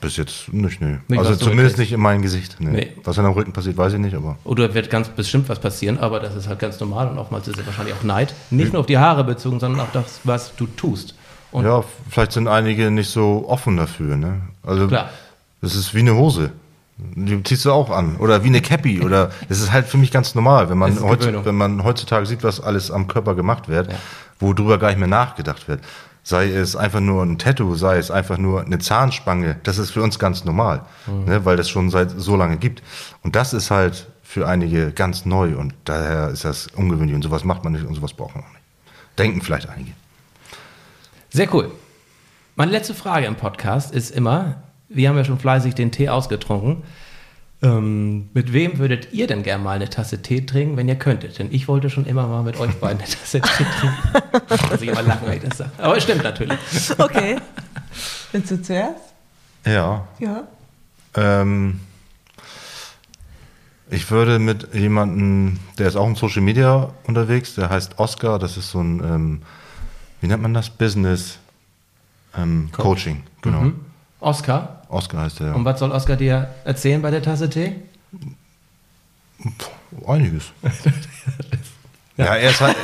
Bis 0.00 0.16
jetzt 0.16 0.52
nicht, 0.52 0.80
nee. 0.80 0.98
Nicht, 1.08 1.18
also 1.18 1.36
zumindest 1.36 1.76
nicht 1.76 1.92
in 1.92 2.00
meinem 2.00 2.22
Gesicht. 2.22 2.56
Nee. 2.58 2.70
Nee. 2.70 2.92
Was 3.04 3.18
an 3.18 3.26
am 3.26 3.32
Rücken 3.32 3.52
passiert, 3.52 3.76
weiß 3.76 3.92
ich 3.92 3.98
nicht, 3.98 4.14
aber. 4.14 4.38
Oder 4.44 4.72
wird 4.72 4.88
ganz 4.88 5.08
bestimmt 5.08 5.48
was 5.50 5.58
passieren, 5.58 5.98
aber 5.98 6.20
das 6.20 6.34
ist 6.34 6.48
halt 6.48 6.58
ganz 6.58 6.80
normal 6.80 7.08
und 7.08 7.18
oftmals 7.18 7.46
ist 7.48 7.58
es 7.58 7.66
wahrscheinlich 7.66 7.94
auch 7.94 8.02
Neid. 8.02 8.32
Nicht 8.50 8.72
nur 8.72 8.80
auf 8.80 8.86
die 8.86 8.96
Haare 8.96 9.24
bezogen, 9.24 9.60
sondern 9.60 9.80
auch 9.80 9.92
das, 9.92 10.20
was 10.24 10.54
du 10.56 10.66
tust. 10.66 11.14
Und 11.52 11.64
ja, 11.64 11.84
vielleicht 12.08 12.32
sind 12.32 12.48
einige 12.48 12.90
nicht 12.90 13.10
so 13.10 13.44
offen 13.48 13.76
dafür, 13.76 14.16
ne? 14.16 14.40
Also 14.62 14.86
Klar. 14.86 15.10
das 15.60 15.74
ist 15.74 15.92
wie 15.94 15.98
eine 15.98 16.14
Hose. 16.14 16.52
Die 17.14 17.42
ziehst 17.42 17.64
du 17.64 17.72
auch 17.72 17.90
an. 17.90 18.16
Oder 18.16 18.42
wie 18.44 18.48
eine 18.48 18.60
Cappy. 18.60 19.00
Oder 19.02 19.30
das 19.48 19.60
ist 19.60 19.72
halt 19.72 19.86
für 19.86 19.98
mich 19.98 20.10
ganz 20.10 20.34
normal, 20.34 20.68
wenn 20.70 20.78
man, 20.78 20.92
ist 20.92 21.02
heutz, 21.02 21.20
Gewöhnung. 21.20 21.44
wenn 21.44 21.56
man 21.56 21.84
heutzutage 21.84 22.26
sieht, 22.26 22.42
was 22.44 22.60
alles 22.60 22.90
am 22.90 23.08
Körper 23.08 23.34
gemacht 23.34 23.68
wird, 23.68 23.90
Ja. 23.92 23.98
worüber 24.38 24.78
gar 24.78 24.88
nicht 24.88 24.98
mehr 24.98 25.08
nachgedacht 25.08 25.68
wird. 25.68 25.80
Sei 26.22 26.48
es 26.50 26.76
einfach 26.76 27.00
nur 27.00 27.22
ein 27.22 27.38
Tattoo, 27.38 27.74
sei 27.76 27.96
es 27.98 28.10
einfach 28.10 28.36
nur 28.38 28.62
eine 28.62 28.78
Zahnspange, 28.78 29.56
das 29.62 29.78
ist 29.78 29.90
für 29.90 30.02
uns 30.02 30.18
ganz 30.18 30.44
normal, 30.44 30.82
Mhm. 31.06 31.24
ne, 31.24 31.44
weil 31.46 31.56
das 31.56 31.68
schon 31.70 31.88
seit 31.90 32.10
so 32.10 32.36
lange 32.36 32.58
gibt. 32.58 32.82
Und 33.22 33.36
das 33.36 33.52
ist 33.54 33.70
halt 33.70 34.06
für 34.22 34.46
einige 34.46 34.92
ganz 34.92 35.24
neu 35.24 35.56
und 35.56 35.74
daher 35.86 36.28
ist 36.28 36.44
das 36.44 36.68
ungewöhnlich 36.76 37.14
und 37.16 37.22
sowas 37.22 37.42
macht 37.44 37.64
man 37.64 37.72
nicht 37.72 37.84
und 37.86 37.94
sowas 37.94 38.12
braucht 38.12 38.34
man 38.34 38.44
auch 38.44 38.48
nicht. 38.50 38.60
Denken 39.18 39.40
vielleicht 39.40 39.68
einige. 39.68 39.92
Sehr 41.30 41.52
cool. 41.54 41.70
Meine 42.56 42.70
letzte 42.72 42.94
Frage 42.94 43.26
im 43.26 43.36
Podcast 43.36 43.92
ist 43.94 44.10
immer, 44.10 44.56
wir 44.90 45.08
haben 45.08 45.16
ja 45.16 45.24
schon 45.24 45.38
fleißig 45.38 45.74
den 45.74 45.92
Tee 45.92 46.08
ausgetrunken. 46.08 46.82
Ähm, 47.62 48.30
mit 48.32 48.52
wem 48.52 48.78
würdet 48.78 49.12
ihr 49.12 49.26
denn 49.26 49.42
gerne 49.42 49.62
mal 49.62 49.72
eine 49.72 49.88
Tasse 49.88 50.22
Tee 50.22 50.44
trinken, 50.46 50.76
wenn 50.76 50.88
ihr 50.88 50.96
könntet? 50.96 51.38
Denn 51.38 51.48
ich 51.50 51.68
wollte 51.68 51.90
schon 51.90 52.06
immer 52.06 52.26
mal 52.26 52.42
mit 52.42 52.58
euch 52.58 52.74
beiden 52.76 53.00
eine 53.00 53.08
Tasse 53.08 53.40
Tee 53.40 53.64
trinken. 53.64 54.70
Muss 54.70 54.80
ich 54.82 54.88
immer 54.88 55.02
lachen, 55.02 55.26
wenn 55.26 55.34
ich 55.34 55.48
das 55.48 55.58
sage. 55.58 55.70
Aber 55.78 55.96
es 55.96 56.02
stimmt 56.02 56.24
natürlich. 56.24 56.58
Okay. 56.98 57.36
Willst 58.32 58.50
du 58.50 58.62
zuerst? 58.62 59.14
Ja, 59.64 60.06
Ja. 60.18 60.44
Ähm, 61.14 61.80
ich 63.90 64.08
würde 64.10 64.38
mit 64.38 64.72
jemandem, 64.72 65.58
der 65.76 65.88
ist 65.88 65.96
auch 65.96 66.06
im 66.06 66.14
Social 66.14 66.42
Media 66.42 66.90
unterwegs, 67.04 67.56
der 67.56 67.70
heißt 67.70 67.98
Oscar, 67.98 68.38
das 68.38 68.56
ist 68.56 68.70
so 68.70 68.80
ein, 68.80 69.00
ähm, 69.02 69.42
wie 70.20 70.28
nennt 70.28 70.42
man 70.42 70.54
das? 70.54 70.70
Business 70.70 71.38
ähm, 72.38 72.70
Coaching, 72.70 73.24
genau. 73.42 73.62
Mhm. 73.62 73.80
Oscar. 74.20 74.79
Oscar 74.90 75.22
heißt 75.22 75.40
der. 75.40 75.54
Und 75.54 75.64
was 75.64 75.78
soll 75.78 75.92
Oscar 75.92 76.16
dir 76.16 76.50
erzählen 76.64 77.00
bei 77.00 77.10
der 77.10 77.22
Tasse 77.22 77.48
Tee? 77.48 77.76
Einiges. 80.06 80.52
ja. 82.16 82.36
er 82.36 82.50
ist 82.50 82.60
halt 82.60 82.76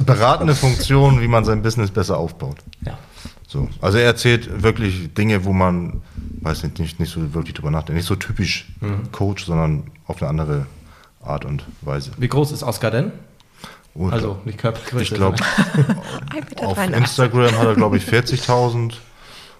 beratende 0.00 0.54
Funktion, 0.54 1.20
wie 1.20 1.28
man 1.28 1.44
sein 1.44 1.62
Business 1.62 1.90
besser 1.90 2.18
aufbaut. 2.18 2.58
Ja. 2.84 2.98
So. 3.46 3.68
Also 3.80 3.98
er 3.98 4.04
erzählt 4.04 4.62
wirklich 4.62 5.14
Dinge, 5.14 5.44
wo 5.44 5.52
man, 5.52 6.02
weiß 6.42 6.64
nicht, 6.64 6.78
nicht, 6.78 7.00
nicht 7.00 7.10
so 7.10 7.32
wirklich 7.32 7.54
drüber 7.54 7.70
nachdenkt. 7.70 7.96
Nicht 7.96 8.06
so 8.06 8.16
typisch 8.16 8.66
Mhm. 8.80 9.10
Coach, 9.12 9.44
sondern 9.46 9.84
auf 10.06 10.20
eine 10.20 10.28
andere 10.28 10.66
Art 11.22 11.44
und 11.44 11.64
Weise. 11.80 12.10
Wie 12.18 12.28
groß 12.28 12.52
ist 12.52 12.62
Oscar 12.62 12.90
denn? 12.90 13.12
Und 13.94 14.12
Also 14.12 14.38
nicht 14.44 14.58
Körpergröße. 14.58 15.02
ich 15.02 15.14
glaube, 15.14 15.36
auf 16.56 16.74
83. 16.76 16.96
Instagram 16.96 17.58
hat 17.58 17.66
er, 17.66 17.74
glaube 17.74 17.96
ich, 17.96 18.04
40.000 18.08 18.94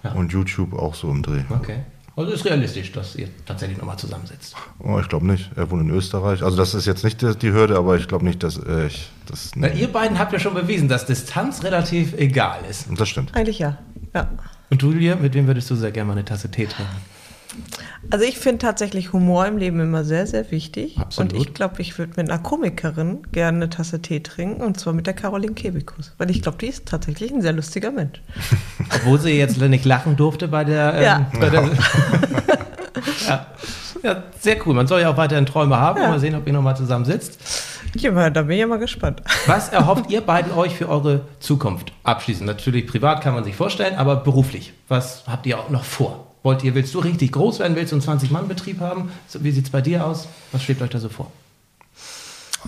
Ja. 0.03 0.13
und 0.13 0.31
YouTube 0.31 0.73
auch 0.73 0.95
so 0.95 1.09
im 1.09 1.21
Dreh. 1.21 1.41
Okay. 1.49 1.79
Also 2.15 2.33
ist 2.33 2.43
realistisch, 2.43 2.91
dass 2.91 3.15
ihr 3.15 3.29
tatsächlich 3.45 3.77
nochmal 3.77 3.97
zusammensitzt. 3.97 4.53
Oh, 4.79 4.99
ich 4.99 5.07
glaube 5.07 5.25
nicht. 5.25 5.51
Er 5.55 5.71
wohnt 5.71 5.83
in 5.83 5.89
Österreich. 5.89 6.43
Also 6.43 6.57
das 6.57 6.73
ist 6.73 6.85
jetzt 6.85 7.05
nicht 7.05 7.21
die, 7.21 7.33
die 7.33 7.53
Hürde, 7.53 7.77
aber 7.77 7.95
ich 7.95 8.09
glaube 8.09 8.25
nicht, 8.25 8.43
dass 8.43 8.57
äh, 8.57 8.87
ich 8.87 9.09
das. 9.25 9.51
Na, 9.55 9.69
ihr 9.69 9.87
beiden 9.87 10.19
habt 10.19 10.33
ja 10.33 10.39
schon 10.39 10.53
bewiesen, 10.53 10.89
dass 10.89 11.05
Distanz 11.05 11.63
relativ 11.63 12.13
egal 12.17 12.59
ist. 12.69 12.87
das 12.97 13.07
stimmt. 13.07 13.33
Eigentlich 13.35 13.59
ja. 13.59 13.77
ja. 14.13 14.29
Und 14.69 14.81
du, 14.81 14.91
Julia, 14.91 15.15
mit 15.15 15.33
wem 15.33 15.47
würdest 15.47 15.69
du 15.69 15.75
sehr 15.75 15.91
gerne 15.91 16.07
mal 16.07 16.13
eine 16.13 16.25
Tasse 16.25 16.51
Tee 16.51 16.65
trinken? 16.65 16.91
Also 18.11 18.25
ich 18.25 18.37
finde 18.37 18.59
tatsächlich 18.59 19.13
Humor 19.13 19.45
im 19.45 19.57
Leben 19.57 19.79
immer 19.79 20.03
sehr, 20.03 20.27
sehr 20.27 20.49
wichtig. 20.51 20.97
Absolut. 20.97 21.33
Und 21.33 21.39
ich 21.39 21.53
glaube, 21.53 21.81
ich 21.81 21.97
würde 21.97 22.13
mit 22.17 22.29
einer 22.29 22.39
Komikerin 22.39 23.19
gerne 23.31 23.57
eine 23.57 23.69
Tasse 23.69 24.01
Tee 24.01 24.21
trinken. 24.21 24.61
Und 24.61 24.79
zwar 24.79 24.93
mit 24.93 25.07
der 25.07 25.13
Caroline 25.13 25.53
Kebekus. 25.53 26.13
Weil 26.17 26.29
ich 26.29 26.41
glaube, 26.41 26.57
die 26.59 26.67
ist 26.67 26.87
tatsächlich 26.87 27.31
ein 27.31 27.41
sehr 27.41 27.53
lustiger 27.53 27.91
Mensch. 27.91 28.21
Obwohl 28.95 29.19
sie 29.19 29.31
jetzt 29.31 29.59
nicht 29.59 29.85
lachen 29.85 30.15
durfte 30.15 30.47
bei 30.47 30.63
der. 30.63 30.93
Ähm, 30.95 31.03
Ja. 31.03 31.31
Bei 31.39 31.49
der 31.49 31.69
ja. 33.27 33.45
ja, 34.03 34.23
sehr 34.39 34.65
cool. 34.65 34.73
Man 34.73 34.87
soll 34.87 35.01
ja 35.01 35.11
auch 35.11 35.17
weiterhin 35.17 35.45
Träume 35.45 35.77
haben. 35.77 36.01
Ja. 36.01 36.09
Mal 36.09 36.19
sehen, 36.19 36.35
ob 36.35 36.47
ihr 36.47 36.53
nochmal 36.53 36.77
zusammen 36.77 37.05
sitzt. 37.05 37.39
Ja, 37.95 38.29
da 38.29 38.43
bin 38.43 38.51
ich 38.51 38.59
ja 38.59 38.67
mal 38.67 38.77
gespannt. 38.77 39.21
Was 39.47 39.69
erhofft 39.69 40.11
ihr 40.11 40.21
beiden 40.21 40.51
euch 40.51 40.75
für 40.75 40.87
eure 40.87 41.21
Zukunft? 41.39 41.91
Abschließend. 42.03 42.45
Natürlich 42.45 42.85
privat 42.85 43.21
kann 43.21 43.33
man 43.33 43.43
sich 43.43 43.55
vorstellen, 43.55 43.95
aber 43.95 44.17
beruflich. 44.17 44.73
Was 44.87 45.23
habt 45.27 45.47
ihr 45.47 45.57
auch 45.59 45.69
noch 45.69 45.83
vor? 45.83 46.28
Wollt 46.43 46.63
ihr, 46.63 46.73
willst 46.75 46.93
du 46.93 46.99
richtig 46.99 47.33
groß 47.33 47.59
werden? 47.59 47.75
Willst 47.75 47.91
du 47.91 47.97
einen 47.97 48.19
20-Mann-Betrieb 48.19 48.79
haben? 48.79 49.11
So, 49.27 49.43
Wie 49.43 49.51
sieht 49.51 49.65
es 49.65 49.69
bei 49.71 49.81
dir 49.81 50.05
aus? 50.05 50.27
Was 50.51 50.63
schwebt 50.63 50.81
euch 50.81 50.89
da 50.89 50.99
so 50.99 51.09
vor? 51.09 51.31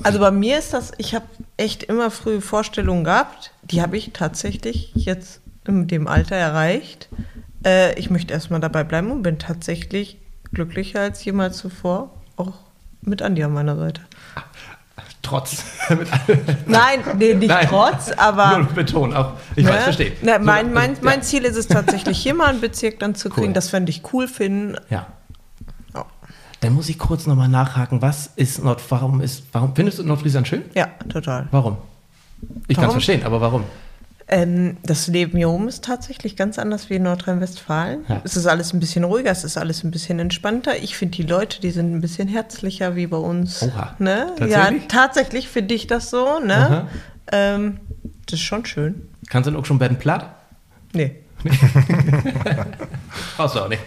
Also 0.03 0.19
bei 0.19 0.31
mir 0.31 0.57
ist 0.57 0.73
das, 0.73 0.91
ich 0.97 1.15
habe 1.15 1.25
echt 1.57 1.83
immer 1.83 2.11
früh 2.11 2.41
Vorstellungen 2.41 3.03
gehabt. 3.03 3.51
Die 3.63 3.81
habe 3.81 3.97
ich 3.97 4.11
tatsächlich 4.13 4.91
jetzt 4.95 5.41
in 5.65 5.87
dem 5.87 6.07
Alter 6.07 6.35
erreicht. 6.35 7.09
Äh, 7.65 7.97
ich 7.99 8.09
möchte 8.09 8.33
erstmal 8.33 8.59
dabei 8.59 8.83
bleiben 8.83 9.11
und 9.11 9.21
bin 9.21 9.37
tatsächlich 9.37 10.17
glücklicher 10.53 11.01
als 11.01 11.23
jemals 11.23 11.57
zuvor. 11.57 12.11
Auch 12.37 12.53
mit 13.01 13.21
Andi 13.21 13.43
an 13.43 13.53
meiner 13.53 13.77
Seite. 13.77 14.01
Trotz. 15.31 15.63
Nein, 16.67 16.99
nee, 17.17 17.33
nicht 17.35 17.47
Nein. 17.47 17.67
trotz, 17.69 18.11
aber. 18.11 18.57
Nur 18.57 18.67
betonen, 18.67 19.13
auch. 19.15 19.31
Ich 19.55 19.63
Ne? 19.63 19.71
weiß, 19.71 19.83
verstehe. 19.83 20.11
Na, 20.21 20.35
So, 20.39 20.43
mein, 20.43 20.73
mein, 20.73 20.93
ja. 20.95 20.99
mein 21.03 21.23
Ziel 21.23 21.45
ist 21.45 21.55
es 21.55 21.67
tatsächlich, 21.67 22.17
hier 22.17 22.33
mal 22.33 22.47
einen 22.47 22.59
Bezirk 22.59 22.99
dann 22.99 23.15
zu 23.15 23.29
kriegen. 23.29 23.47
Cool. 23.47 23.53
Das 23.53 23.69
fände 23.69 23.89
ich 23.91 24.01
cool 24.11 24.27
finden. 24.27 24.75
Ja. 24.89 25.07
Ja. 25.95 26.05
Dann 26.59 26.73
muss 26.73 26.89
ich 26.89 26.99
kurz 26.99 27.27
nochmal 27.27 27.47
nachhaken. 27.47 28.01
Was 28.01 28.27
ist 28.35 28.61
Nord, 28.61 28.81
warum 28.89 29.21
ist, 29.21 29.43
warum 29.53 29.73
findest 29.73 29.99
du 29.99 30.03
Nordfriesland 30.03 30.49
schön? 30.49 30.63
Ja, 30.73 30.87
total. 31.07 31.47
Warum? 31.51 31.77
Ich 32.67 32.75
kann 32.75 32.87
es 32.87 32.91
verstehen, 32.91 33.23
aber 33.23 33.39
warum? 33.39 33.63
Ähm, 34.33 34.77
das 34.83 35.07
Leben 35.07 35.37
hier 35.37 35.49
oben 35.49 35.67
ist 35.67 35.83
tatsächlich 35.83 36.37
ganz 36.37 36.57
anders 36.57 36.89
wie 36.89 36.93
in 36.95 37.03
Nordrhein-Westfalen. 37.03 38.05
Ja. 38.07 38.21
Es 38.23 38.37
ist 38.37 38.47
alles 38.47 38.71
ein 38.73 38.79
bisschen 38.79 39.03
ruhiger, 39.03 39.29
es 39.29 39.43
ist 39.43 39.57
alles 39.57 39.83
ein 39.83 39.91
bisschen 39.91 40.19
entspannter. 40.19 40.77
Ich 40.81 40.95
finde 40.95 41.17
die 41.17 41.23
Leute, 41.23 41.59
die 41.59 41.69
sind 41.71 41.93
ein 41.93 41.99
bisschen 41.99 42.29
herzlicher 42.29 42.95
wie 42.95 43.07
bei 43.07 43.17
uns. 43.17 43.61
Oha. 43.61 43.93
Ne? 43.99 44.27
Tatsächlich? 44.39 44.81
Ja, 44.83 44.87
tatsächlich 44.87 45.47
finde 45.49 45.75
ich 45.75 45.85
das 45.87 46.09
so. 46.09 46.39
Ne? 46.39 46.87
Ähm, 47.31 47.79
das 48.25 48.39
ist 48.39 48.45
schon 48.45 48.65
schön. 48.65 49.09
Kannst 49.29 49.47
du 49.47 49.51
denn 49.51 49.59
auch 49.59 49.65
schon 49.65 49.81
werden 49.81 49.97
platt? 49.99 50.27
Nee. 50.93 51.15
Brauchst 53.35 53.55
du 53.55 53.59
auch 53.59 53.67
nicht. 53.69 53.81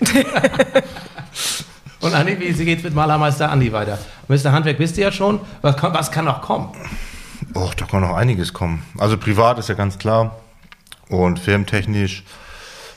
Und 2.00 2.14
Andi, 2.14 2.36
wie 2.38 2.64
geht's 2.66 2.82
mit 2.82 2.94
Malermeister 2.94 3.50
Andi 3.50 3.72
weiter? 3.72 3.98
Mr. 4.28 4.52
Handwerk 4.52 4.78
wisst 4.78 4.98
ihr 4.98 5.04
ja 5.04 5.12
schon. 5.12 5.40
Was, 5.62 5.76
kann- 5.76 5.94
was 5.94 6.10
kann 6.10 6.26
noch 6.26 6.42
kommen? 6.42 6.68
Och, 7.54 7.74
da 7.74 7.86
kann 7.86 8.00
noch 8.00 8.14
einiges 8.14 8.52
kommen. 8.52 8.82
Also 8.98 9.16
privat 9.16 9.58
ist 9.58 9.68
ja 9.68 9.74
ganz 9.74 9.98
klar. 9.98 10.40
Und 11.08 11.38
firmentechnisch. 11.38 12.24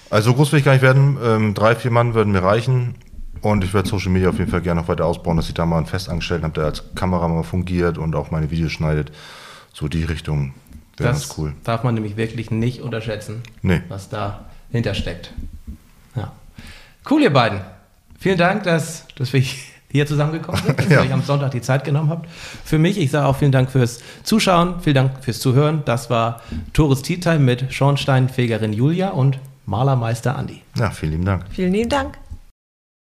Also 0.09 0.33
groß 0.33 0.51
will 0.51 0.59
ich 0.59 0.65
gar 0.65 0.71
nicht 0.73 0.81
werden. 0.81 1.17
Ähm, 1.23 1.53
drei, 1.53 1.75
vier 1.75 1.91
Mann 1.91 2.13
würden 2.13 2.31
mir 2.31 2.41
reichen. 2.43 2.95
Und 3.41 3.63
ich 3.63 3.73
werde 3.73 3.87
Social 3.87 4.09
Media 4.11 4.29
auf 4.29 4.39
jeden 4.39 4.49
Fall 4.49 4.61
gerne 4.61 4.81
noch 4.81 4.87
weiter 4.87 5.05
ausbauen, 5.05 5.37
dass 5.37 5.47
ich 5.47 5.53
da 5.53 5.65
mal 5.65 5.77
einen 5.77 5.85
Festangestellten 5.85 6.43
habe, 6.45 6.53
der 6.55 6.65
als 6.65 6.83
Kameramann 6.95 7.43
fungiert 7.43 7.97
und 7.99 8.15
auch 8.15 8.31
meine 8.31 8.49
Videos 8.49 8.71
schneidet. 8.71 9.11
So 9.73 9.87
die 9.87 10.03
Richtung 10.03 10.53
wäre 10.97 11.09
Das 11.11 11.27
ganz 11.27 11.37
cool. 11.37 11.53
darf 11.63 11.83
man 11.83 11.93
nämlich 11.93 12.17
wirklich 12.17 12.49
nicht 12.49 12.81
unterschätzen, 12.81 13.43
Nee. 13.61 13.81
was 13.89 14.09
dahinter 14.09 14.95
steckt. 14.95 15.33
Ja. 16.15 16.31
Cool, 17.07 17.21
ihr 17.21 17.31
beiden. 17.31 17.61
Vielen 18.19 18.39
Dank, 18.39 18.63
dass, 18.63 19.05
dass 19.15 19.31
wir 19.33 19.43
hier 19.91 20.05
zusammengekommen 20.05 20.61
sind, 20.65 20.77
dass 20.79 20.85
ihr 20.87 20.97
Ja. 20.97 21.01
euch 21.01 21.13
am 21.13 21.23
Sonntag 21.23 21.51
die 21.51 21.61
Zeit 21.61 21.83
genommen 21.83 22.09
habt. 22.09 22.27
Für 22.65 22.77
mich, 22.77 22.97
ich 22.99 23.11
sage 23.11 23.25
auch 23.27 23.35
vielen 23.37 23.51
Dank 23.51 23.71
fürs 23.71 23.99
Zuschauen, 24.23 24.75
vielen 24.81 24.95
Dank 24.95 25.11
fürs 25.23 25.39
Zuhören. 25.39 25.81
Das 25.85 26.09
war 26.09 26.41
Tores 26.73 27.01
Tea 27.01 27.17
Time 27.17 27.39
mit 27.39 27.73
Schornsteinfegerin 27.73 28.73
Julia 28.73 29.09
und 29.09 29.39
Malermeister 29.65 30.35
Andi. 30.37 30.61
Ja, 30.77 30.91
vielen 30.91 31.11
lieben 31.13 31.25
Dank. 31.25 31.45
Vielen 31.51 31.73
lieben 31.73 31.89
Dank. 31.89 32.17